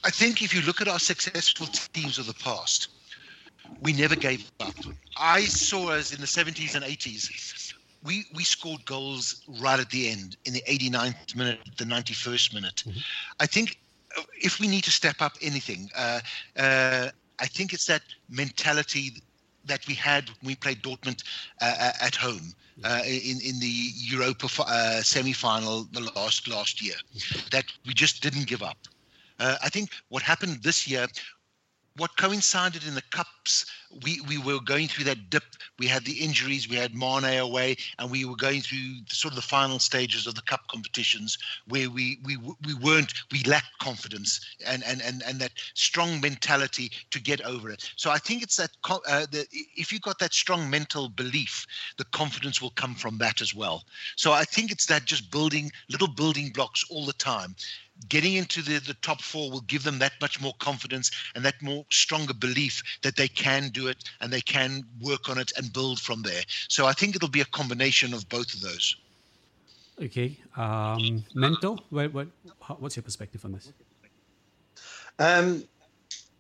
[0.04, 2.90] I think if you look at our successful teams of the past,
[3.82, 4.76] we never gave up.
[5.18, 7.74] I saw us in the 70s and 80s.
[8.04, 12.84] We we scored goals right at the end, in the 89th minute, the 91st minute.
[13.40, 13.80] I think
[14.18, 16.20] uh, if we need to step up anything, uh,
[16.58, 17.10] uh,
[17.40, 19.22] I think it's that mentality
[19.66, 21.24] that we had when we played Dortmund
[21.62, 26.96] uh, at home uh, in in the Europa uh, semi-final the last last year.
[27.52, 28.78] That we just didn't give up.
[29.40, 31.08] Uh, I think what happened this year,
[31.98, 33.66] what coincided in the cups,
[34.04, 35.44] we, we were going through that dip.
[35.80, 38.78] We had the injuries, we had Mane away, and we were going through
[39.08, 43.14] the, sort of the final stages of the cup competitions where we we we weren't
[43.32, 47.90] we lacked confidence and and and, and that strong mentality to get over it.
[47.96, 51.66] So I think it's that uh, the, if you've got that strong mental belief,
[51.98, 53.84] the confidence will come from that as well.
[54.16, 57.56] So I think it's that just building little building blocks all the time
[58.10, 61.62] getting into the, the top four will give them that much more confidence and that
[61.62, 65.72] more stronger belief that they can do it and they can work on it and
[65.74, 66.42] build from there.
[66.68, 68.96] So I think it'll be a combination of both of those.
[70.02, 70.38] Okay.
[70.58, 72.28] Um, mental, what, what,
[72.62, 73.72] how- what's your perspective on this?
[75.20, 75.64] Um,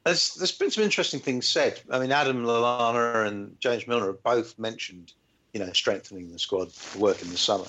[0.03, 1.81] there's, there's been some interesting things said.
[1.89, 5.13] I mean, Adam Lallana and James Milner have both mentioned,
[5.53, 7.65] you know, strengthening the squad for work in the summer.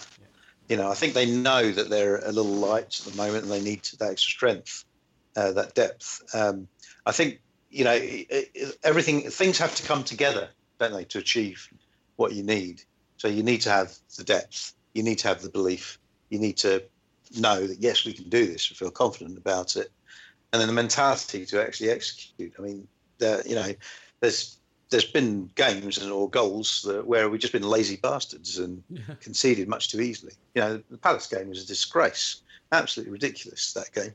[0.68, 3.52] You know, I think they know that they're a little light at the moment and
[3.52, 4.84] they need that extra strength,
[5.36, 6.22] uh, that depth.
[6.34, 6.68] Um,
[7.04, 7.40] I think,
[7.70, 7.98] you know,
[8.82, 10.48] everything, things have to come together,
[10.78, 11.68] don't they, to achieve
[12.16, 12.82] what you need.
[13.18, 15.98] So you need to have the depth, you need to have the belief,
[16.30, 16.82] you need to
[17.38, 19.90] know that, yes, we can do this, and feel confident about it
[20.52, 22.54] and then the mentality to actually execute.
[22.58, 22.88] I mean,
[23.20, 23.74] you know,
[24.20, 24.58] there's
[24.90, 28.82] there's been games and or goals that, where we've just been lazy bastards and
[29.20, 30.34] conceded much too easily.
[30.54, 32.42] You know, the Palace game was a disgrace,
[32.72, 34.14] absolutely ridiculous that game,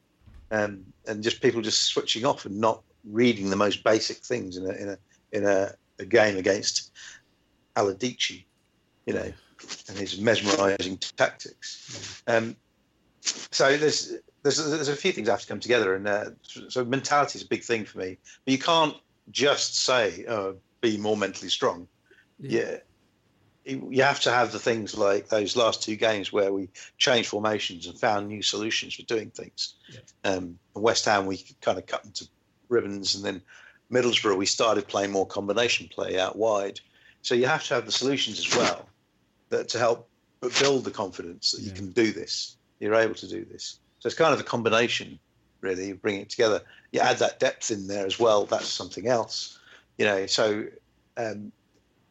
[0.52, 4.66] um, and just people just switching off and not reading the most basic things in
[4.66, 4.98] a in a
[5.32, 6.92] in a, a game against
[7.76, 8.44] Allardyce,
[9.06, 9.34] you know,
[9.90, 12.24] and his mesmerising tactics.
[12.28, 12.56] Um,
[13.22, 16.26] so there's there's there's a few things that have to come together, and uh,
[16.70, 18.18] so mentality is a big thing for me.
[18.46, 18.96] But you can't
[19.30, 21.88] just say oh, be more mentally strong.
[22.40, 22.78] Yeah.
[23.66, 27.30] You you have to have the things like those last two games where we changed
[27.30, 29.76] formations and found new solutions for doing things.
[30.24, 32.28] Um, West Ham, we kind of cut into
[32.70, 33.42] ribbons, and then
[33.92, 36.80] Middlesbrough, we started playing more combination play out wide.
[37.22, 38.88] So you have to have the solutions as well
[39.50, 40.10] that to help
[40.60, 42.58] build the confidence that you can do this.
[42.80, 43.80] You're able to do this.
[44.00, 45.20] So it's kind of a combination,
[45.60, 45.90] really.
[45.90, 46.62] You bring it together.
[46.92, 48.46] You add that depth in there as well.
[48.46, 49.60] That's something else,
[49.98, 50.26] you know.
[50.26, 50.66] So
[51.18, 51.52] um,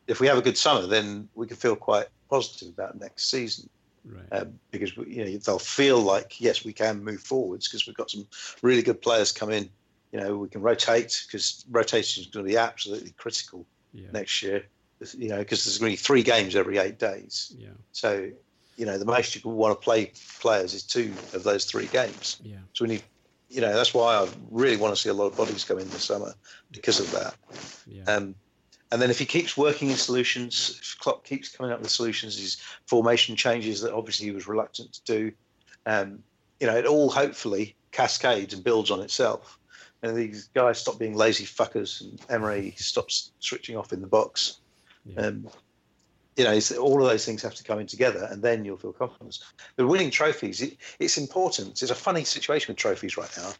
[0.07, 3.69] if we have a good summer, then we can feel quite positive about next season.
[4.05, 4.25] Right.
[4.41, 7.97] Um, because we- you know they'll feel like yes, we can move forwards because we've
[7.97, 8.27] got some
[8.63, 9.69] really good players come in.
[10.13, 14.09] You know, we can rotate because rotation is going to be absolutely critical Yeah.
[14.13, 14.65] next year.
[15.17, 17.55] You know, because there's going to be three games every eight days.
[17.57, 17.69] Yeah.
[17.93, 18.31] So,
[18.77, 21.87] you know, the most you can want to play players is two of those three
[21.87, 22.37] games.
[22.43, 22.57] Yeah.
[22.75, 23.03] So we need,
[23.51, 25.89] you know, that's why I really want to see a lot of bodies come in
[25.91, 26.33] this summer
[26.71, 27.35] because of that.
[27.87, 28.05] Yeah.
[28.05, 28.35] Um,
[28.93, 32.39] and then if he keeps working in solutions, if Klopp keeps coming up with solutions,
[32.39, 35.33] his formation changes that obviously he was reluctant to do,
[35.87, 36.23] um,
[36.61, 39.59] you know, it all hopefully cascades and builds on itself.
[40.03, 44.61] And these guys stop being lazy fuckers, and Emre stops switching off in the box.
[45.17, 45.49] Um,
[46.37, 48.77] you know, it's, all of those things have to come in together, and then you'll
[48.77, 49.43] feel confidence.
[49.77, 51.83] But winning trophies, it, it's important.
[51.83, 53.53] It's a funny situation with trophies right now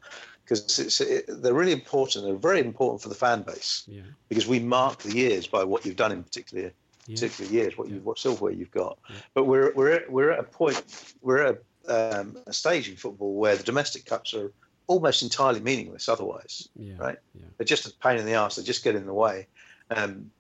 [0.45, 2.25] because it's, it, they're really important.
[2.25, 4.03] They're very important for the fan base Yeah.
[4.29, 6.73] because we mark the years by what you've done in particular
[7.07, 7.15] Yeah.
[7.17, 8.99] particular years, what you what silverware you've got.
[9.35, 10.83] But we're we're at, we're at a point,
[11.23, 14.53] we're at a, um, a stage in football where the domestic cups are
[14.87, 16.69] almost entirely meaningless otherwise.
[16.77, 16.95] Yeah.
[16.99, 17.19] Right?
[17.57, 18.57] They're just a pain in the ass.
[18.57, 19.47] They just get in the way.
[19.91, 20.31] Um,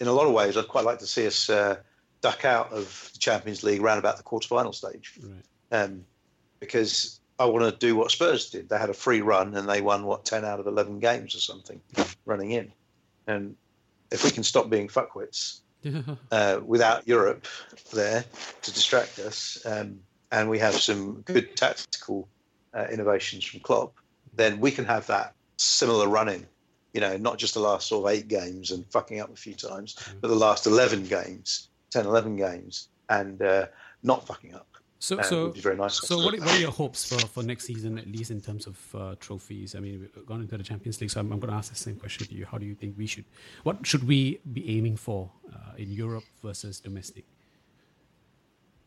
[0.00, 1.76] in a lot of ways, I'd quite like to see us uh,
[2.20, 5.18] duck out of the Champions League around about the quarterfinal stage,
[5.70, 6.04] um,
[6.60, 8.68] because I want to do what Spurs did.
[8.68, 11.40] They had a free run and they won what ten out of eleven games or
[11.40, 11.80] something,
[12.24, 12.72] running in.
[13.26, 13.56] And
[14.10, 15.60] if we can stop being fuckwits
[16.32, 17.46] uh, without Europe
[17.92, 18.24] there
[18.62, 20.00] to distract us, um,
[20.32, 22.28] and we have some good tactical
[22.74, 23.94] uh, innovations from Klopp,
[24.34, 26.46] then we can have that similar running.
[26.94, 29.54] You know, not just the last sort of eight games and fucking up a few
[29.54, 33.66] times, but the last 11 games, 10, 11 games, and uh,
[34.02, 34.68] not fucking up.
[35.00, 36.00] So, so, nice.
[36.08, 38.66] so what, are- what are your hopes for, for next season, at least in terms
[38.66, 39.74] of uh, trophies?
[39.74, 41.76] I mean, we've gone into the Champions League, so I'm, I'm going to ask the
[41.76, 42.46] same question to you.
[42.46, 43.24] How do you think we should,
[43.64, 47.26] what should we be aiming for uh, in Europe versus domestic?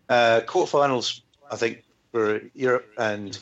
[0.10, 1.22] Uh, quarterfinals,
[1.52, 3.38] I think, for Europe, and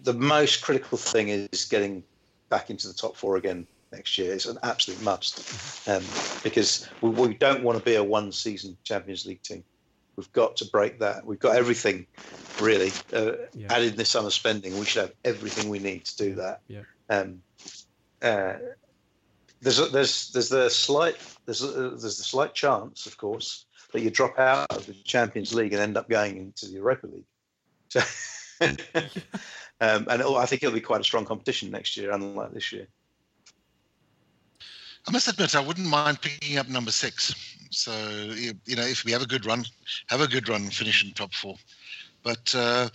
[0.00, 2.02] the most critical thing is getting
[2.48, 4.32] back into the top four again next year.
[4.32, 6.02] It's an absolute must um,
[6.42, 9.64] because we, we don't want to be a one-season Champions League team.
[10.16, 11.26] We've got to break that.
[11.26, 12.06] We've got everything,
[12.60, 12.90] really.
[13.12, 13.72] Uh, Yeah.
[13.72, 16.60] Added in this summer spending, we should have everything we need to do that.
[16.68, 16.82] Yeah.
[17.10, 17.42] Um,
[18.22, 18.54] uh,
[19.60, 24.00] there's a, there's there's the slight there's a, there's the slight chance, of course, that
[24.00, 27.24] you drop out of the Champions League and end up going into the Europa League.
[27.88, 28.00] So,
[29.80, 32.72] um, and it'll, I think it'll be quite a strong competition next year, unlike this
[32.72, 32.86] year.
[35.08, 37.34] I must admit, I wouldn't mind picking up number six.
[37.70, 37.92] So
[38.34, 39.64] you you know, if we have a good run,
[40.08, 41.56] have a good run, and finish in top four.
[42.22, 42.88] But uh,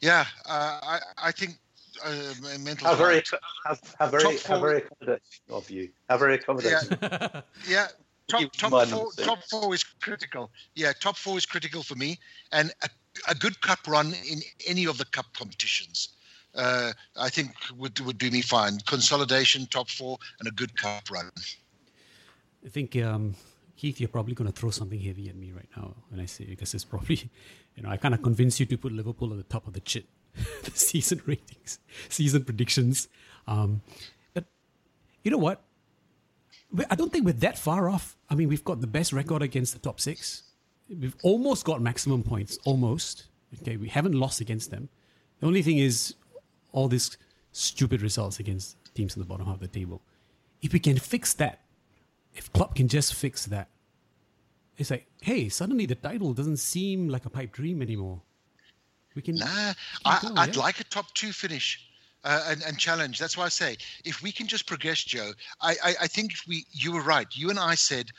[0.00, 1.56] yeah, uh, I I think
[2.04, 2.88] uh, mental.
[2.88, 3.22] How very,
[3.64, 5.20] how, how very, how very accommodating
[5.50, 5.88] of you.
[6.08, 6.98] How very accommodating.
[7.68, 7.88] yeah.
[8.28, 10.50] Top, top four, top four is critical.
[10.74, 12.18] Yeah, top four is critical for me,
[12.52, 12.72] and
[13.28, 16.08] a, good cup run in any of the cup competitions,
[16.54, 18.78] uh, I think would would do me fine.
[18.86, 21.30] Consolidation, top four, and a good cup run.
[22.64, 23.34] I think um,
[23.76, 26.44] Keith, you're probably going to throw something heavy at me right now when I say
[26.44, 27.16] because it's probably,
[27.76, 29.80] you know, I kind of convinced you to put Liverpool at the top of the
[29.80, 30.06] chit,
[30.62, 31.78] the season ratings,
[32.08, 33.08] season predictions.
[33.46, 33.82] Um,
[34.34, 34.44] but
[35.24, 35.62] you know what?
[36.88, 38.16] I don't think we're that far off.
[38.30, 40.44] I mean, we've got the best record against the top six.
[41.00, 43.26] We've almost got maximum points, almost.
[43.60, 44.88] Okay, we haven't lost against them.
[45.40, 46.14] The only thing is
[46.72, 47.16] all these
[47.52, 50.02] stupid results against teams in the bottom half of the table.
[50.62, 51.60] If we can fix that,
[52.34, 53.68] if Klopp can just fix that,
[54.78, 58.20] it's like, hey, suddenly the title doesn't seem like a pipe dream anymore.
[59.14, 59.36] We can.
[59.36, 59.74] Nah,
[60.04, 60.62] I, going, I'd yeah?
[60.62, 61.88] like a top two finish.
[62.24, 63.18] Uh, and, and challenge.
[63.18, 65.32] That's why I say if we can just progress, Joe.
[65.60, 66.64] I, I, I think if we.
[66.70, 67.26] You were right.
[67.32, 68.10] You and I said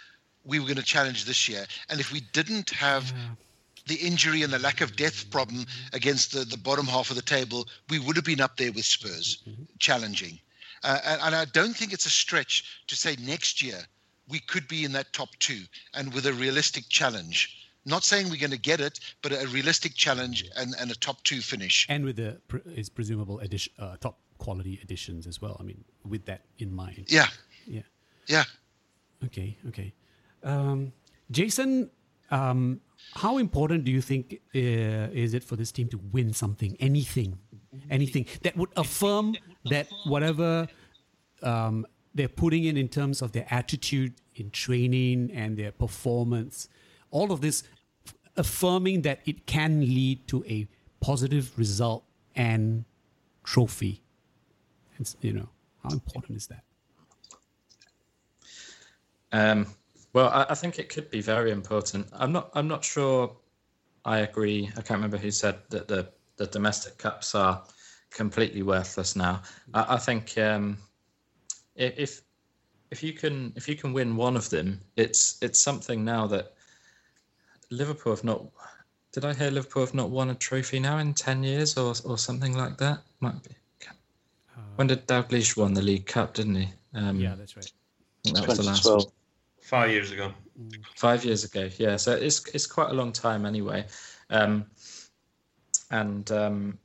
[0.45, 3.13] we were going to challenge this year, and if we didn't have
[3.87, 7.21] the injury and the lack of depth problem against the, the bottom half of the
[7.21, 9.43] table, we would have been up there with Spurs,
[9.79, 10.39] challenging.
[10.83, 13.79] Uh, and, and I don't think it's a stretch to say next year
[14.29, 15.61] we could be in that top two
[15.93, 17.69] and with a realistic challenge.
[17.85, 21.21] Not saying we're going to get it, but a realistic challenge and, and a top
[21.23, 21.85] two finish.
[21.89, 22.39] and with the
[22.73, 25.57] his presumable addition, uh, top quality additions as well.
[25.59, 27.05] I mean, with that in mind.
[27.07, 27.27] Yeah,
[27.67, 27.81] Yeah.
[28.27, 28.43] yeah.
[29.25, 29.57] Okay.
[29.67, 29.93] Okay.
[30.43, 30.93] Um,
[31.31, 31.89] Jason,
[32.31, 32.81] um,
[33.15, 34.59] how important do you think uh,
[35.13, 37.37] is it for this team to win something, anything,
[37.89, 40.67] anything that would affirm that whatever
[41.41, 46.69] um, they're putting in in terms of their attitude in training and their performance,
[47.11, 47.63] all of this
[48.35, 50.67] affirming that it can lead to a
[50.99, 52.03] positive result
[52.35, 52.85] and
[53.43, 54.01] trophy.
[55.21, 55.49] You know,
[55.83, 56.63] how important is that?
[59.31, 59.67] Um,
[60.13, 62.07] well, I, I think it could be very important.
[62.13, 62.49] I'm not.
[62.53, 63.35] I'm not sure.
[64.05, 64.67] I agree.
[64.77, 67.63] I can't remember who said that the the domestic cups are
[68.09, 69.41] completely worthless now.
[69.73, 70.77] I, I think um,
[71.75, 72.21] if
[72.91, 76.53] if you can if you can win one of them, it's it's something now that
[77.71, 78.45] Liverpool have not.
[79.11, 82.17] Did I hear Liverpool have not won a trophy now in ten years or or
[82.17, 82.99] something like that?
[83.19, 83.55] Might be.
[84.75, 86.33] When did Dalglish won the League Cup?
[86.33, 86.69] Didn't he?
[86.95, 87.71] Um, Yeah, that's right.
[88.23, 89.05] That was the last one.
[89.63, 89.81] 2012.
[89.81, 90.33] Five years ago.
[90.95, 91.95] Five years ago, yeah.
[91.97, 93.85] So it's it's quite a long time anyway,
[94.29, 94.65] um,
[95.91, 96.77] and um,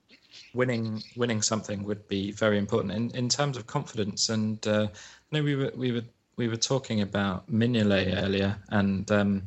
[0.55, 4.29] winning winning something would be very important in, in terms of confidence.
[4.29, 4.89] And uh,
[5.33, 6.05] know we were we were
[6.37, 9.43] we were talking about Mignolet earlier, and um,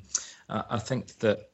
[0.50, 1.52] I, I think that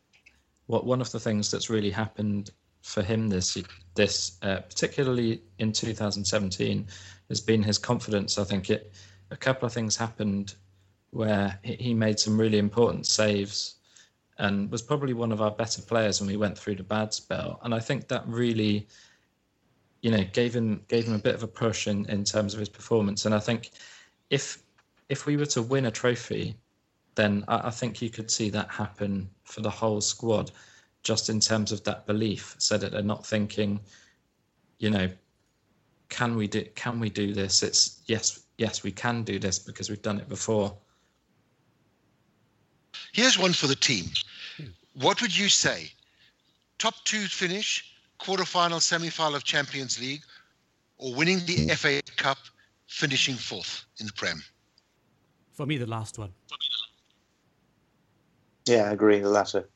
[0.66, 2.52] what one of the things that's really happened
[2.82, 3.58] for him this
[3.96, 6.88] this uh, particularly in 2017
[7.30, 8.38] has been his confidence.
[8.38, 8.94] I think it
[9.32, 10.56] a couple of things happened
[11.12, 13.76] where he made some really important saves
[14.40, 17.60] and was probably one of our better players when we went through the bad spell.
[17.64, 18.88] And I think that really,
[20.02, 22.60] you know, gave him gave him a bit of a push in, in terms of
[22.60, 23.26] his performance.
[23.26, 23.72] And I think
[24.30, 24.60] if
[25.10, 26.56] if we were to win a trophy,
[27.16, 30.52] then I, I think you could see that happen for the whole squad,
[31.04, 33.80] just in terms of that belief, so that they're not thinking,
[34.78, 35.10] you know,
[36.10, 37.64] can we do can we do this?
[37.64, 40.78] It's yes, yes, we can do this because we've done it before.
[43.14, 44.06] Here's one for the team.
[44.58, 44.66] Hmm.
[44.94, 45.92] What would you say?
[46.78, 50.24] Top two finish, quarterfinal, semi-final of Champions League,
[50.98, 52.38] or winning the FA Cup,
[52.88, 54.42] finishing fourth in the Prem?
[55.54, 56.34] For me, the last one.
[58.68, 59.20] Yeah, I agree.
[59.20, 59.68] The latter.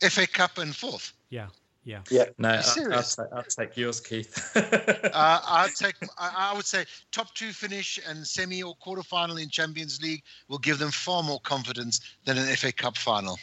[0.00, 1.12] FA Cup and fourth.
[1.30, 1.48] Yeah,
[1.84, 2.00] yeah.
[2.10, 2.24] Yeah.
[2.38, 2.62] No, I,
[2.92, 4.56] I'll, take, I'll take yours, Keith.
[4.56, 5.94] Uh, I'd take.
[6.18, 10.58] I, I would say top two finish and semi or quarterfinal in Champions League will
[10.58, 13.38] give them far more confidence than an FA Cup final.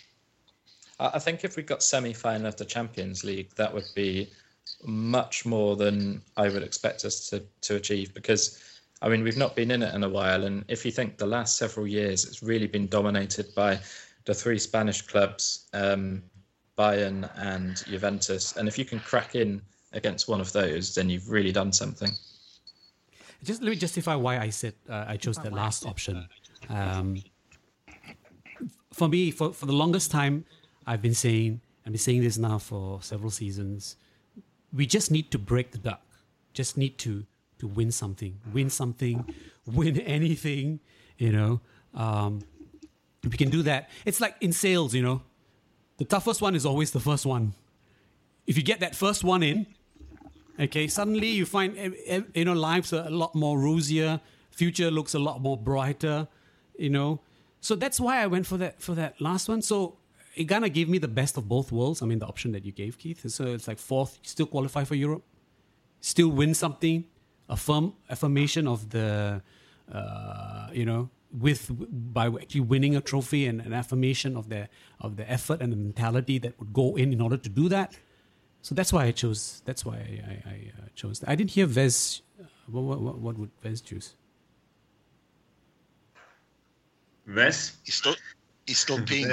[0.99, 4.29] I I think if we got semi-final of the Champions League, that would be
[4.83, 8.13] much more than I would expect us to to achieve.
[8.13, 8.59] Because,
[9.01, 11.25] I mean, we've not been in it in a while, and if you think the
[11.27, 13.79] last several years, it's really been dominated by
[14.25, 16.21] the three Spanish clubs, um,
[16.77, 18.55] Bayern and Juventus.
[18.57, 19.61] And if you can crack in
[19.93, 22.09] against one of those, then you've really done something.
[23.43, 26.27] Just let me justify why I said uh, I chose the last option.
[26.69, 27.21] Um,
[28.93, 30.45] for me, for, for the longest time,
[30.85, 33.95] I've been saying, I've been saying this now for several seasons.
[34.71, 36.01] We just need to break the duck.
[36.53, 37.25] Just need to
[37.61, 39.23] to win something, win something,
[39.65, 40.79] win anything,
[41.19, 41.61] You know,
[41.93, 42.41] um,
[43.23, 44.95] if you can do that, it's like in sales.
[44.95, 45.21] You know,
[46.01, 47.53] the toughest one is always the first one.
[48.47, 49.67] If you get that first one in,
[50.59, 54.19] okay, suddenly you find eh, eh, you know life's a lot more rosier,
[54.49, 56.27] future looks a lot more brighter.
[56.75, 57.21] You know,
[57.59, 59.61] so that's why I went for that for that last one.
[59.61, 59.99] So
[60.33, 62.01] it kind of gave me the best of both worlds.
[62.01, 63.29] I mean, the option that you gave, Keith.
[63.29, 65.23] So it's like fourth, still qualify for Europe,
[65.99, 67.05] still win something,
[67.47, 69.43] affirm affirmation of the,
[69.93, 71.71] uh, you know, with
[72.13, 74.67] by actually winning a trophy and an affirmation of the
[74.99, 77.97] of the effort and the mentality that would go in in order to do that.
[78.61, 79.61] So that's why I chose.
[79.65, 81.23] That's why I, I, I uh, chose.
[81.25, 82.21] I didn't hear Vez.
[82.39, 84.15] Uh, what, what, what would Vez choose?
[87.27, 87.77] Wes?
[87.83, 88.15] He's still
[88.67, 89.31] he's still peeing.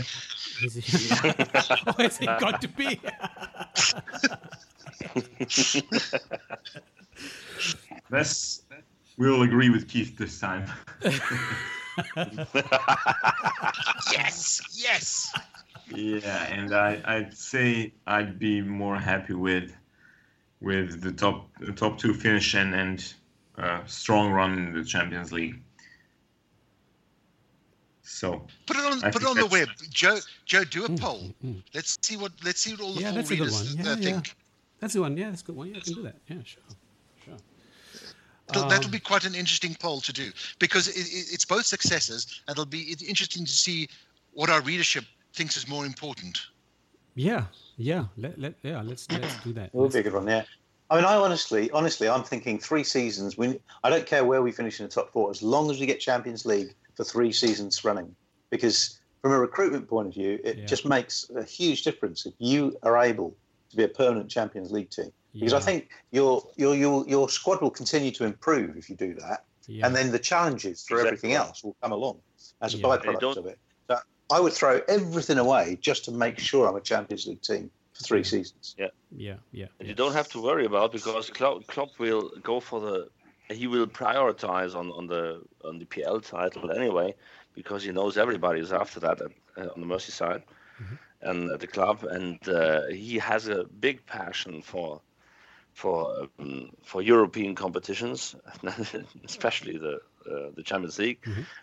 [0.62, 1.10] Is he?
[1.86, 3.00] oh, has he got to be?
[8.10, 8.62] Wes
[9.18, 10.70] will agree with Keith this time.
[14.12, 15.34] yes, yes.
[15.94, 19.72] Yeah, and I, I'd say I'd be more happy with
[20.60, 23.14] with the top the top two finish and and
[23.56, 25.60] uh, strong run in the Champions League.
[28.02, 29.68] So Put it on I put it on the web.
[29.90, 31.32] Joe Joe, do a poll.
[31.74, 33.86] Let's see what let's see what all the yeah, full that's a good readers one.
[33.86, 34.12] uh, Yeah, yeah.
[34.12, 34.34] think.
[34.80, 35.16] That's the one.
[35.16, 35.68] Yeah, that's a good one.
[35.68, 36.16] Yeah, I can do that.
[36.28, 36.62] Yeah, sure.
[36.68, 36.76] Sure.
[38.48, 41.66] That'll, that'll Um, be quite an interesting poll to do because it, it, it's both
[41.66, 43.88] successes, and it'll be interesting to see
[44.32, 45.04] what our readership
[45.34, 46.38] thinks is more important.
[47.14, 47.44] Yeah,
[47.76, 48.06] yeah.
[48.16, 48.80] Let, let yeah.
[48.82, 49.66] Let's let's do that.
[49.66, 50.44] It would be a good one, yeah.
[50.90, 53.36] I mean, I honestly, honestly, I'm thinking three seasons.
[53.36, 55.84] We, I don't care where we finish in the top four, as long as we
[55.84, 58.16] get Champions League for three seasons running,
[58.48, 60.64] because from a recruitment point of view, it Yeah.
[60.64, 63.36] just makes a huge difference if you are able
[63.70, 65.12] to be a permanent Champions League team.
[65.38, 69.14] Because I think your your your your squad will continue to improve if you do
[69.14, 69.86] that, Yeah.
[69.86, 71.08] and then the challenges for Exactly.
[71.08, 72.20] everything else will come along
[72.60, 72.84] as a Yeah.
[72.84, 73.58] Byproduct of it.
[73.88, 73.98] So
[74.30, 78.02] I would throw everything away just to make sure I'm a Champions League team for
[78.04, 78.74] three seasons.
[78.78, 79.32] yeah, yeah.
[79.32, 79.66] And yeah.
[79.80, 83.08] you don't have to worry about because Klopp, Klopp will go for the
[83.50, 87.14] he will prioritize on, on the on the PL title anyway
[87.54, 90.42] because he knows everybody is after that uh, on the Merseyside
[91.22, 95.00] and at the club and uh, he has a big passion for
[95.78, 98.34] for um, for European competitions
[99.24, 99.94] especially the
[100.30, 101.20] uh, the Champions League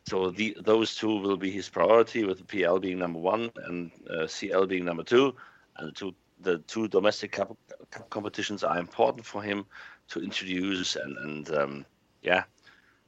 [0.09, 3.91] so the those two will be his priority with the PL being number 1 and
[4.09, 5.35] uh, CL being number 2
[5.77, 7.57] and the two the two domestic cup,
[7.91, 9.65] cup competitions are important for him
[10.07, 11.85] to introduce and and um,
[12.21, 12.43] yeah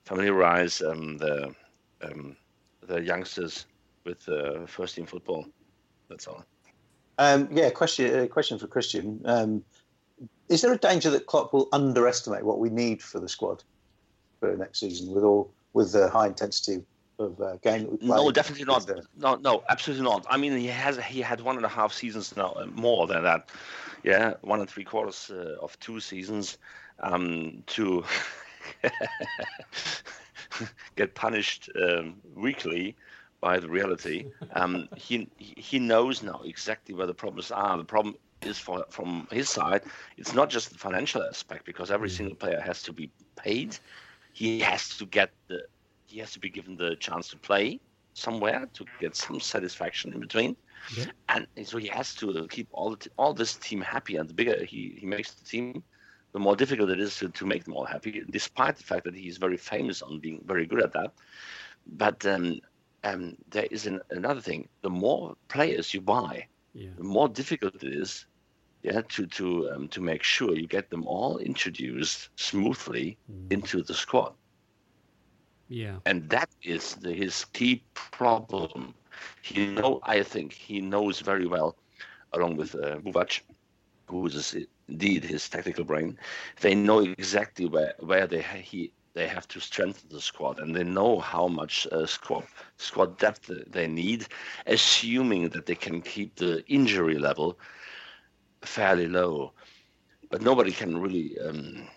[0.03, 1.55] familiarize um, the
[2.01, 2.35] um,
[2.87, 3.65] the youngsters
[4.03, 5.45] with uh, first team football.
[6.09, 6.43] That's all.
[7.17, 9.21] Um, yeah, question uh, question for Christian.
[10.49, 13.63] Is there a danger that Klopp will underestimate what we need for the squad
[14.39, 16.83] for next season with all with the high intensity
[17.19, 18.07] of uh, game that we play?
[18.07, 18.87] No, definitely not.
[18.87, 20.25] There- No, no, absolutely not.
[20.29, 23.23] I mean, he has he had one and a half seasons now, uh, more than
[23.23, 23.49] that.
[24.03, 26.57] Yeah, one and three quarters uh, of two seasons
[27.01, 28.03] um, to
[30.95, 32.95] get punished um, weekly
[33.41, 34.25] by the reality.
[34.53, 37.77] Um, he he knows now exactly where the problems are.
[37.77, 39.81] The problem is for from his side.
[40.17, 43.77] It's not just the financial aspect because every single player has to be paid.
[44.33, 45.65] He has to get the
[46.07, 47.79] he has to be given the chance to play
[48.13, 50.55] somewhere to get some satisfaction in between.
[50.97, 51.05] Yeah.
[51.29, 54.17] And so he has to keep all the all this team happy.
[54.17, 55.83] And the bigger he, he makes the team,
[56.33, 59.15] the more difficult it is to, to make them all happy, despite the fact that
[59.15, 61.13] he's very famous on being very good at that.
[61.85, 62.59] But um,
[63.03, 66.47] um, there is an, another thing: the more players you buy,
[66.77, 66.99] Yeah.
[66.99, 68.25] the more difficult it is,
[68.83, 73.93] yeah, to to um, to make sure you get them all introduced smoothly into the
[73.95, 74.35] squad
[75.69, 75.99] Yeah.
[76.05, 78.95] and that is the, his key problem.
[79.41, 81.75] He know, I think, he knows very well,
[82.33, 83.41] along with uh, Buvac,
[84.07, 84.55] who is
[84.87, 86.17] indeed his tactical brain.
[86.61, 90.83] They know exactly where where they he they have to strengthen the squad, and they
[90.83, 92.45] know how much uh, squad
[92.77, 94.27] squad depth they need,
[94.67, 97.59] assuming that they can keep the injury level
[98.61, 99.53] fairly low.
[100.29, 101.37] But nobody can really.
[101.39, 101.87] Um,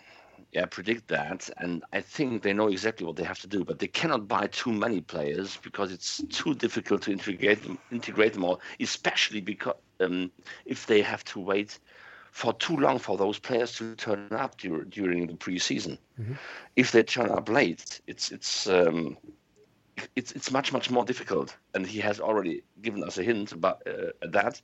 [0.53, 3.63] yeah, predict that, and I think they know exactly what they have to do.
[3.63, 8.33] But they cannot buy too many players because it's too difficult to integrate them, integrate
[8.33, 10.29] them all, especially because um,
[10.65, 11.79] if they have to wait
[12.31, 15.97] for too long for those players to turn up dur- during the preseason.
[16.75, 19.17] If they turn up late, it's it's um,
[20.15, 21.55] it's it's much much more difficult.
[21.73, 24.61] And he has already given us a hint about uh, that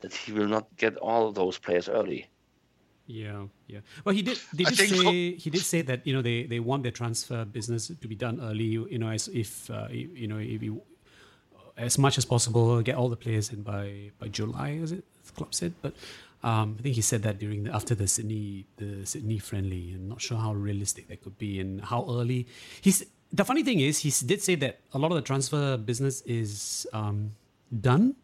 [0.00, 2.26] that he will not get all those players early.
[3.06, 3.80] Yeah, yeah.
[4.04, 4.38] Well, he did.
[4.54, 6.92] They did think say for- he did say that you know they, they want their
[6.92, 8.64] transfer business to be done early.
[8.64, 10.82] You know, as if uh, you know if you
[11.76, 15.32] as much as possible get all the players in by by July, as it the
[15.32, 15.74] club said.
[15.82, 15.94] But
[16.44, 19.94] um, I think he said that during the, after the Sydney the Sydney friendly.
[19.94, 22.46] I'm not sure how realistic that could be and how early.
[22.82, 23.02] He's
[23.32, 26.86] the funny thing is he did say that a lot of the transfer business is
[26.92, 27.32] um,
[27.80, 28.14] done.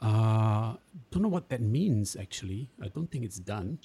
[0.00, 0.74] Uh,
[1.10, 2.70] don't know what that means actually.
[2.82, 3.78] I don't think it's done.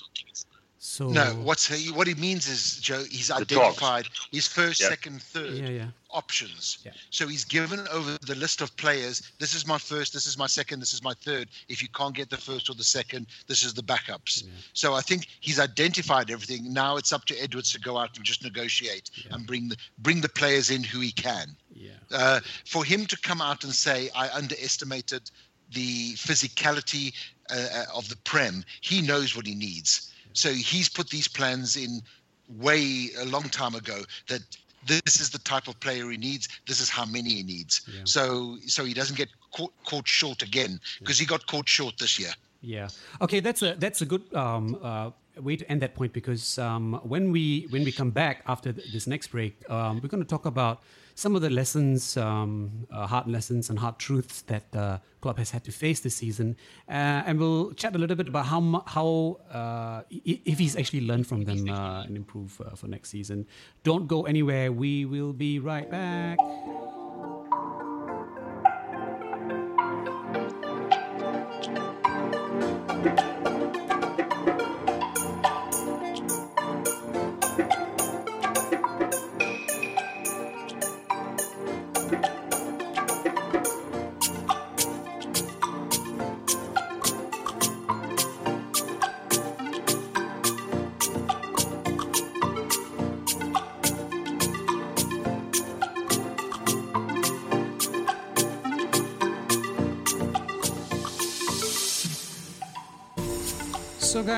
[0.84, 3.42] So No, what's he, what he means is, Joe, he's talks.
[3.44, 4.90] identified his first, Yeah.
[4.90, 5.88] second, third Yeah, yeah.
[6.10, 6.80] options.
[6.84, 6.94] Yeah.
[7.12, 9.22] So he's given over the list of players.
[9.38, 11.50] This is my first, this is my second, this is my third.
[11.70, 14.44] If you can't get the first or the second, this is the backups.
[14.74, 16.74] So I think he's identified everything.
[16.74, 20.20] Now it's up to Edwards to go out and just negotiate and bring the bring
[20.22, 21.56] the players in who he can.
[21.76, 21.92] Yeah.
[22.12, 25.30] Uh, for him to come out and say, I underestimated
[25.74, 27.14] the physicality
[27.52, 30.11] uh, uh, of the Prem, he knows what he needs.
[30.34, 32.02] So he's put these plans in
[32.50, 34.42] way a long time ago that
[34.88, 36.48] this is the type of player he needs.
[36.68, 37.82] This is how many he needs.
[37.88, 38.02] Yeah.
[38.06, 42.20] So so he doesn't get caught, caught short again because he got caught short this
[42.20, 42.32] year.
[42.62, 42.90] Yeah.
[43.22, 47.00] Okay, that's a that's a good um, uh, way to end that point because um,
[47.04, 50.30] when we when we come back after th- this next break, um, we're going to
[50.30, 50.82] talk about
[51.16, 55.52] some of the lessons, um, uh, hard lessons and hard truths that the club has
[55.52, 56.56] had to face this season,
[56.90, 61.28] uh, and we'll chat a little bit about how how uh, if he's actually learned
[61.28, 63.46] from them uh, and improve uh, for next season.
[63.84, 64.72] Don't go anywhere.
[64.72, 66.38] We will be right back.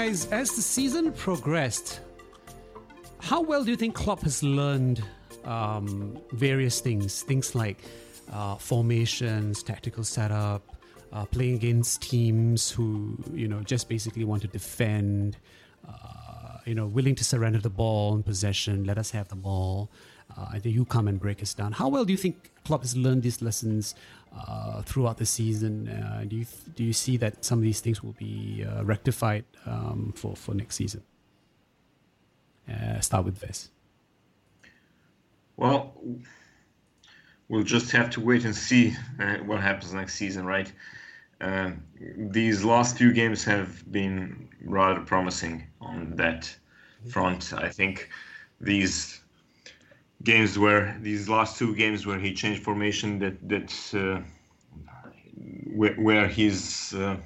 [0.04, 2.02] Guys, as the season progressed,
[3.20, 5.02] how well do you think Klopp has learned
[5.46, 7.22] um, various things?
[7.22, 7.78] Things like
[8.30, 10.62] uh, formations, tactical setup,
[11.14, 15.38] uh, playing against teams who, you know, just basically want to defend,
[15.88, 19.90] uh, you know, willing to surrender the ball in possession, let us have the ball.
[20.38, 21.72] Uh, you come and break us down.
[21.72, 23.96] How well do you think Klopp has learned these lessons
[24.36, 25.88] uh, throughout the season?
[25.88, 26.46] Uh, do you
[26.76, 30.54] do you see that some of these things will be uh, rectified um, for for
[30.54, 31.04] next season?
[32.70, 33.70] Uh, start with this.
[35.58, 35.94] Well,
[37.50, 40.72] we'll just have to wait and see uh, what happens next season, right?
[41.42, 41.84] Um,
[42.18, 46.56] these last few games have been rather promising on that
[47.10, 47.54] front.
[47.54, 48.10] I think
[48.62, 49.23] these
[50.24, 54.22] games where these last two games where he changed formation that that uh,
[55.76, 57.18] where, where his uh,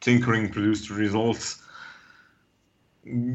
[0.00, 1.62] tinkering produced results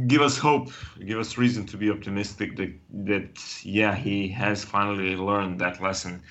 [0.07, 0.69] give us hope
[1.05, 6.21] give us reason to be optimistic that that yeah he has finally learned that lesson.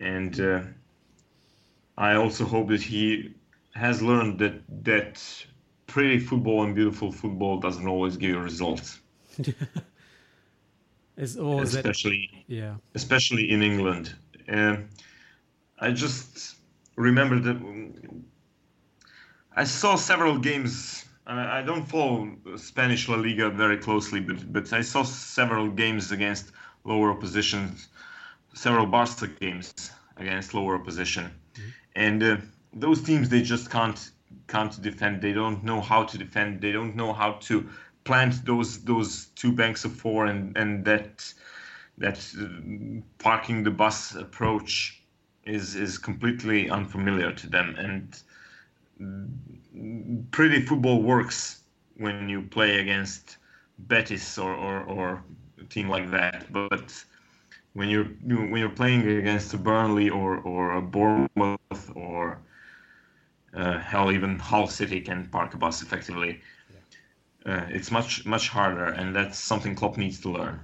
[0.00, 0.62] And uh,
[1.98, 3.34] i also hope that he
[3.74, 5.22] has learned that that
[5.86, 9.00] pretty football and beautiful football doesn't always give you results
[11.20, 12.76] Is, or is that, especially yeah.
[12.94, 14.14] especially in England.
[14.48, 14.88] Um,
[15.78, 16.56] I just
[16.96, 17.58] remember that
[19.54, 21.04] I saw several games.
[21.26, 26.52] I don't follow Spanish La Liga very closely, but but I saw several games against
[26.84, 27.88] lower oppositions,
[28.54, 29.74] several Barca games
[30.16, 31.30] against lower opposition,
[31.94, 32.36] and uh,
[32.72, 34.10] those teams they just can't
[34.48, 35.20] can't defend.
[35.20, 36.62] They don't know how to defend.
[36.62, 37.68] They don't know how to
[38.04, 41.32] plant those those two banks of four and and that
[41.98, 45.02] that uh, parking the bus approach
[45.44, 47.74] is is completely unfamiliar to them.
[47.76, 48.20] And
[50.30, 51.60] pretty football works
[51.96, 53.36] when you play against
[53.78, 55.22] Betis or, or, or
[55.60, 56.50] a team like that.
[56.52, 57.04] But
[57.74, 62.38] when you're when you're playing against a Burnley or or a Bournemouth or
[63.54, 66.40] uh, hell even Hull City can park a bus effectively
[67.46, 70.60] uh, it's much much harder and that's something Klopp needs to learn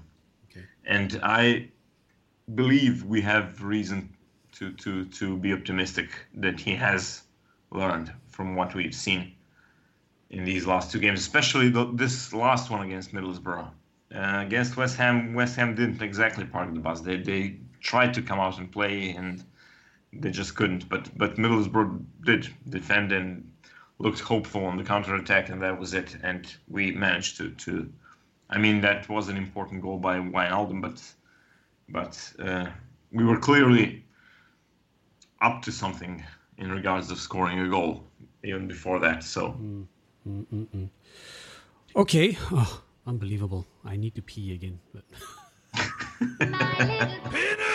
[0.86, 1.68] and I
[2.54, 4.16] believe we have reason
[4.52, 7.22] to, to, to be optimistic that he has
[7.70, 9.34] learned from what we've seen
[10.30, 13.68] in these last two games, especially the, this last one against Middlesbrough.
[14.14, 17.00] Uh, against West Ham, West Ham didn't exactly park the bus.
[17.00, 19.44] They, they tried to come out and play, and
[20.12, 20.88] they just couldn't.
[20.88, 23.50] But but Middlesbrough did defend and
[23.98, 26.16] looked hopeful on the counter attack, and that was it.
[26.22, 27.92] And we managed to to.
[28.48, 31.02] I mean, that was an important goal by Wijnaldum, but
[31.88, 32.66] but uh,
[33.12, 34.04] we were clearly
[35.40, 36.24] up to something
[36.58, 38.04] in regards of scoring a goal
[38.42, 39.24] even before that.
[39.24, 39.58] So.
[40.28, 40.88] Mm-mm-mm.
[41.94, 42.36] Okay.
[42.50, 43.66] Oh, unbelievable.
[43.84, 44.80] I need to pee again.
[44.92, 45.04] But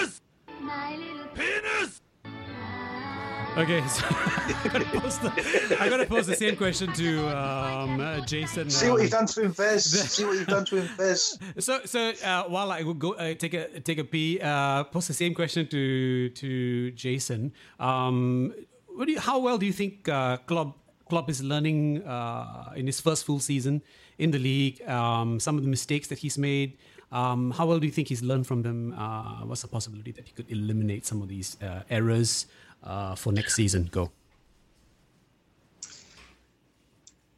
[3.61, 8.19] okay, so I gotta post the, I gotta post the same question to um, uh,
[8.21, 8.69] Jason.
[8.69, 9.85] See what um, you've done to him, Fez.
[10.11, 11.37] See what you've done to Fez.
[11.59, 15.13] So, so uh, while I go uh, take a take a pee, uh, post the
[15.13, 17.53] same question to to Jason.
[17.79, 18.53] Um,
[18.87, 20.77] what do you, how well do you think uh, Klopp
[21.09, 23.81] Klopp is learning uh, in his first full season
[24.17, 24.81] in the league?
[24.87, 26.77] Um, some of the mistakes that he's made.
[27.11, 28.93] Um, how well do you think he's learned from them?
[28.97, 32.47] Uh, what's the possibility that he could eliminate some of these uh, errors
[32.83, 33.89] uh, for next season?
[33.91, 34.11] Go.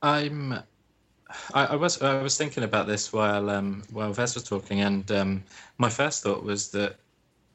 [0.01, 0.53] I'm.
[1.53, 5.09] I, I was I was thinking about this while um, while Vez was talking, and
[5.11, 5.43] um,
[5.77, 6.97] my first thought was that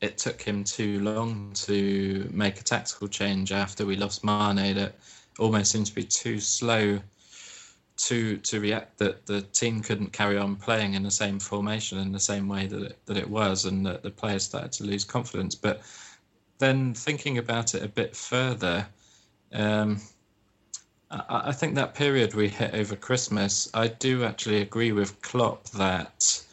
[0.00, 4.74] it took him too long to make a tactical change after we lost Mane.
[4.74, 4.94] That
[5.38, 6.98] almost seemed to be too slow
[7.98, 8.98] to to react.
[8.98, 12.66] That the team couldn't carry on playing in the same formation in the same way
[12.66, 15.54] that it, that it was, and that the players started to lose confidence.
[15.54, 15.82] But
[16.58, 18.86] then thinking about it a bit further.
[19.52, 20.00] Um,
[21.10, 25.64] I I think that period we hit over Christmas, I do actually agree with Klopp
[25.70, 26.44] that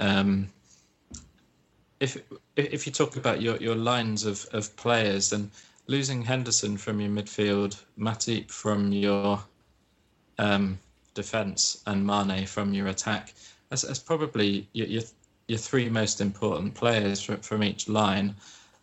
[0.00, 0.48] um,
[2.00, 2.18] if
[2.56, 5.50] if you talk about your, your lines of, of players, then
[5.86, 9.42] losing Henderson from your midfield, Matip from your
[10.38, 10.78] um,
[11.14, 13.34] defence, and Mane from your attack,
[13.68, 15.02] that's, that's probably your, your
[15.46, 18.34] your three most important players from, from each line,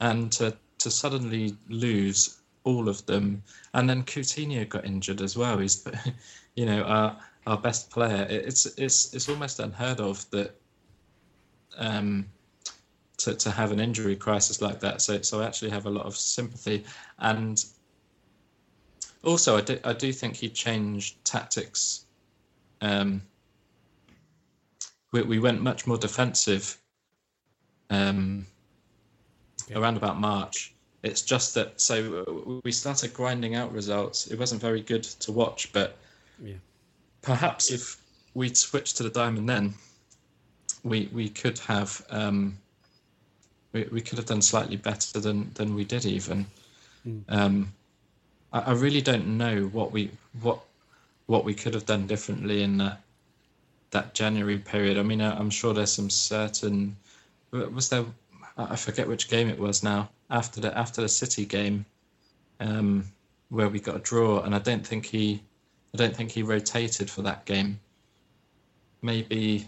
[0.02, 3.41] and to to suddenly lose all of them,
[3.73, 5.57] and then Coutinho got injured as well.
[5.60, 5.88] He's,
[6.56, 7.18] you know, our
[7.48, 8.28] our best player.
[8.30, 10.56] It's it's it's almost unheard of that.
[11.78, 12.28] Um,
[13.18, 16.07] to, to have an injury crisis like that, so so I actually have a lot
[16.07, 16.84] of sympathy,
[17.19, 17.64] and
[19.23, 22.06] also I do I do think he changed tactics.
[22.82, 23.22] Um,
[25.11, 26.78] we we went much more defensive.
[27.91, 28.48] Um,
[29.75, 30.73] around about March.
[31.03, 34.27] It's just that so uh, we started grinding out results.
[34.27, 35.97] It wasn't very good to watch, but
[36.43, 36.55] Yeah.
[37.21, 37.97] perhaps if
[38.33, 39.73] we'd switched to the diamond then,
[40.83, 42.57] we we could have um,
[43.73, 46.45] we, we could have done slightly better than than we did even.
[47.29, 47.73] Um,
[48.53, 50.11] I, I really don't know what we
[50.41, 50.59] what
[51.25, 53.01] what we could have done differently in that
[53.91, 54.97] that January period.
[54.97, 56.95] I mean, I, I'm sure there's some certain
[57.51, 58.05] was there
[58.57, 61.86] I forget which game it was now after the after the City game,
[62.60, 63.06] um,
[63.49, 65.44] where we got a draw, and I don't think he,
[65.94, 67.80] I don't think he rotated for that game.
[69.02, 69.68] Maybe,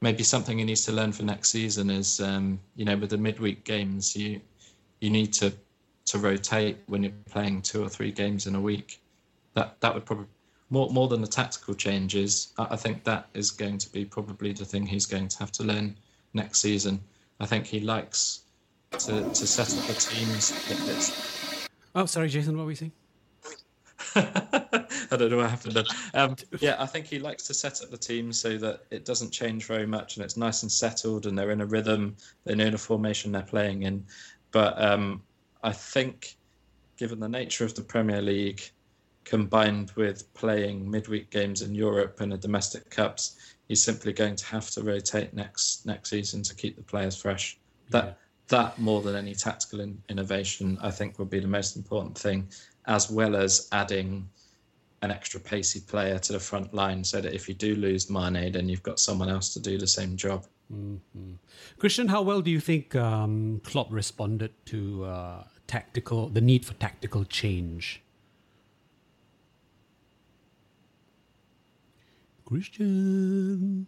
[0.00, 3.18] maybe something he needs to learn for next season is, um, you know, with the
[3.18, 4.40] midweek games, you,
[5.00, 5.52] you need to,
[6.06, 9.00] to rotate when you're playing two or three games in a week.
[9.54, 10.26] That that would probably
[10.70, 12.52] more more than the tactical changes.
[12.58, 15.52] I, I think that is going to be probably the thing he's going to have
[15.52, 15.96] to learn
[16.34, 17.00] next season.
[17.40, 18.42] I think he likes
[18.92, 20.52] to, to set up the teams.
[21.94, 22.56] Oh, sorry, Jason.
[22.56, 22.92] What were you saying?
[24.14, 25.84] I don't know what happened then.
[26.14, 29.30] Um, yeah, I think he likes to set up the team so that it doesn't
[29.30, 32.16] change very much and it's nice and settled and they're in a rhythm.
[32.44, 34.04] They know the formation they're playing in.
[34.52, 35.22] But um,
[35.62, 36.36] I think,
[36.96, 38.62] given the nature of the Premier League,
[39.24, 44.46] combined with playing midweek games in Europe and the domestic cups, he's simply going to
[44.46, 47.58] have to rotate next next season to keep the players fresh.
[47.90, 48.18] That
[48.48, 52.48] that more than any tactical in, innovation, I think, would be the most important thing,
[52.86, 54.28] as well as adding
[55.02, 58.52] an extra pacey player to the front line, so that if you do lose Mane,
[58.52, 60.46] then you've got someone else to do the same job.
[61.78, 66.74] Christian, how well do you think um, Klopp responded to uh, tactical the need for
[66.74, 68.02] tactical change?
[72.46, 73.86] Christian,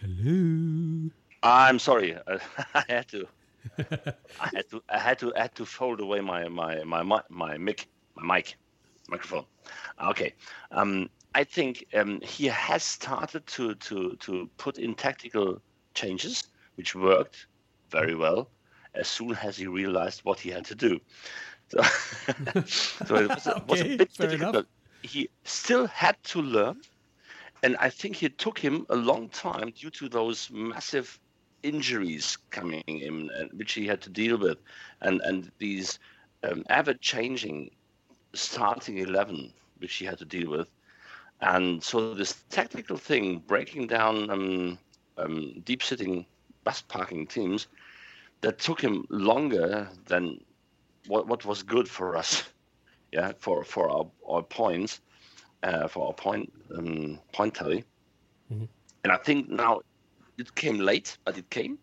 [0.00, 1.10] hello.
[1.42, 2.16] I'm sorry.
[2.74, 3.26] I had to.
[4.40, 4.82] I had to.
[4.88, 5.32] I had to.
[5.36, 8.56] I had to fold away my my my mi- my mic, my mic,
[9.08, 9.44] microphone.
[10.04, 10.34] Okay.
[10.70, 15.60] Um, I think um, he has started to to to put in tactical
[15.94, 16.44] changes,
[16.76, 17.46] which worked
[17.90, 18.48] very well.
[18.94, 21.00] As soon as he realized what he had to do,
[21.68, 21.82] so,
[22.66, 24.54] so it was, a- was a bit difficult.
[24.54, 24.66] enough.
[25.02, 26.80] He still had to learn,
[27.62, 31.18] and I think it took him a long time due to those massive
[31.62, 34.58] injuries coming in, which he had to deal with,
[35.00, 35.98] and and these
[36.42, 37.70] um, ever changing
[38.34, 40.68] starting eleven which he had to deal with.
[41.40, 44.78] And so this technical thing, breaking down um,
[45.18, 46.24] um, deep sitting
[46.64, 47.66] bus parking teams,
[48.42, 50.40] that took him longer than
[51.08, 52.44] what, what was good for us,
[53.12, 55.00] yeah, for for our, our points,
[55.62, 57.84] uh, for our point um, point tally.
[58.50, 58.68] Mhm.
[59.04, 59.80] And I think now
[60.38, 61.78] it came late, but it came.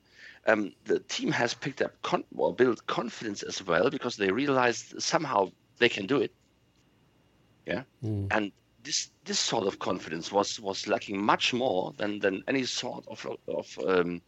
[0.47, 5.01] Um, the team has picked up con- well, built confidence as well because they realized
[5.01, 6.33] somehow they can do it.
[7.65, 8.27] Yeah, Mm.
[8.31, 8.51] and
[8.83, 13.25] this this sort of confidence was was lacking much more than than any sort of
[13.47, 14.21] of um,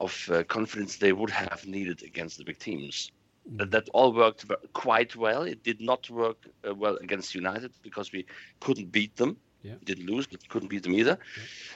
[0.00, 3.10] of uh, confidence they would have needed against the big teams.
[3.46, 5.42] That, that all worked quite well.
[5.42, 6.36] It did not work
[6.66, 8.24] uh, well against United because we
[8.60, 9.36] couldn't beat them.
[9.62, 9.74] Yeah.
[9.80, 11.18] We didn't lose, but couldn't beat them either.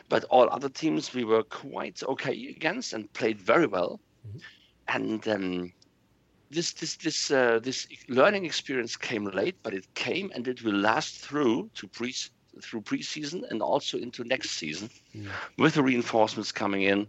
[0.08, 4.00] But all other teams we were quite okay against and played very well.
[4.88, 5.72] And um,
[6.50, 10.74] this this this uh, this learning experience came late, but it came and it will
[10.74, 12.14] last through to pre
[12.62, 14.88] through preseason and also into next season,
[15.58, 17.06] with the reinforcements coming in,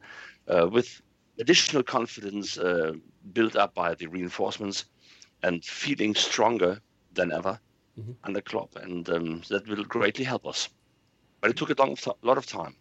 [0.47, 1.01] uh, with
[1.39, 2.93] additional confidence uh,
[3.33, 4.85] built up by the reinforcements,
[5.43, 6.81] and feeling stronger
[7.13, 7.59] than ever
[7.99, 8.15] Mhm.
[8.23, 10.69] under Klopp, and um, that will greatly help us.
[11.41, 12.75] But it took a long th- lot of time.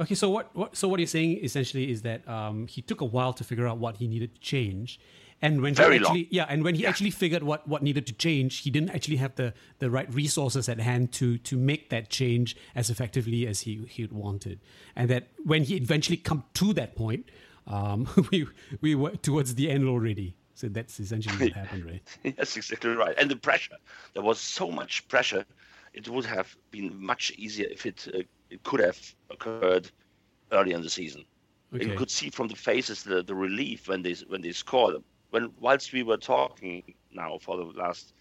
[0.00, 3.04] Okay, so what, what so what you're saying essentially is that um, he took a
[3.04, 4.98] while to figure out what he needed to change,
[5.40, 6.10] and when Very he long.
[6.12, 9.16] actually yeah, and when he actually figured what, what needed to change, he didn't actually
[9.16, 13.60] have the, the right resources at hand to to make that change as effectively as
[13.60, 14.60] he he wanted,
[14.96, 17.30] and that when he eventually come to that point,
[17.66, 18.46] um, we
[18.80, 20.36] we were towards the end already.
[20.54, 22.18] So that's essentially what happened, right?
[22.36, 23.14] That's exactly right.
[23.18, 23.76] And the pressure.
[24.12, 25.44] There was so much pressure.
[25.92, 28.18] It would have been much easier if it, uh,
[28.50, 28.98] it could have
[29.30, 29.90] occurred
[30.52, 31.24] early in the season.
[31.74, 31.86] Okay.
[31.86, 35.02] You could see from the faces the, the relief when they when they scored.
[35.30, 38.14] When whilst we were talking now for the last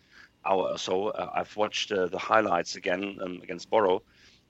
[0.44, 4.02] hour or so, uh, I've watched uh, the highlights again um, against Boro,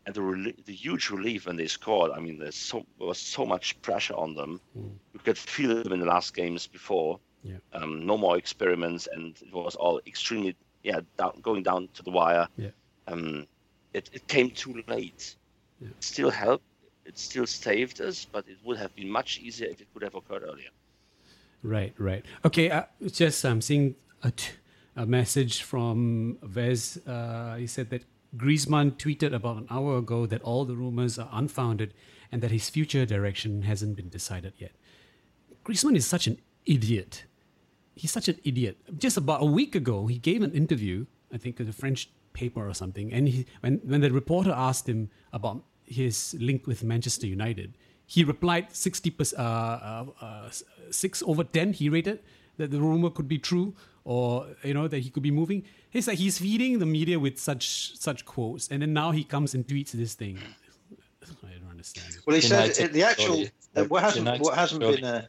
[0.05, 2.11] and the rel- the huge relief when they scored.
[2.11, 4.59] I mean, there's so there was so much pressure on them.
[4.75, 7.19] You could feel them in the last games before.
[7.43, 7.57] Yeah.
[7.73, 12.11] Um, no more experiments, and it was all extremely yeah down, going down to the
[12.11, 12.47] wire.
[12.57, 12.69] Yeah.
[13.07, 13.47] Um,
[13.93, 15.35] it, it came too late.
[15.81, 16.63] It still helped.
[17.05, 20.15] It still saved us, but it would have been much easier if it could have
[20.15, 20.69] occurred earlier.
[21.61, 22.25] Right, right.
[22.45, 24.53] Okay, uh, just I'm seeing a, t-
[24.95, 26.97] a message from Vez.
[27.05, 28.03] Uh, he said that
[28.35, 31.93] Griezmann tweeted about an hour ago that all the rumors are unfounded
[32.31, 34.71] and that his future direction hasn't been decided yet.
[35.63, 37.25] Griezmann is such an idiot.
[37.95, 38.77] He's such an idiot.
[38.97, 42.67] Just about a week ago, he gave an interview, I think, to the French paper
[42.67, 47.27] or something, and he, when when the reporter asked him about his link with Manchester
[47.27, 47.77] United,
[48.07, 50.49] he replied 60 percent, uh, uh, uh,
[50.89, 51.73] six over ten.
[51.73, 52.19] He rated
[52.57, 55.63] that the rumor could be true, or you know that he could be moving.
[55.89, 59.53] He's like he's feeding the media with such such quotes, and then now he comes
[59.53, 60.39] and tweets this thing.
[61.21, 62.17] I don't understand.
[62.25, 65.25] Well, he said United, uh, the actual uh, what hasn't United, what hasn't been uh,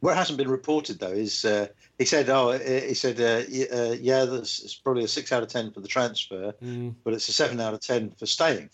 [0.00, 1.68] what hasn't been reported though is uh,
[1.98, 3.42] he said oh uh, he said uh,
[3.76, 7.14] uh, yeah that's it's probably a six out of ten for the transfer, Mm, but
[7.14, 8.68] it's a seven out of ten for staying.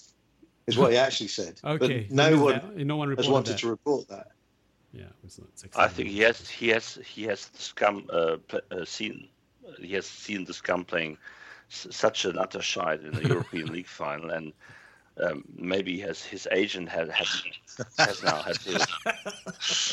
[0.66, 1.58] Is what he actually said.
[1.64, 2.76] okay, But no one that?
[2.86, 3.58] no one has wanted that.
[3.60, 4.28] to report that.
[4.92, 5.76] Yeah, not six.
[5.76, 8.36] I think he has he has he has scum uh,
[8.70, 9.28] uh, seen
[9.80, 11.18] he has seen the scum playing
[11.68, 14.52] such an utter shite in the European League final, and
[15.22, 17.26] um, maybe has his agent had, had
[17.98, 18.86] has now had to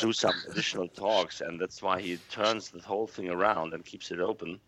[0.00, 4.10] do some additional talks, and that's why he turns the whole thing around and keeps
[4.10, 4.58] it open,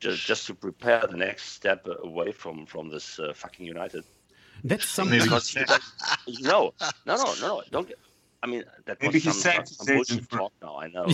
[0.00, 4.04] just just to prepare the next step away from from this uh, fucking United.
[4.64, 5.20] That's something.
[5.20, 5.64] Because he
[6.40, 6.74] no,
[7.06, 7.62] no, no, no.
[7.70, 7.98] Don't get.
[8.42, 10.78] I mean, that Maybe was he some, sacked uh, some bullshit for- talk now.
[10.78, 11.04] I know,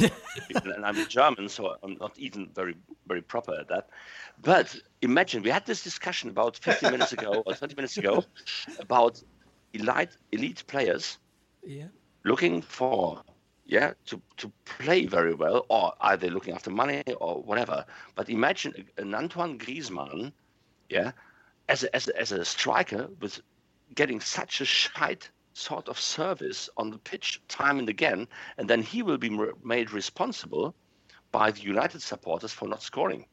[0.54, 2.76] and I'm German, so I'm not even very,
[3.08, 3.88] very proper at that.
[4.42, 8.24] But imagine we had this discussion about 15 minutes ago or 20 minutes ago
[8.78, 9.22] about
[9.72, 11.18] elite elite players
[11.64, 11.86] yeah.
[12.24, 13.22] looking for
[13.66, 17.84] yeah to to play very well or are they looking after money or whatever
[18.14, 20.32] but imagine an antoine griezmann
[20.88, 21.10] yeah
[21.68, 23.40] as a, as a, as a striker with
[23.94, 28.28] getting such a shite sort of service on the pitch time and again
[28.58, 29.30] and then he will be
[29.64, 30.74] made responsible
[31.32, 33.26] by the united supporters for not scoring.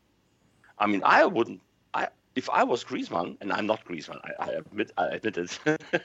[0.80, 1.62] I mean i wouldn't
[1.94, 5.60] i if i was griezmann and i'm not griezmann i, I admit i admit it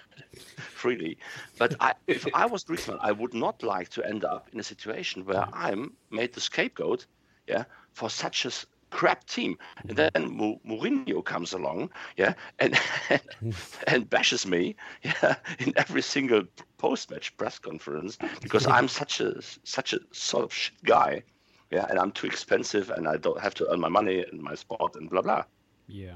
[0.58, 1.18] freely
[1.58, 4.62] but I, if I was Griezmann, I would not like to end up in a
[4.62, 7.06] situation where I'm made the scapegoat,
[7.46, 8.50] yeah, for such a
[8.90, 9.58] crap team.
[9.88, 10.24] And mm-hmm.
[10.24, 12.78] then Mou- Mourinho comes along, yeah, and
[13.86, 16.42] and bashes me, yeah, in every single
[16.78, 21.22] post-match press conference because I'm such a such a sort of shit guy,
[21.70, 24.54] yeah, and I'm too expensive and I don't have to earn my money and my
[24.54, 25.44] spot and blah blah.
[25.86, 26.14] Yeah.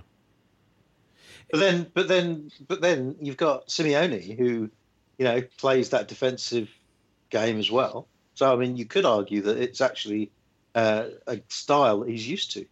[1.50, 4.70] But then, but then, but then you've got Simeone, who,
[5.18, 6.70] you know, plays that defensive
[7.30, 8.08] game as well.
[8.34, 10.30] So I mean, you could argue that it's actually
[10.74, 12.66] uh, a style that he's used to.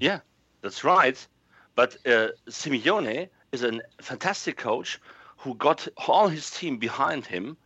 [0.00, 0.20] Yeah,
[0.62, 1.26] that's right.
[1.74, 5.00] But uh, Simeone is a fantastic coach
[5.36, 7.56] who got all his team behind him.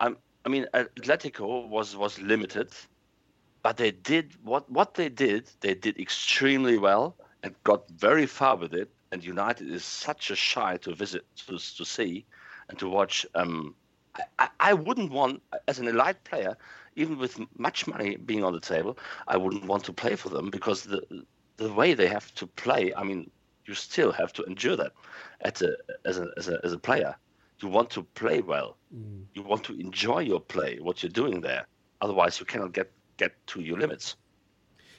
[0.00, 2.70] Um, I mean, Atletico was was limited,
[3.62, 5.50] but they did what what they did.
[5.60, 8.90] They did extremely well and got very far with it.
[9.12, 12.24] And United is such a shy to visit to to see
[12.68, 13.26] and to watch.
[13.34, 13.74] Um,
[14.38, 16.56] I, I wouldn't want, as an elite player,
[16.96, 18.98] even with much money being on the table,
[19.28, 21.24] I wouldn't want to play for them because the
[21.56, 22.92] the way they have to play.
[22.94, 23.30] I mean,
[23.66, 24.92] you still have to endure that
[25.42, 27.14] as a as a as a, as a player.
[27.60, 28.76] You want to play well.
[28.94, 29.24] Mm.
[29.34, 31.66] You want to enjoy your play, what you're doing there.
[32.00, 34.16] Otherwise, you cannot get get to your limits.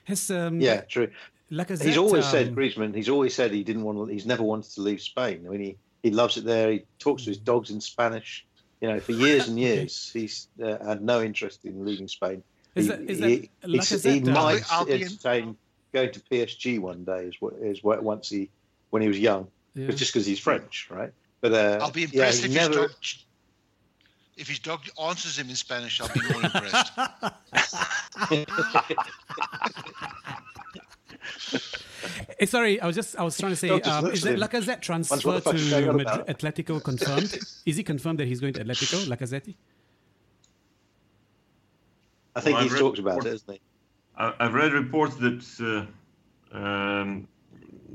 [0.06, 1.10] Has um, yeah, true.
[1.52, 2.96] Lacazette, he's always um, said Griezmann.
[2.96, 3.98] He's always said he didn't want.
[3.98, 5.46] To, he's never wanted to leave Spain.
[5.46, 6.72] I mean, he, he loves it there.
[6.72, 8.46] He talks to his dogs in Spanish.
[8.84, 10.20] You know, for years and years, okay.
[10.20, 12.44] he's uh, had no interest in leaving Spain.
[12.76, 15.56] Is he, that, is he, that he, he might I'll be- entertain
[15.94, 17.28] going to PSG one day.
[17.28, 18.50] Is what is what once he
[18.90, 19.48] when he was young.
[19.74, 19.88] Yeah.
[19.88, 21.14] It's just because he's French, right?
[21.40, 22.82] But uh, I'll be yeah, impressed he if never.
[22.82, 22.92] his dog
[24.36, 26.02] if his dog answers him in Spanish.
[26.02, 26.92] I'll be more impressed.
[32.40, 34.62] Eh, sorry, I was just I was trying to say, um, is at that him.
[34.62, 36.38] Lacazette transfer what the fuck he's going to on Madrid.
[36.38, 37.38] Atletico confirmed?
[37.66, 39.54] is he confirmed that he's going to Atletico, Lacazette?
[42.36, 43.62] I think Well, he's talked read- about it, hasn't he?
[44.18, 45.88] I- I've read reports that
[46.54, 47.28] uh, um,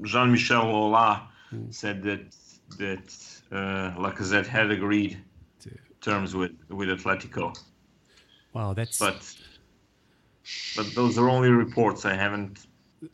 [0.02, 1.22] Jean-Michel Aulas
[1.70, 2.34] said that
[2.78, 3.08] that
[3.50, 5.18] uh, Lacazette had agreed
[6.00, 7.58] terms with with Atletico,
[8.52, 9.34] Wow, that's but
[10.76, 12.04] but those are only reports.
[12.04, 12.66] I haven't.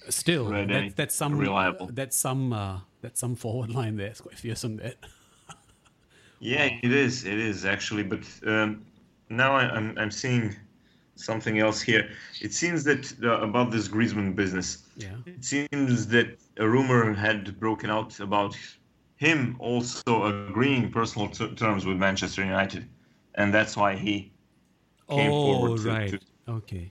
[0.09, 1.89] Still read any that's, that's some reliable.
[1.93, 4.09] That's some uh, that's some forward line there.
[4.09, 4.77] It's quite fearsome.
[4.79, 4.97] That
[6.41, 7.25] Yeah, it is.
[7.25, 8.85] It is actually, but um,
[9.31, 10.55] now I, I'm I'm seeing
[11.17, 12.11] something else here.
[12.41, 14.83] It seems that uh, about this Griezmann business.
[14.97, 15.17] yeah.
[15.27, 18.57] It seems that a rumor had broken out about
[19.17, 22.89] him also agreeing personal t- terms with Manchester United,
[23.37, 24.33] and that's why he
[25.09, 26.11] came Oh, forward to, right.
[26.11, 26.91] to, Okay.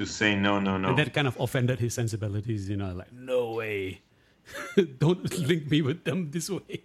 [0.00, 0.88] To say no, no, no.
[0.88, 2.68] And that kind of offended his sensibilities.
[2.70, 4.00] You know, like no way,
[4.98, 6.82] don't link me with them this way.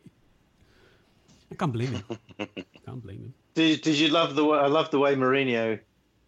[1.52, 2.04] I can't blame him.
[2.86, 3.34] can't blame him.
[3.56, 4.44] Did, did you love the?
[4.44, 5.80] way- I love the way Mourinho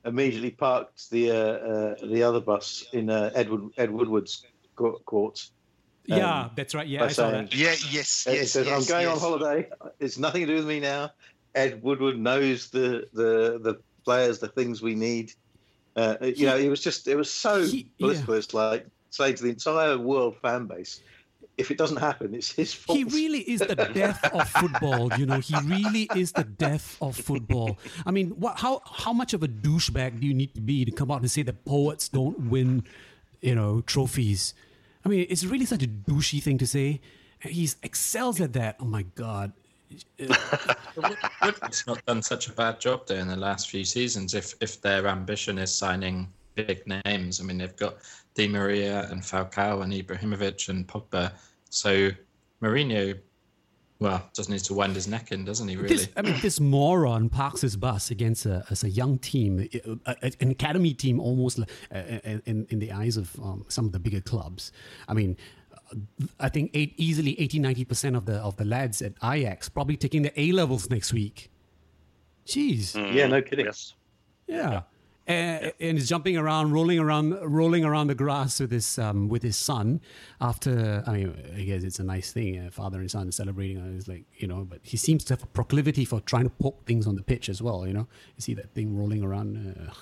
[0.05, 4.45] immediately parked the uh, uh, the other bus in uh, Edward Ed Woodward's
[4.77, 5.03] court.
[5.05, 5.49] court.
[6.09, 6.87] Um, yeah, that's right.
[6.87, 7.55] Yeah, by I saw saying- that.
[7.55, 8.67] yeah, yes, He yes, says, yes.
[8.81, 9.15] "I'm going yes.
[9.15, 9.69] on holiday.
[9.99, 11.11] It's nothing to do with me now."
[11.53, 15.33] Ed Woodward knows the the the players, the things we need.
[15.97, 18.35] Uh, you know, it was just it was so He- blissful.
[18.35, 21.01] It's like saying to the entire world fan base,
[21.57, 22.97] if it doesn't happen, it's his fault.
[22.97, 25.11] He really is the death of football.
[25.17, 27.79] You know, he really is the death of football.
[28.05, 28.59] I mean, what?
[28.59, 31.31] How how much of a douchebag do you need to be to come out and
[31.31, 32.83] say that poets don't win,
[33.41, 34.53] you know, trophies?
[35.03, 37.01] I mean, it's really such a douchey thing to say.
[37.41, 38.77] He excels at that.
[38.79, 39.53] Oh my god.
[40.19, 44.33] Woodward's not done such a bad job there in the last few seasons.
[44.33, 47.97] If if their ambition is signing big names, I mean they've got
[48.35, 51.31] Di Maria and Falcao and Ibrahimovic and Pogba.
[51.69, 52.09] So
[52.61, 53.17] Mourinho,
[53.99, 55.75] well, just needs to wind his neck in, doesn't he?
[55.75, 55.89] Really?
[55.89, 59.67] This, I mean, this moron parks his bus against a, as a young team,
[60.05, 61.97] an academy team, almost uh,
[62.45, 64.71] in in the eyes of um, some of the bigger clubs.
[65.07, 65.56] I mean, uh,
[66.39, 69.97] I think eight, easily 80 90 percent of the of the lads at Ajax probably
[69.97, 71.49] taking their A levels next week.
[72.45, 73.65] Jeez, yeah, no kidding.
[73.65, 73.93] Yes.
[74.47, 74.81] yeah.
[75.27, 79.43] And, and he's jumping around, rolling around, rolling around the grass with his um, with
[79.43, 79.99] his son.
[80.39, 83.77] After, I mean, I guess it's a nice thing, uh, father and son celebrating.
[83.77, 86.49] Uh, it's like you know, but he seems to have a proclivity for trying to
[86.49, 87.85] poke things on the pitch as well.
[87.85, 88.07] You know,
[88.37, 89.75] you see that thing rolling around.
[89.77, 89.93] Uh,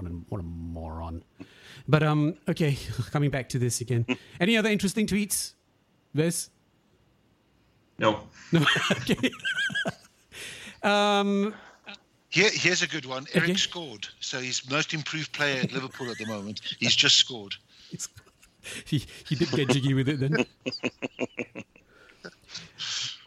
[0.00, 1.22] what a what a moron!
[1.88, 2.76] But um, okay,
[3.10, 4.06] coming back to this again.
[4.40, 5.52] Any other interesting tweets?
[6.14, 6.50] This
[7.98, 8.20] no.
[8.52, 8.64] no.
[8.92, 9.30] okay.
[10.82, 11.54] um,
[12.30, 13.26] Here, here's a good one.
[13.34, 13.56] Eric Okay.
[13.58, 16.60] scored, so he's most improved player at Liverpool at the moment.
[16.78, 17.54] He's just scored.
[17.92, 18.08] it's,
[18.86, 20.46] he he did get jiggy with it then.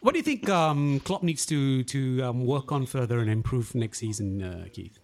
[0.02, 3.74] What do you think um, Klopp needs to to um, work on further and improve
[3.76, 5.00] next season, uh, Keith?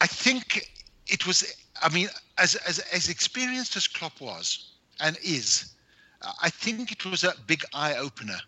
[0.00, 0.68] I think
[1.06, 1.44] it was.
[1.82, 2.08] I mean,
[2.38, 5.74] as as as experienced as Klopp was and is,
[6.42, 8.38] I think it was a big eye opener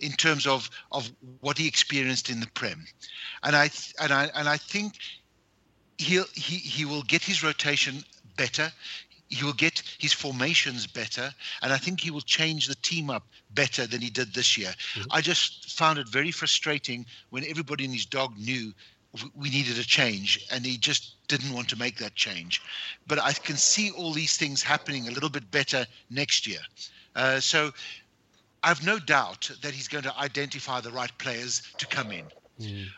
[0.00, 1.10] in terms of of
[1.40, 2.86] what he experienced in the Prem,
[3.42, 3.70] and I
[4.00, 4.94] and I and I think
[5.98, 8.04] he'll he he will get his rotation
[8.36, 8.72] better.
[9.28, 13.26] He will get his formations better, and I think he will change the team up
[13.54, 14.74] better than he did this year.
[14.94, 15.10] Mm-hmm.
[15.10, 18.74] I just found it very frustrating when everybody and his dog knew
[19.34, 22.62] we needed a change, and he just didn't want to make that change.
[23.06, 26.60] But I can see all these things happening a little bit better next year.
[27.14, 27.72] Uh, so
[28.62, 32.24] I've no doubt that he's going to identify the right players to come in.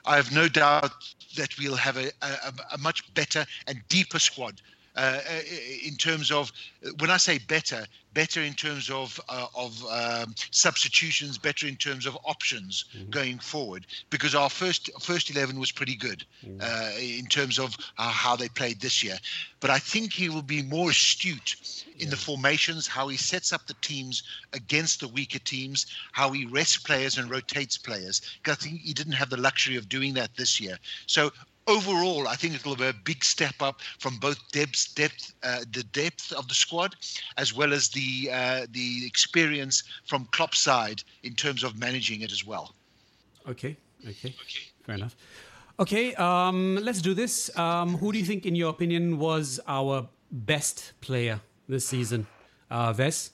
[0.04, 0.92] I have no doubt
[1.36, 4.60] that we'll have a, a, a much better and deeper squad.
[4.96, 5.40] Uh, uh,
[5.84, 6.52] in terms of
[7.00, 7.84] when I say better,
[8.14, 13.86] better in terms of uh, of um, substitutions, better in terms of options going forward.
[14.10, 16.24] Because our first first eleven was pretty good
[16.60, 19.18] uh, in terms of uh, how they played this year.
[19.60, 21.56] But I think he will be more astute
[21.98, 24.22] in the formations, how he sets up the teams
[24.52, 28.20] against the weaker teams, how he rests players and rotates players.
[28.42, 30.78] 'Cause I think he didn't have the luxury of doing that this year.
[31.06, 31.32] So
[31.66, 35.82] overall, I think it'll be a big step up from both depth, depth, uh, the
[35.84, 36.94] depth of the squad,
[37.36, 42.32] as well as the uh, the experience from Klopp's side in terms of managing it
[42.32, 42.74] as well.
[43.48, 44.60] Okay, okay, okay.
[44.82, 45.16] fair enough.
[45.78, 47.56] Okay, um, let's do this.
[47.58, 52.26] Um, who do you think, in your opinion, was our best player this season?
[52.70, 53.32] Uh, Ves,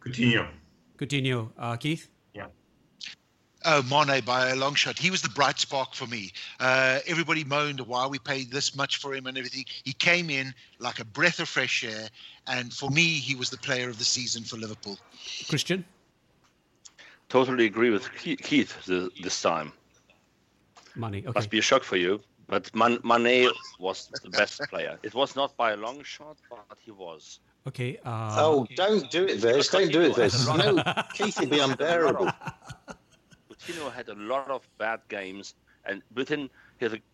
[0.00, 0.48] Coutinho.
[0.98, 2.08] Coutinho, uh, Keith.
[3.66, 3.80] Yeah.
[3.88, 4.98] Oh, Mane by a long shot.
[4.98, 6.32] He was the bright spark for me.
[6.60, 9.64] Uh, everybody moaned why we paid this much for him and everything.
[9.84, 12.08] He came in like a breath of fresh air,
[12.46, 14.98] and for me, he was the player of the season for Liverpool.
[15.48, 15.84] Christian.
[17.28, 19.72] Totally agree with Keith th- this time.
[20.94, 21.18] Money.
[21.18, 21.32] Okay.
[21.34, 22.20] Must be a shock for you.
[22.48, 24.98] But Man- Mane was the best player.
[25.02, 27.40] It was not by a long shot, but he was.
[27.66, 27.98] Okay.
[28.04, 29.68] Uh, Oh, don't do it, Vers.
[29.68, 30.46] Don't do it, Vers.
[30.56, 30.80] No,
[31.14, 32.30] Keith will be unbearable.
[33.66, 36.48] Coutinho had a lot of bad games, and within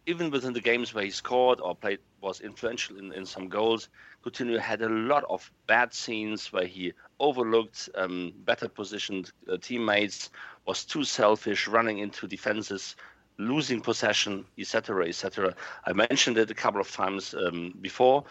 [0.07, 3.89] even within the games where he scored or played was influential in, in some goals.
[4.23, 10.29] Coutinho had a lot of bad scenes where he overlooked um, better positioned uh, teammates,
[10.67, 12.97] was too selfish, running into defenses,
[13.39, 15.55] losing possession, etc., etc.
[15.87, 18.25] I mentioned it a couple of times um, before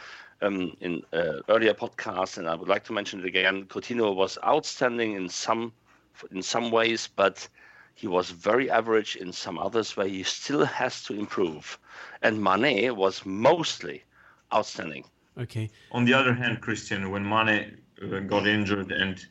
[0.43, 3.65] um, in uh, earlier podcasts, and I would like to mention it again.
[3.65, 5.73] Coutinho was outstanding in some
[6.29, 7.47] in some ways, but
[8.01, 11.77] he was very average in some others where he still has to improve.
[12.23, 14.03] And Mane was mostly
[14.51, 15.05] outstanding.
[15.37, 15.69] Okay.
[15.91, 19.23] On the other hand, Christian, when Mane uh, got injured and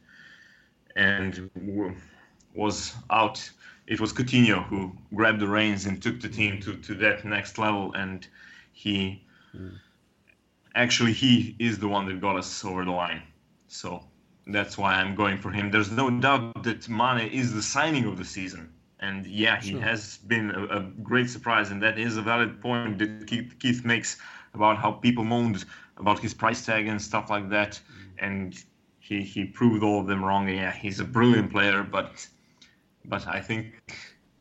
[0.94, 1.50] and
[2.54, 3.38] was out,
[3.88, 7.58] it was Coutinho who grabbed the reins and took the team to, to that next
[7.58, 7.92] level.
[7.94, 8.26] And
[8.72, 9.24] he
[10.76, 13.22] actually he is the one that got us over the line.
[13.66, 14.04] So
[14.54, 15.70] that's why I'm going for him.
[15.70, 18.72] There's no doubt that Mane is the signing of the season.
[19.00, 19.80] And yeah, he Sure.
[19.80, 23.84] has been a, a great surprise, and that is a valid point that Keith, Keith
[23.84, 24.04] makes
[24.54, 25.64] about how people moaned
[25.96, 27.80] about his price tag and stuff like that.
[28.18, 28.54] And
[28.98, 30.48] he, he proved all of them wrong.
[30.48, 32.28] Yeah, he's a brilliant player, but
[33.04, 33.74] but I think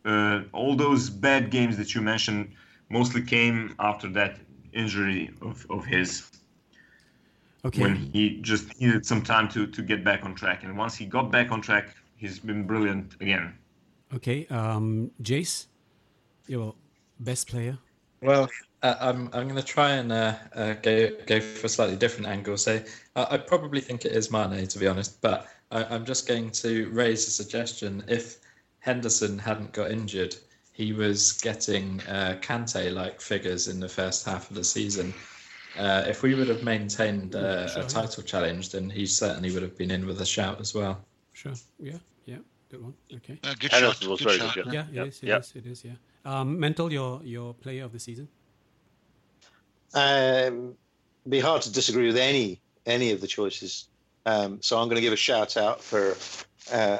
[0.05, 2.53] uh, all those bad games that you mentioned
[2.89, 4.39] mostly came after that
[4.73, 6.38] injury of, of his
[7.65, 7.81] Okay.
[7.81, 10.63] when he just needed some time to, to get back on track.
[10.63, 13.53] And once he got back on track, he's been brilliant again.
[14.15, 14.47] Okay.
[14.47, 15.67] Um, Jace,
[16.47, 16.73] your
[17.19, 17.77] best player.
[18.21, 18.49] Well,
[18.81, 22.27] uh, I'm I'm going to try and uh, uh, go go for a slightly different
[22.27, 22.57] angle.
[22.57, 22.81] So
[23.15, 25.21] uh, I probably think it is Mane, to be honest.
[25.21, 28.03] But I, I'm just going to raise a suggestion.
[28.07, 28.37] If
[28.79, 30.35] Henderson hadn't got injured,
[30.71, 35.13] he was getting uh, Kante-like figures in the first half of the season.
[35.79, 37.87] Uh, if we would have maintained uh, Sure, a yeah.
[37.87, 40.99] title challenge, then he certainly would have been in with a shout as well.
[41.33, 41.53] Sure.
[41.79, 41.97] Yeah.
[42.25, 42.37] Yeah.
[42.69, 42.93] Good one.
[43.15, 43.39] Okay.
[43.43, 44.09] Uh, good Henderson shot.
[44.11, 44.55] was good very shot.
[44.55, 44.73] good.
[44.73, 44.85] Yeah.
[44.91, 45.03] Yeah.
[45.03, 45.23] It is.
[45.23, 45.37] It Yeah.
[45.39, 45.53] is.
[45.55, 45.85] It is.
[45.85, 45.91] Yeah.
[46.25, 46.91] Um, mental.
[46.91, 48.27] Your your player of the season.
[49.93, 50.75] Um,
[51.27, 53.87] be hard to disagree with any any of the choices.
[54.25, 56.15] Um, so I'm going to give a shout out for
[56.71, 56.99] uh,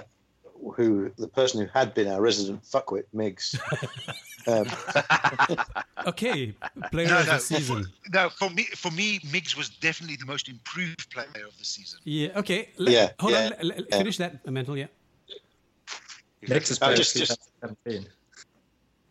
[0.76, 3.60] who the person who had been our resident fuckwit, Miggs.
[4.48, 4.66] um,
[6.08, 6.54] Okay.
[6.92, 7.86] Player No, of no, the season.
[8.14, 12.00] No, for me, for me, Miggs was definitely the most improved player of the season.
[12.06, 12.30] Yeah.
[12.38, 12.70] Okay.
[12.78, 13.42] Let- Yeah, Hold on.
[13.44, 13.98] yeah, Let- let- yeah.
[13.98, 14.46] Finish that.
[14.50, 14.78] Mental.
[14.78, 14.88] Yeah.
[16.48, 17.40] Next is player just- just-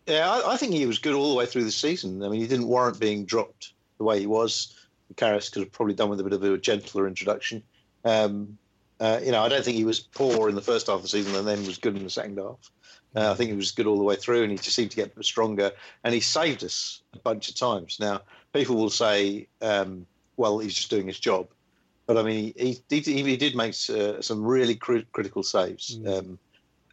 [0.07, 2.23] yeah, I, I think he was good all the way through the season.
[2.23, 4.75] I mean, he didn't warrant being dropped the way he was.
[5.15, 7.61] Karius could have probably done with a bit of a gentler introduction.
[8.05, 8.57] Um,
[8.99, 11.07] uh, you know, I don't think he was poor in the first half of the
[11.07, 12.71] season and then was good in the second half.
[13.15, 14.97] Uh, I think he was good all the way through, and he just seemed to
[14.97, 15.71] get stronger.
[16.03, 17.97] And he saved us a bunch of times.
[17.99, 18.21] Now,
[18.53, 20.05] people will say, um,
[20.37, 21.47] "Well, he's just doing his job,"
[22.05, 25.99] but I mean, he he, he, he did make uh, some really cri- critical saves,
[26.05, 26.37] um,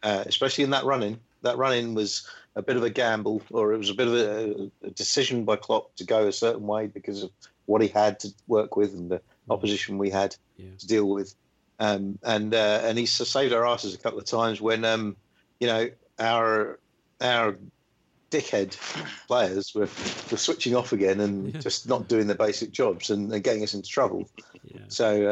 [0.01, 1.19] uh, especially in that running.
[1.43, 4.13] that run in was a bit of a gamble, or it was a bit of
[4.15, 7.29] a, a decision by Klopp to go a certain way because of
[7.67, 9.21] what he had to work with and the
[9.51, 10.71] opposition we had Yeah.
[10.79, 11.35] to deal with.
[11.79, 15.15] Um, and uh, and he's saved our asses a couple of times when um,
[15.59, 15.89] you know
[16.19, 16.79] our
[17.21, 17.57] our
[18.31, 18.75] dickhead
[19.27, 19.87] players were,
[20.31, 23.73] were switching off again and just not doing their basic jobs and, and getting us
[23.73, 24.29] into trouble.
[24.65, 24.81] Yeah.
[24.89, 25.25] So,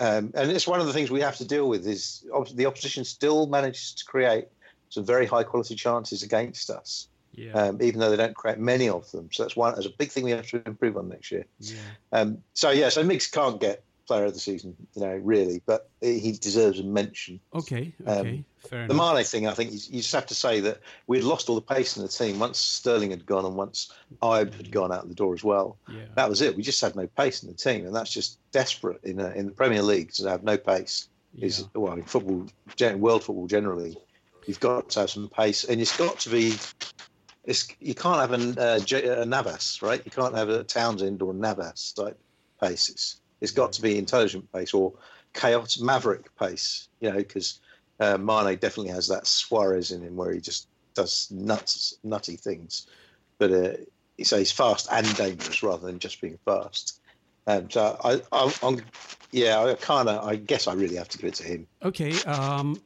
[0.00, 2.54] uh, um, and it's one of the things we have to deal with is ob-
[2.54, 4.48] the opposition still manages to create
[4.90, 7.52] some very high quality chances against us, Yeah.
[7.52, 9.30] um, even though they don't create many of them.
[9.32, 9.74] So that's one.
[9.74, 11.46] That's a big thing we have to improve on next year.
[11.58, 11.76] yeah.
[12.12, 15.88] Um, so yeah, so Miggs can't get player of the season, you know, really, but
[16.00, 17.40] he deserves a mention.
[17.54, 17.92] Okay.
[18.06, 18.44] Um, Okay.
[18.68, 19.16] Fair The enough.
[19.16, 21.60] Mane thing, I think you, you just have to say that we'd lost all the
[21.74, 23.90] pace in the team once Sterling had gone and once
[24.22, 25.78] Ibe had gone out the door as well.
[25.88, 26.02] Yeah.
[26.14, 26.56] That was it.
[26.56, 29.46] We just had no pace in the team, and that's just desperate in a, in
[29.46, 31.08] the Premier League to have no pace.
[31.40, 31.66] Is Yeah.
[31.74, 32.46] well in football,
[32.98, 33.96] world football generally,
[34.46, 36.54] you've got to have some pace, and it's got to be.
[37.44, 40.00] It's you can't have an, uh, J- a Navas, right?
[40.04, 42.16] You can't have a Townsend or Navas type
[42.60, 43.16] pace.
[43.42, 44.92] It's, got to be intelligent pace or
[45.34, 47.60] chaotic maverick pace, you know, because
[48.00, 52.86] uh, Mane definitely has that Suarez in him where he just does nuts, nutty things.
[53.38, 53.72] But uh,
[54.22, 57.00] so he's fast and dangerous rather than just being fast.
[57.46, 58.80] Um, so I, I, I'm,
[59.32, 61.66] yeah, I kind of, I guess I really have to give it to him.
[61.82, 62.12] Okay.
[62.22, 62.80] Um,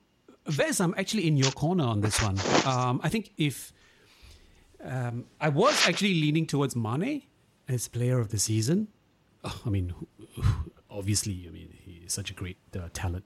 [0.46, 2.38] Vez, I'm actually in your corner on this one.
[2.64, 3.72] Um, I think if
[4.82, 7.22] um, I was actually leaning towards Mane
[7.68, 8.88] as player of the season.
[9.44, 9.94] Oh, I mean,
[10.90, 13.24] obviously, I mean, he is such a great uh, talent.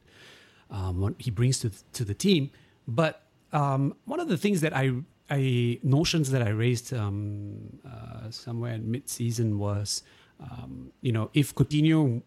[0.70, 2.51] Um, what he brings to to the team,
[2.87, 3.23] but
[3.53, 4.93] um, one of the things that I
[5.28, 10.03] I notions that I raised um, uh, somewhere in mid-season was,
[10.41, 12.23] um, you know, if Coutinho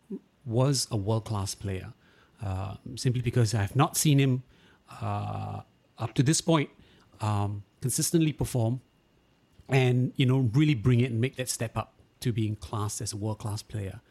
[0.46, 1.94] was a world-class player,
[2.44, 4.44] uh, simply because I have not seen him
[5.02, 5.62] uh,
[5.98, 6.70] up to this point
[7.22, 8.82] um, consistently perform
[9.70, 13.14] and you know really bring it and make that step up to being classed as
[13.14, 14.02] a world-class player.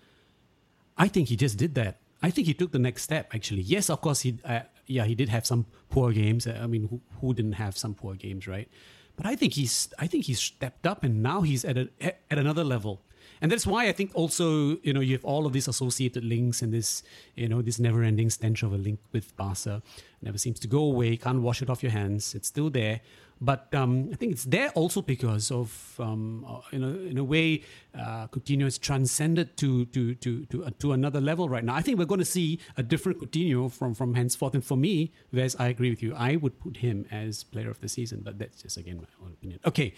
[0.96, 1.98] I think he just did that.
[2.22, 3.34] I think he took the next step.
[3.34, 6.46] Actually, yes, of course he, uh, yeah, he did have some poor games.
[6.46, 8.68] I mean, who, who didn't have some poor games, right?
[9.16, 12.38] But I think he's, I think he's stepped up, and now he's at a, at
[12.38, 13.02] another level.
[13.40, 16.62] And that's why I think also, you know, you have all of these associated links
[16.62, 17.02] and this,
[17.34, 19.82] you know, this never-ending stench of a link with Barca.
[20.22, 21.16] Never seems to go away.
[21.16, 22.34] Can't wash it off your hands.
[22.36, 23.00] It's still there.
[23.42, 27.24] But um, I think it's there also because of, um, uh, in, a, in a
[27.24, 31.74] way, uh, Coutinho has transcended to to to to, uh, to another level right now.
[31.74, 34.54] I think we're going to see a different Coutinho from from henceforth.
[34.54, 36.14] And for me, Wes, I agree with you.
[36.14, 39.32] I would put him as player of the season, but that's just again my own
[39.32, 39.58] opinion.
[39.66, 39.92] Okay,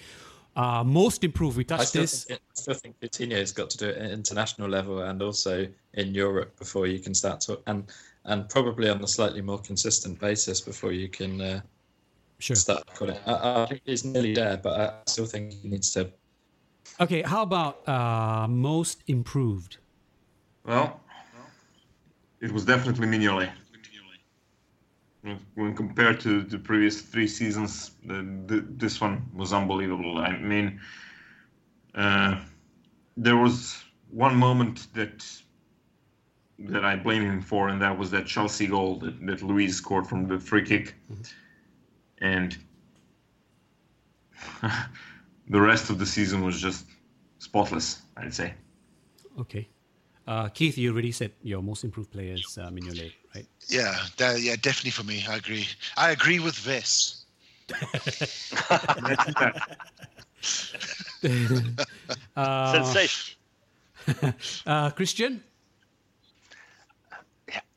[0.56, 1.58] uh, most improved.
[1.58, 2.24] We I touched still, this.
[2.24, 6.14] think, I still think Coutinho's got to do it at international level and also in
[6.14, 7.90] Europe before you can start to and
[8.24, 11.60] and probably on a slightly more consistent basis before you can uh,
[12.38, 12.56] Sure.
[12.56, 13.16] start calling.
[13.26, 16.10] I, I think he's nearly there, but I still think he needs to.
[17.00, 19.78] Okay, how about uh, most improved?
[20.64, 21.00] Well,
[22.40, 23.50] it was definitely Mignolet.
[25.54, 28.16] When compared to the previous three seasons, the,
[28.46, 30.18] the, this one was unbelievable.
[30.18, 30.78] I mean,
[31.94, 32.40] uh,
[33.16, 35.24] there was one moment that
[36.58, 40.06] that I blame him for, and that was that Chelsea goal that, that Luiz scored
[40.06, 40.94] from the free kick.
[42.24, 42.56] And
[45.50, 46.86] the rest of the season was just
[47.38, 48.54] spotless, I'd say.
[49.38, 49.68] Okay,
[50.26, 53.46] uh, Keith, you already said your most improved player is uh, Mignolet, right?
[53.68, 55.22] Yeah, that, yeah, definitely for me.
[55.28, 55.66] I agree.
[55.98, 57.26] I agree with this.
[62.36, 63.36] uh, Sensation.
[64.66, 65.42] uh, Christian.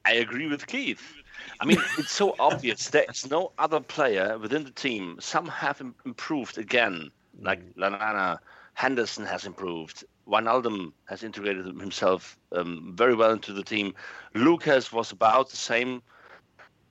[0.06, 1.16] I agree with Keith.
[1.60, 2.90] I mean, it's so obvious.
[2.90, 5.18] There's no other player within the team.
[5.19, 7.11] Some have improved again,
[7.41, 8.40] like Lallana.
[8.74, 10.06] Henderson has improved.
[10.28, 13.95] Wijnaldum has integrated himself um, very well into the team.
[14.36, 16.03] Lucas was about the same.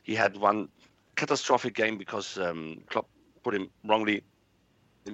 [0.03, 0.69] He had one
[1.15, 3.09] catastrophic game because um, Klopp
[3.45, 4.25] put him wrongly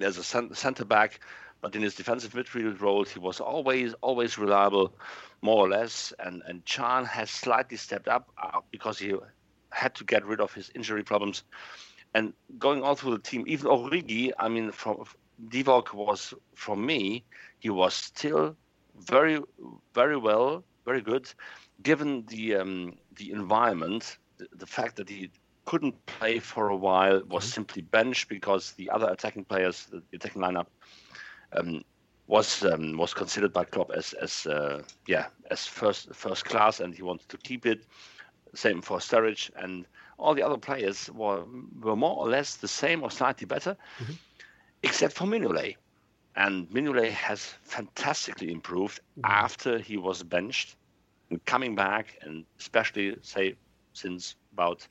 [0.01, 1.21] as a centre back,
[1.63, 4.93] but in his defensive midfield role, he was always always reliable,
[5.41, 6.13] more or less.
[6.19, 9.15] And and Can has slightly stepped up uh, because he
[9.71, 11.45] had to get rid of his injury problems.
[12.15, 15.05] And going all through the team, even Origi, I mean, from
[15.49, 17.25] Divock was from me,
[17.61, 18.57] he was still
[18.99, 19.41] very
[19.95, 21.33] very well, very good,
[21.83, 25.31] given the um, the environment, the, the fact that he
[25.65, 30.43] couldn't play for a while, was simply benched because the other attacking players, the attacking
[30.43, 30.67] lineup,
[31.57, 31.85] um,
[32.27, 36.95] was um, was considered by Klopp as as uh, yeah as first first class, and
[36.95, 37.85] he wanted to keep it.
[38.55, 39.87] Same for Sturridge, and
[40.19, 41.45] all the other players were
[41.81, 43.77] were more or less the same or slightly better,
[44.83, 45.77] except for Mignolet.
[46.37, 50.77] And Mignolet has fantastically improved after he was benched
[51.31, 53.55] and coming back, and especially say
[53.95, 54.87] since about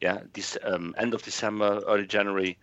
[0.00, 2.56] yeah this um, end of December, early January,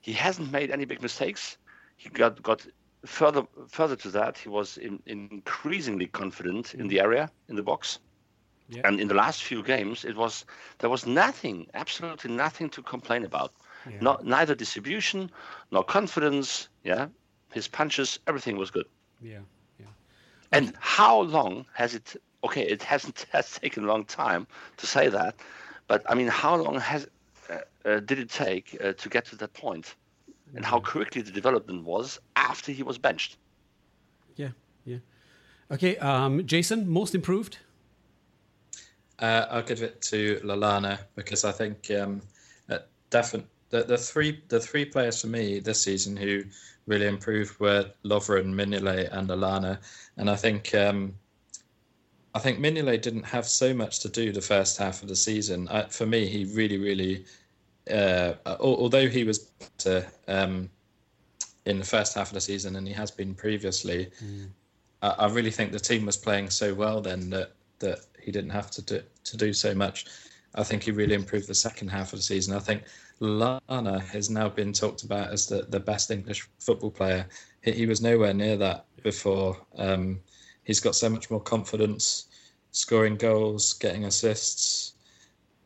[0.00, 1.56] he hasn't made any big mistakes.
[2.00, 2.66] He got got
[3.04, 4.38] further further to that.
[4.38, 7.98] He was in, increasingly confident in the area in the box.
[8.70, 8.86] Yeah.
[8.86, 10.46] And in the last few games, it was
[10.78, 13.52] there was nothing, absolutely nothing to complain about.
[13.86, 13.98] Yeah.
[14.00, 15.30] Not neither distribution
[15.70, 16.70] nor confidence.
[16.84, 17.08] Yeah,
[17.52, 18.86] his punches, everything was good.
[19.20, 19.40] Yeah.
[19.78, 19.92] Yeah.
[20.52, 22.16] And how long has it?
[22.44, 24.46] Okay, it hasn't has taken a long time
[24.78, 25.34] to say that,
[25.86, 27.06] but I mean, how long has
[27.50, 29.96] uh, uh, did it take uh, to get to that point,
[30.54, 33.36] and how quickly the development was after he was benched?
[34.36, 34.50] Yeah.
[34.84, 34.98] Yeah.
[35.70, 35.96] Okay.
[35.98, 37.58] Um, Jason, most improved.
[39.18, 42.22] Uh, I'll give it to Lallana because I think um,
[42.70, 42.78] uh,
[43.10, 46.42] definitely the, the three the three players for me this season who
[46.86, 49.78] really improved were Lovren, Mignolet, and Lallana,
[50.16, 51.14] and I think um,
[52.34, 55.68] I think Mignolet didn't have so much to do the first half of the season.
[55.68, 57.24] I, for me, he really really
[57.90, 60.68] uh, although he was better um,
[61.66, 64.10] in the first half of the season and he has been previously.
[65.02, 68.50] I, I really think the team was playing so well then that that he didn't
[68.50, 70.06] have to do to do so much.
[70.54, 72.56] I think he really improved the second half of the season.
[72.56, 72.82] I think
[73.20, 77.26] Lallana has now been talked about as the, the best English football player.
[77.62, 79.56] He, he was nowhere near that before.
[79.76, 80.20] Um,
[80.64, 82.26] he's got so much more confidence,
[82.72, 84.89] scoring goals, getting assists,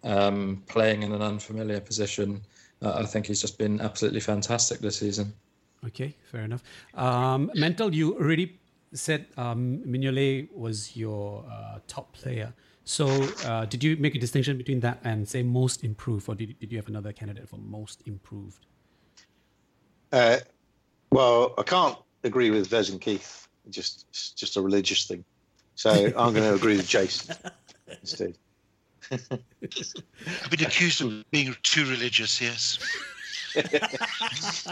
[0.05, 2.43] um, playing in an unfamiliar position.
[2.83, 5.33] Uh, I think he's just been absolutely fantastic this season.
[5.87, 6.63] Okay, fair enough.
[6.95, 8.59] Um, Mental, you already
[8.93, 12.53] said um, Mignolet was your uh, top player.
[12.85, 13.07] So,
[13.47, 16.71] uh, did you make a distinction between that and say most improved, or did, did
[16.71, 18.67] you have another candidate for most improved?
[20.13, 20.39] Uh,
[21.11, 23.49] well, I can't agree with Vez and Keith.
[23.71, 25.25] Just, it's just a religious thing.
[25.75, 27.35] So I'm going to agree with Jason
[28.03, 28.37] instead.
[29.11, 32.41] I've been accused of being too religious.
[32.41, 32.79] Yes.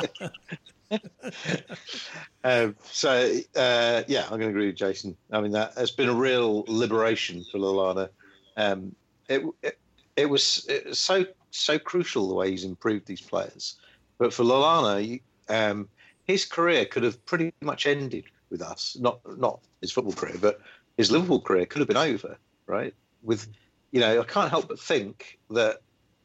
[2.44, 3.10] um, so
[3.56, 5.16] uh, yeah, I'm going to agree with Jason.
[5.30, 8.08] I mean that has been a real liberation for Lallana.
[8.56, 8.94] Um,
[9.28, 9.78] it, it
[10.16, 13.76] it was it so so crucial the way he's improved these players.
[14.18, 15.88] But for Lallana, um,
[16.24, 18.96] his career could have pretty much ended with us.
[19.00, 20.60] Not not his football career, but
[20.96, 22.36] his Liverpool career could have been over.
[22.66, 22.94] Right?
[23.22, 23.48] With
[23.92, 25.78] you know, I can't help but think that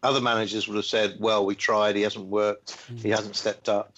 [0.03, 1.95] other managers would have said, "Well, we tried.
[1.95, 2.77] He hasn't worked.
[2.98, 3.94] He hasn't stepped up.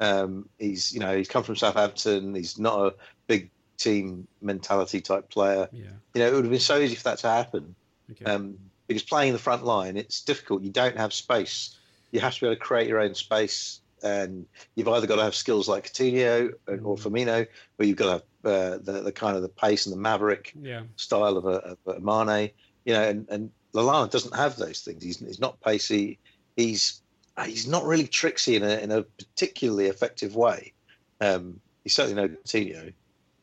[0.00, 2.34] Um, he's, you know, he's come from Southampton.
[2.34, 2.94] He's not a
[3.26, 5.68] big team mentality type player.
[5.72, 5.84] Yeah.
[6.14, 7.74] You know, it would have been so easy for that to happen.
[8.12, 8.24] Okay.
[8.24, 8.56] Um,
[8.88, 10.62] because playing the front line, it's difficult.
[10.62, 11.76] You don't have space.
[12.10, 15.22] You have to be able to create your own space, and you've either got to
[15.22, 17.46] have skills like Coutinho or Firmino,
[17.78, 20.52] or you've got to have uh, the the kind of the pace and the maverick
[20.60, 20.82] Yeah.
[20.96, 22.50] style of a, of a Mane.
[22.84, 25.02] You know, and, and Lallana doesn't have those things.
[25.02, 26.18] He's, he's not pacey.
[26.56, 27.00] He's
[27.44, 30.72] he's not really tricksy in a in a particularly effective way.
[31.20, 32.92] Um, he's certainly no Coutinho.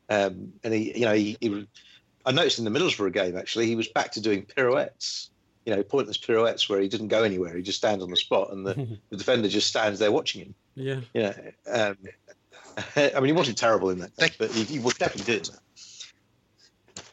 [0.09, 1.67] Um, and he, you know, he, he
[2.25, 5.29] I noticed in the Middlesbrough game actually he was back to doing pirouettes.
[5.65, 7.55] You know, pointless pirouettes where he didn't go anywhere.
[7.55, 8.73] He just stands on the spot, and the,
[9.09, 10.55] the defender just stands there watching him.
[10.75, 11.01] Yeah.
[11.13, 11.33] You know,
[11.67, 11.97] um,
[12.95, 15.59] I mean, he wasn't terrible in that, game, but he, he was definitely doing that.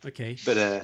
[0.05, 0.37] Okay.
[0.45, 0.81] But uh,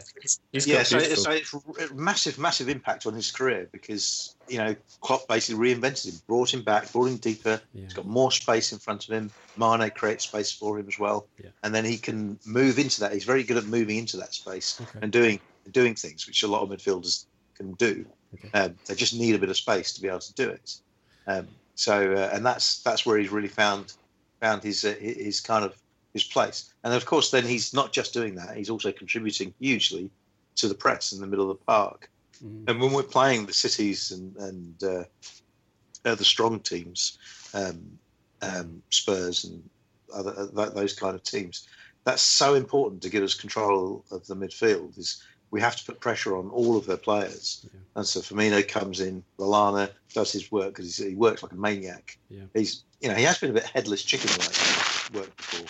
[0.53, 4.59] He's yeah, so, beautiful- so it's a massive, massive impact on his career because you
[4.59, 7.61] know Klopp basically reinvented him, brought him back, brought him deeper.
[7.75, 7.85] Yeah.
[7.85, 9.31] He's got more space in front of him.
[9.57, 11.51] Mane creates space for him as well, Yeah.
[11.63, 13.13] and then he can move into that.
[13.13, 14.99] He's very good at moving into that space Okay.
[15.03, 15.41] and doing
[15.71, 18.05] doing things which a lot of midfielders can do.
[18.35, 18.51] Okay.
[18.59, 20.77] Um, they just need a bit of space to be able to do it.
[21.27, 23.93] Um, so, uh, and that's that's where he's really found
[24.41, 25.77] found his uh, his kind of
[26.13, 26.73] his place.
[26.85, 30.11] And of course, then he's not just doing that; he's also contributing hugely
[30.57, 32.11] to the press in the middle of the park.
[32.45, 32.69] Mhm.
[32.69, 35.05] And when we're playing the cities and and uh,
[36.05, 37.19] uh, the strong teams,
[37.55, 37.99] um,
[38.43, 39.63] um, Spurs and
[40.13, 41.69] other uh, th- those kind of teams,
[42.05, 44.99] that's so important to give us control of the midfield.
[44.99, 45.23] Is
[45.53, 47.65] we have to put pressure on all of their players.
[47.65, 47.81] Yeah.
[47.97, 52.19] And so Firmino comes in, Lallana does his work because he works like a maniac.
[52.31, 52.45] Yeah.
[52.55, 55.67] He's, you know, he has been a bit headless chicken like work before.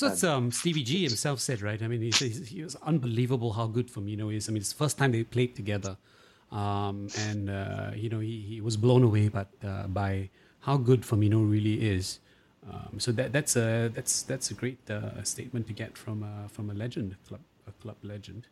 [0.00, 1.80] That's what um, Stevie G himself said, right?
[1.82, 4.48] I mean, he says he was unbelievable how good Firmino is.
[4.48, 5.96] I mean, it's the first time they played together,
[6.50, 11.02] um, and uh, you know he, he was blown away, but uh, by how good
[11.02, 12.20] Firmino really is.
[12.70, 16.48] Um, so that that's a that's that's a great uh, statement to get from uh,
[16.48, 18.46] from a legend club a club legend.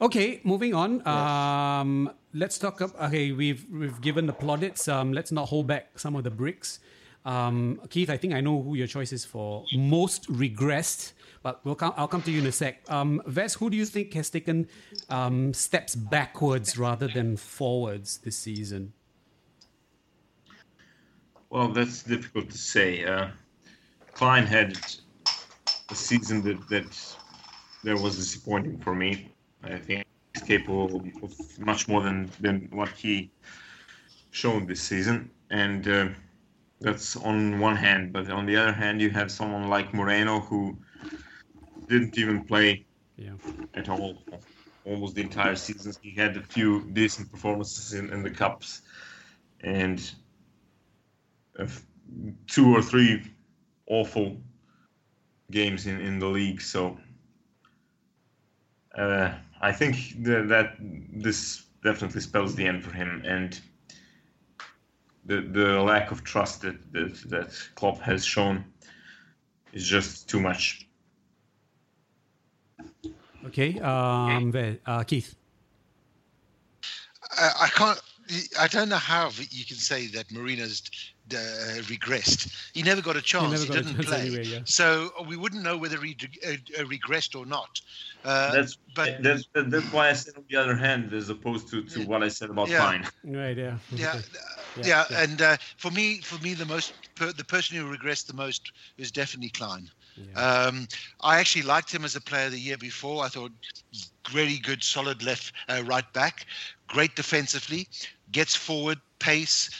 [0.00, 1.06] Okay, moving on.
[1.06, 2.80] Um, let's talk.
[2.80, 4.88] Up, okay, we've we've given the plaudits.
[4.88, 6.80] Um, let's not hold back some of the bricks.
[7.24, 11.12] Um, Keith, I think I know who your choice is for most regressed,
[11.42, 12.82] but we'll come, I'll come to you in a sec.
[12.90, 14.68] Um, Ves, who do you think has taken
[15.08, 18.92] um, steps backwards rather than forwards this season?
[21.50, 23.04] Well, that's difficult to say.
[23.04, 23.28] Uh,
[24.14, 24.78] Clyne had
[25.90, 27.16] a season that, that
[27.84, 29.28] that was disappointing for me.
[29.62, 30.04] I think
[30.34, 33.30] he's capable of much more than, than what he
[34.30, 36.08] shown this season, and uh,
[36.82, 38.12] that's on one hand.
[38.12, 40.76] But on the other hand, you have someone like Moreno who
[41.88, 42.84] didn't even play
[43.16, 43.32] yeah.
[43.74, 44.22] at all
[44.84, 45.92] almost the entire season.
[46.02, 48.82] He had a few decent performances in, in the cups,
[49.60, 50.12] and
[52.46, 53.22] two or three
[53.86, 54.36] awful
[55.50, 56.60] games in, in the league.
[56.60, 56.98] So
[58.96, 63.60] uh, I think that, that this definitely spells the end for him, and
[65.24, 68.64] the the lack of trust that that, that Klopp has shown
[69.72, 70.86] is just too much.
[73.46, 74.52] Okay, um,
[74.86, 75.34] uh, Keith.
[77.36, 78.00] I, I can't.
[78.58, 80.82] I don't know how you can say that Moreno's
[81.32, 81.36] uh,
[81.82, 82.70] regressed.
[82.72, 83.62] He never got a chance.
[83.62, 84.20] He, he didn't play.
[84.20, 84.60] Anyway, yeah.
[84.64, 86.16] So we wouldn't know whether he
[86.46, 87.80] uh, uh, regressed or not.
[88.24, 91.82] Uh, that's but that's, that's why I said on the other hand, as opposed to,
[91.82, 92.78] to what I said about yeah.
[92.78, 93.06] Clyne.
[93.24, 93.56] Right.
[93.56, 93.78] Yeah.
[93.90, 94.20] Yeah.
[94.76, 94.84] Yeah.
[94.84, 95.04] yeah.
[95.10, 95.22] yeah.
[95.22, 98.72] And uh, for me, for me, the most per, the person who regressed the most
[98.96, 99.90] is definitely Clyne.
[100.36, 100.86] Um,
[101.22, 103.24] I actually liked him as a player the year before.
[103.24, 103.52] I thought
[104.30, 106.46] very good, solid left uh, right back,
[106.86, 107.88] great defensively,
[108.30, 109.70] gets forward, pace.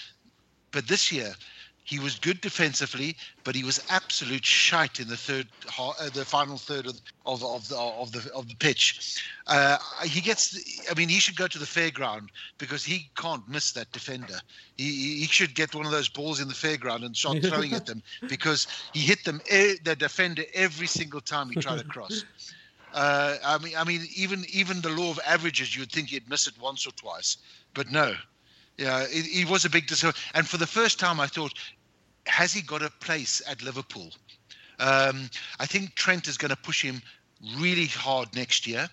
[0.71, 1.35] But this year,
[1.85, 5.49] he was good defensively, but he was absolute shite in the third,
[5.79, 9.23] uh, the final third of, of, of the of the of the pitch.
[9.49, 12.29] Uh, he gets, I mean, he should go to the fairground
[12.59, 14.39] because he can't miss that defender.
[14.77, 17.87] He he should get one of those balls in the fairground and start throwing at
[17.87, 22.25] them because he hit them the defender every single time he tried to cross.
[22.93, 26.47] Uh, I mean, I mean, even even the law of averages, you'd think he'd miss
[26.47, 27.39] it once or twice,
[27.75, 28.15] but no,
[28.79, 30.25] yeah, he was a big disappointment.
[30.35, 31.55] And for the first time, I thought,
[32.27, 34.11] has he got a place at Liverpool?
[34.79, 35.29] Um,
[35.61, 37.03] I think Trent is going to push him
[37.57, 38.89] really hard next year.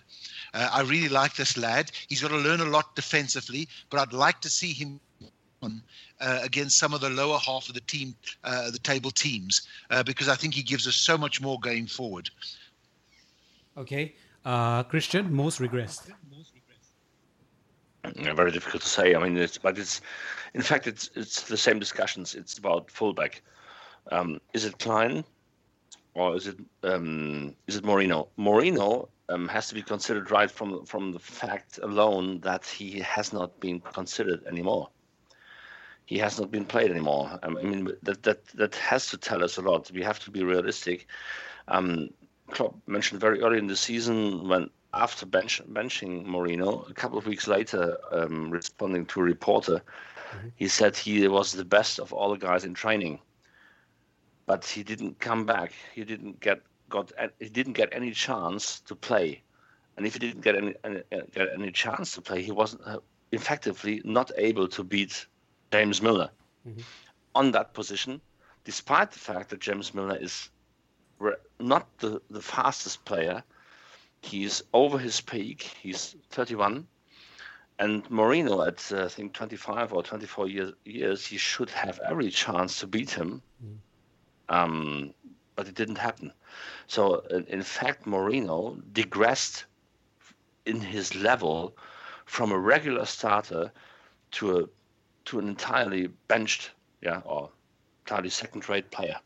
[0.52, 1.90] Uh, I really like this lad.
[2.08, 5.00] He's got to learn a lot defensively, but I'd like to see him
[5.62, 5.82] on
[6.20, 10.02] uh, against some of the lower half of the team, uh, the table teams, uh,
[10.02, 12.30] because I think he gives us so much more going forward.
[13.76, 16.10] Okay, uh, Christian, most regressed.
[18.04, 19.14] Very difficult to say.
[19.14, 20.00] I mean, it's but it's
[20.54, 22.34] in fact it's it's the same discussions.
[22.34, 23.42] It's about fullback.
[24.10, 25.24] Um, is it Clyne
[26.14, 28.28] or is it um, is it Moreno?
[28.36, 33.32] Moreno um, has to be considered right from from the fact alone that he has
[33.32, 34.88] not been considered anymore.
[36.06, 37.38] He has not been played anymore.
[37.42, 39.90] I mean that that that has to tell us a lot.
[39.92, 41.06] We have to be realistic.
[41.68, 42.10] Um,
[42.50, 47.26] Klopp mentioned very early in the season when after bench, benching Moreno, a couple of
[47.26, 50.48] weeks later, um, responding to a reporter, mm-hmm.
[50.56, 53.20] he said he was the best of all the guys in training.
[54.46, 55.72] But he didn't come back.
[55.94, 57.12] He didn't get got.
[57.38, 59.42] He didn't get any chance to play,
[59.96, 61.02] and if he didn't get any, any
[61.32, 62.98] get any chance to play, he wasn't uh,
[63.30, 65.26] effectively not able to beat
[65.70, 66.30] James Milner
[66.66, 66.80] mm-hmm.
[67.36, 68.20] on that position,
[68.64, 70.50] despite the fact that James Milner is
[71.60, 73.44] not the, the fastest player
[74.22, 75.62] He's over his peak.
[75.82, 76.86] He's 31.
[77.78, 82.30] And Moreno, at uh, I think 25 or 24 years, years, he should have every
[82.30, 83.42] chance to beat him.
[83.64, 83.76] Mm.
[84.54, 85.14] Um,
[85.56, 86.32] but it didn't happen.
[86.86, 89.64] So, in, in fact, Moreno digressed
[90.66, 91.76] in his level
[92.26, 93.72] from a regular starter
[94.32, 94.64] to a
[95.26, 96.70] to an entirely benched,
[97.02, 97.50] yeah, or
[98.04, 99.16] entirely second-rate player.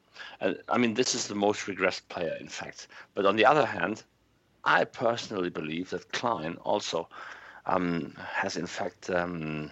[0.41, 2.89] And I mean, this is the most regressed player, in fact.
[3.15, 4.03] But on the other hand,
[4.65, 7.09] I personally believe that Clyne also
[7.67, 9.71] um, has, in fact, um,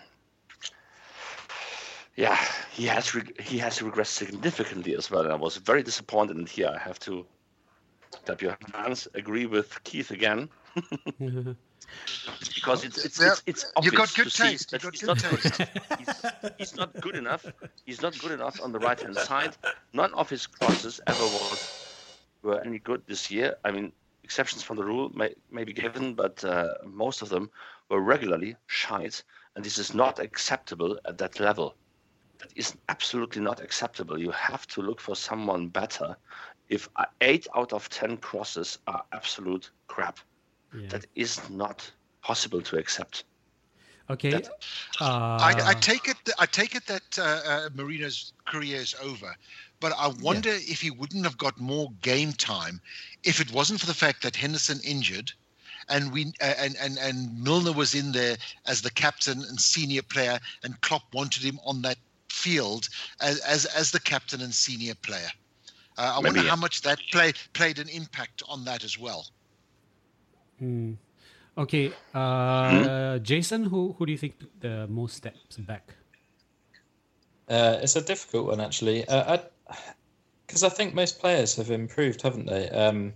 [2.16, 2.38] yeah,
[2.70, 5.22] he has re- he has regressed significantly as well.
[5.22, 6.36] And I was very disappointed.
[6.36, 7.26] And here I have to
[8.26, 9.08] tap your hands.
[9.14, 10.50] Agree with Keith again.
[12.54, 14.70] because it's it's, it's, it's obvious you got good to taste.
[14.70, 15.38] see that he's not good
[15.98, 17.46] he's, he's, not good enough.
[17.84, 19.56] He's not good enough on the right hand side.
[19.92, 21.88] None of his crosses ever was
[22.42, 23.56] were any good this year.
[23.64, 23.92] I mean,
[24.32, 27.50] exceptions from the rule may, may be given, but uh, most of them
[27.90, 29.22] were regularly shite,
[29.54, 31.74] and this is not acceptable at that level.
[32.38, 34.18] That is absolutely not acceptable.
[34.18, 36.16] You have to look for someone better.
[36.70, 36.88] If
[37.20, 40.18] eight out of ten crosses are absolute crap,
[40.74, 40.88] Yeah.
[40.88, 43.24] that is not possible to accept.
[44.08, 44.30] Okay.
[44.30, 44.48] That-
[45.00, 46.16] Uh, I, I take it.
[46.38, 49.36] I take it that uh, uh, Moreno's career is over,
[49.82, 52.80] but I wonder if he wouldn't have got more game time
[53.24, 55.32] if it wasn't for the fact that Henderson injured,
[55.88, 58.36] and we uh, and and and Milner was in there
[58.66, 61.98] as the captain and senior player, and Klopp wanted him on that
[62.30, 62.88] field
[63.20, 65.30] as as, as the captain and senior player.
[65.98, 66.50] Uh, I Maybe, wonder yeah.
[66.50, 69.26] how much that play played an impact on that as well.
[70.58, 70.92] hmm.
[71.58, 71.92] Okay.
[72.14, 75.94] Uh, Jason, who who do you think took the most steps back?
[77.48, 79.42] Uh, it's a difficult one actually, because I,
[80.48, 82.68] 'cause I think most players have improved, haven't they?
[82.70, 83.14] Um,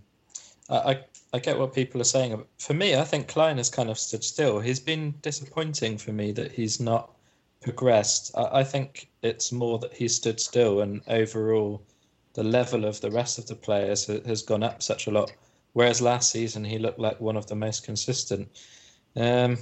[0.69, 1.01] I,
[1.33, 2.45] I get what people are saying.
[2.59, 4.59] For me, I think Clyne has kind of stood still.
[4.59, 7.13] He's been disappointing for me that he's not
[7.61, 8.33] progressed.
[8.37, 11.83] I, I think it's more that he stood still, and overall,
[12.35, 15.33] the level of the rest of the players has gone up such a lot.
[15.73, 18.49] Whereas last season, he looked like one of the most consistent.
[19.15, 19.59] Um,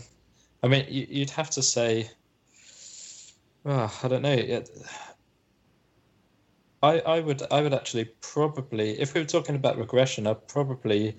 [0.62, 2.10] I mean, you, you'd have to say.
[3.66, 4.62] Oh, I don't know.
[6.84, 11.16] I, I would I would actually probably if we were talking about regression, I'd probably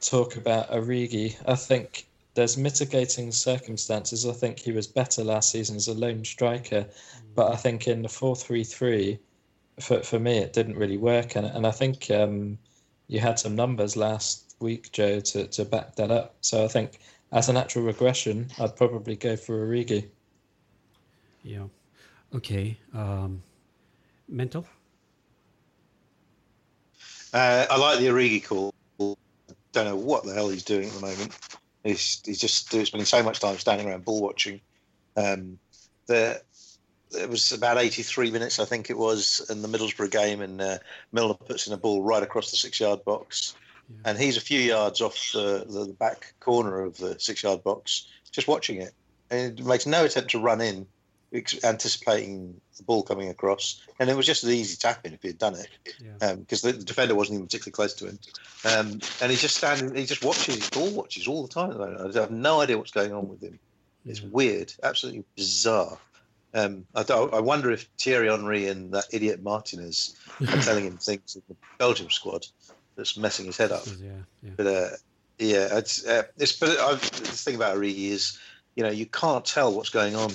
[0.00, 1.36] talk about Origi.
[1.46, 4.26] I think there's mitigating circumstances.
[4.26, 6.86] I think he was better last season as a lone striker,
[7.34, 9.18] but I think in the four three three,
[9.80, 12.58] for for me it didn't really work, and and I think um,
[13.08, 16.34] you had some numbers last week, Joe, to to back that up.
[16.42, 16.98] So I think
[17.32, 20.08] as a natural regression, I'd probably go for Origi.
[21.42, 21.68] Yeah.
[22.34, 22.76] Okay.
[22.92, 23.42] Um,
[24.28, 24.66] mental.
[27.32, 28.72] Uh, I like the Origi call.
[29.72, 31.36] Don't know what the hell he's doing at the moment.
[31.84, 34.60] He's, he's just he's spending so much time standing around ball watching.
[35.16, 35.58] Um,
[36.06, 36.40] the
[37.12, 40.78] it was about 83 minutes, I think it was, in the Middlesbrough game, and uh,
[41.12, 43.54] Milner puts in a ball right across the six-yard box,
[44.04, 48.48] and he's a few yards off the, the back corner of the six-yard box, just
[48.48, 48.92] watching it,
[49.30, 50.86] and makes no attempt to run in,
[51.32, 55.28] anticipating the ball coming across, and it was just an easy tap in if he
[55.28, 55.68] had done it,
[56.38, 58.18] because the, the defender wasn't even particularly close to him,
[58.64, 61.70] um, and he's just standing, he just watches, he ball watches all the time.
[61.70, 62.16] at the moment.
[62.16, 63.58] I have no idea what's going on with him.
[64.06, 65.98] It's weird, absolutely bizarre.
[66.54, 71.34] Um, I, I wonder if Thierry Henry and that idiot Martinez are telling him things
[71.34, 72.46] in the Belgium squad
[72.96, 73.84] that's messing his head up.
[73.86, 74.10] Yeah.
[74.42, 74.50] Yeah.
[74.56, 74.88] But uh,
[75.38, 76.58] yeah, it's uh, it's.
[76.58, 78.38] But I've, the thing about Origi is,
[78.74, 80.30] you know, you can't tell what's going on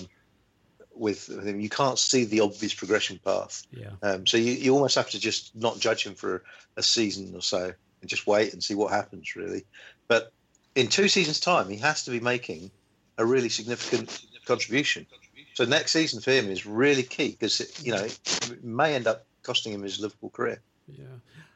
[1.02, 1.60] with, with him.
[1.60, 3.64] You can't see the obvious progression path.
[3.72, 3.90] Yeah.
[4.04, 6.44] Um, so you, you almost have to just not judge him for
[6.78, 9.66] a season or so and just wait and see what happens, really.
[10.08, 10.32] But
[10.76, 12.72] in two seasons' time, he has to be making
[13.18, 15.06] a really significant contribution.
[15.54, 19.26] So next season for him is really key because you know it may end up
[19.44, 20.62] costing him his Liverpool career.
[20.88, 21.06] Yeah.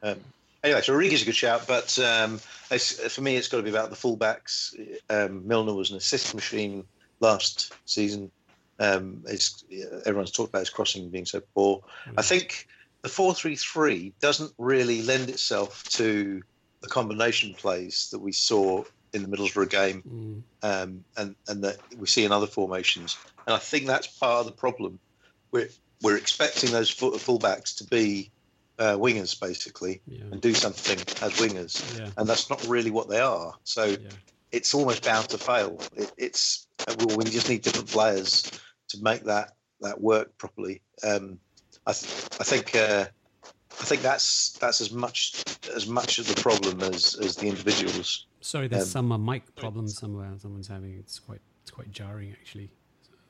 [0.04, 0.20] Um,
[0.64, 3.70] anyway, so Origi's a good shout, but um, it's, for me, it's got to be
[3.70, 4.76] about the fullbacks.
[5.10, 6.84] Um, Milner was an assist machine
[7.20, 8.32] last season.
[8.80, 9.64] Um, it's,
[10.06, 11.84] everyone's talked about his crossing being so poor.
[12.18, 12.68] I think
[13.02, 16.42] the four-three-three doesn't really lend itself to
[16.82, 22.06] the combination plays that we saw in the Middlesbrough game um, and, and that we
[22.06, 23.18] see in other formations.
[23.48, 25.00] And I think that's part of the problem.
[25.52, 25.70] We're,
[26.02, 28.30] we're expecting those full, fullbacks to be
[28.78, 31.98] uh, wingers, basically, and do something as wingers.
[31.98, 32.10] Yeah.
[32.18, 33.54] And that's not really what they are.
[33.64, 33.96] So
[34.52, 35.80] it's almost bound to fail.
[35.96, 36.68] It, it's
[37.00, 38.52] well, we just need different players
[38.90, 40.82] to make that, that work properly.
[41.04, 41.40] Um,
[41.88, 43.06] I, th- I think uh,
[43.44, 45.44] I think that's that's as much
[45.76, 48.26] as much of the problem as, as the individuals.
[48.42, 50.32] Sorry, there's Um, some uh, mic problem somewhere.
[50.40, 52.70] Someone's having it's quite it's quite jarring actually.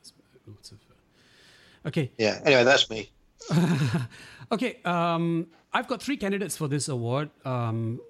[0.00, 0.12] It's
[0.46, 2.10] lots of, uh, Okay.
[2.18, 2.40] Yeah.
[2.44, 3.10] Anyway, that's me.
[4.52, 4.80] okay.
[4.84, 7.30] Um, I've got three candidates for this award.
[7.44, 8.00] Um,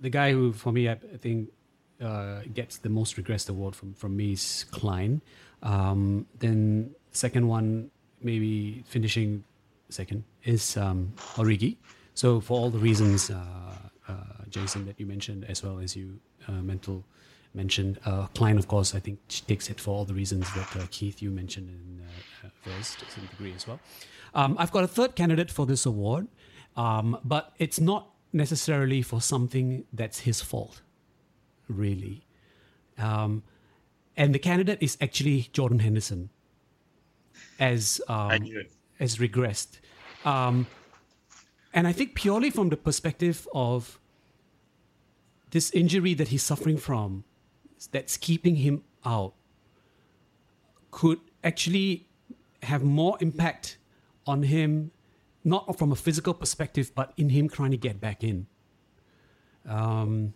[0.00, 1.48] the guy who, for me, I think
[2.00, 5.20] uh, gets the most regressed award from from me is Clyne.
[5.62, 7.90] Um, then second one,
[8.22, 9.44] maybe finishing
[9.88, 11.76] second is um, Origi.
[12.14, 13.36] So for all the reasons, uh,
[14.08, 14.14] uh,
[14.48, 16.18] Jason, that you mentioned, as well as you
[16.48, 17.04] uh, mental
[17.54, 20.76] mentioned, uh, Clyne, of course, I think she takes it for all the reasons that
[20.76, 23.80] uh, Keith you mentioned in uh, first, to some degree as well.
[24.34, 26.28] Um, I've got a third candidate for this award,
[26.76, 30.82] um, but it's not necessarily for something that's his fault,
[31.68, 32.26] really.
[32.98, 33.42] Um,
[34.16, 36.30] and the candidate is actually Jordan Henderson,
[37.60, 38.72] as um, I knew it.
[38.98, 39.78] as regressed.
[40.24, 40.66] Um,
[41.72, 44.00] and I think purely from the perspective of
[45.50, 47.24] this injury that he's suffering from,
[47.92, 49.34] that's keeping him out,
[50.90, 52.08] could actually
[52.64, 53.78] have more impact
[54.26, 54.90] on him,
[55.44, 58.46] not from a physical perspective, but in him trying to get back in.
[59.66, 60.34] Um,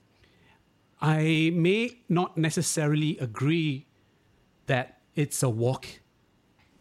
[1.03, 3.87] I may not necessarily agree
[4.67, 5.87] that it's a walk.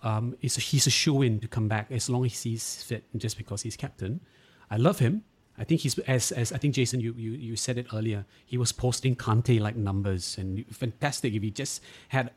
[0.03, 3.03] Um, it's a, he's a shoe in to come back as long as he's fit,
[3.17, 4.21] just because he's captain.
[4.69, 5.23] I love him.
[5.57, 8.25] I think he's as as I think Jason, you you, you said it earlier.
[8.45, 11.33] He was posting Kante like numbers and fantastic.
[11.33, 12.31] If he just had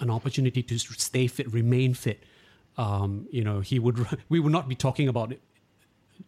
[0.00, 2.22] an opportunity to stay fit, remain fit,
[2.76, 4.06] um, you know, he would.
[4.28, 5.32] We would not be talking about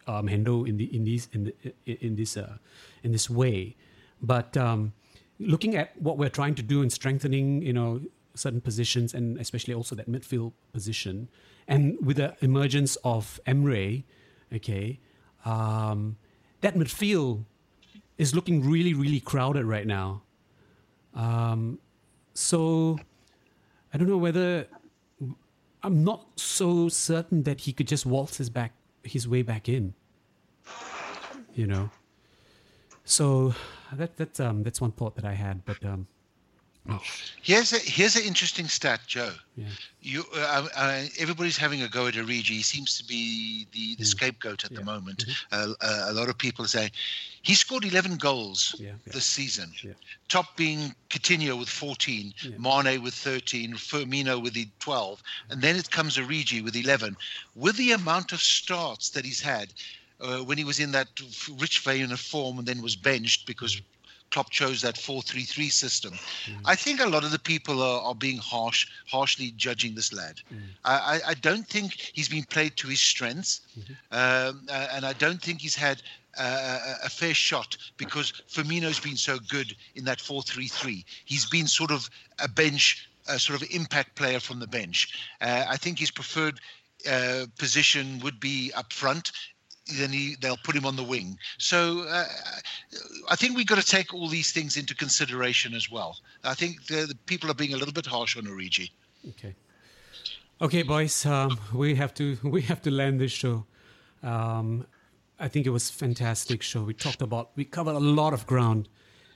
[0.07, 1.53] um, Hendo in the in these in the,
[1.85, 2.57] in this uh,
[3.03, 3.75] in this way.
[4.23, 4.93] But um,
[5.37, 8.01] looking at what we're trying to do in strengthening, you know,
[8.35, 11.29] certain positions and especially also that midfield position,
[11.67, 14.03] and with the emergence of Emre,
[14.53, 14.99] okay,
[15.45, 16.17] um,
[16.61, 17.43] that midfield
[18.17, 20.21] is looking really really crowded right now.
[21.13, 21.79] Um,
[22.33, 22.97] so
[23.93, 24.67] I don't know whether
[25.83, 28.71] I'm not so certain that he could just waltz his back
[29.03, 29.93] his way back in.
[31.53, 31.89] You know.
[33.05, 33.53] So
[33.93, 36.07] that that's um that's one thought that I had, but um.
[37.41, 39.31] Here's a here's an interesting stat, Joe.
[39.55, 39.67] Yeah.
[40.01, 42.49] You, uh, uh, everybody's having a go at Origi.
[42.49, 45.23] He seems to be the, the scapegoat at the moment.
[45.49, 46.91] Uh, uh, a lot of people say
[47.41, 49.13] he scored 11 goals Yeah, yeah.
[49.13, 49.71] this season.
[49.81, 49.93] Yeah.
[50.27, 55.89] Top being Coutinho with 14, Mane with 13, Firmino with the 12, and then it
[55.89, 57.15] comes Origi with 11.
[57.55, 59.73] With the amount of starts that he's had,
[60.23, 61.07] uh, when he was in that
[61.59, 63.81] rich vein of form and then was benched because
[64.31, 66.13] Klopp chose that 4-3-3 system.
[66.65, 70.41] I think a lot of the people are, are being harsh, harshly judging this lad.
[70.83, 73.61] I, I, I don't think he's been played to his strengths,
[74.11, 76.01] um, uh, and I don't think he's had
[76.37, 81.05] uh, a a fair shot because Firmino's been so good in that 4-3-3.
[81.25, 85.13] He's been sort of a bench, a sort of impact player from the bench.
[85.41, 86.59] Uh, I think his preferred
[87.07, 89.31] uh, position would be up front.
[89.99, 91.37] Then he, they'll put him on the wing.
[91.57, 92.25] So uh,
[93.29, 96.17] I think we've got to take all these things into consideration as well.
[96.43, 98.89] I think the, the people are being a little bit harsh on Origi.
[99.29, 99.55] Okay.
[100.61, 101.25] Okay, boys.
[101.25, 103.65] Um, we have to we have to land this show.
[104.21, 104.85] Um,
[105.39, 106.83] I think it was fantastic show.
[106.83, 108.87] We talked about we covered a lot of ground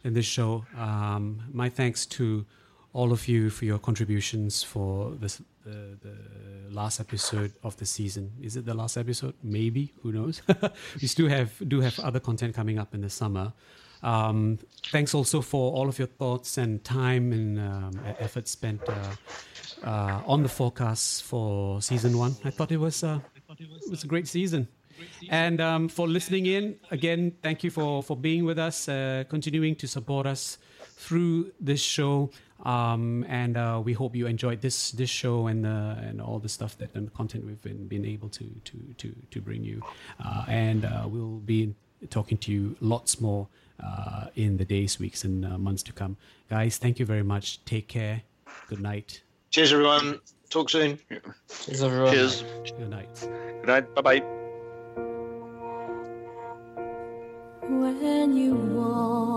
[0.04, 0.66] in this show.
[0.78, 2.46] Um, my thanks to
[2.94, 8.32] all of you for your contributions for this the, the last episode of the season.
[8.42, 9.34] Is it the last episode?
[9.44, 9.94] Maybe.
[10.02, 10.42] Who knows?
[11.02, 13.54] we still have do have other content coming up in the summer.
[14.04, 14.60] Um,
[14.92, 18.94] thanks also for all of your thoughts and time and um, effort spent uh,
[19.84, 22.36] uh, on the FOARcast for season one.
[22.46, 23.20] I thought it was uh,
[23.60, 24.68] it was a great season.
[25.30, 29.76] And um, for listening in again, thank you for for being with us, uh, continuing
[29.76, 30.58] to support us
[30.96, 32.32] through this show.
[32.66, 36.50] Um, and uh, we hope you enjoyed this this show and uh, and all the
[36.50, 39.82] stuff that and the content we've been, been able to to to to bring you.
[40.24, 41.76] Uh, and uh, we'll be
[42.10, 43.48] talking to you lots more
[43.84, 46.18] uh, in the days, weeks, and uh, months to come.
[46.50, 47.64] Guys, thank you very much.
[47.66, 48.24] Take care.
[48.70, 49.22] Good night.
[49.52, 50.20] Cheers, everyone.
[50.50, 51.00] Talk soon.
[51.10, 52.14] Cheers, everyone.
[52.14, 52.44] Cheers.
[52.66, 53.20] Good night.
[53.22, 53.96] Good night.
[53.96, 54.24] Bye bye.
[57.70, 59.37] When you walk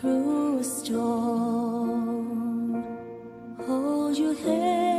[0.00, 1.94] through a storm,
[3.66, 4.97] hold your head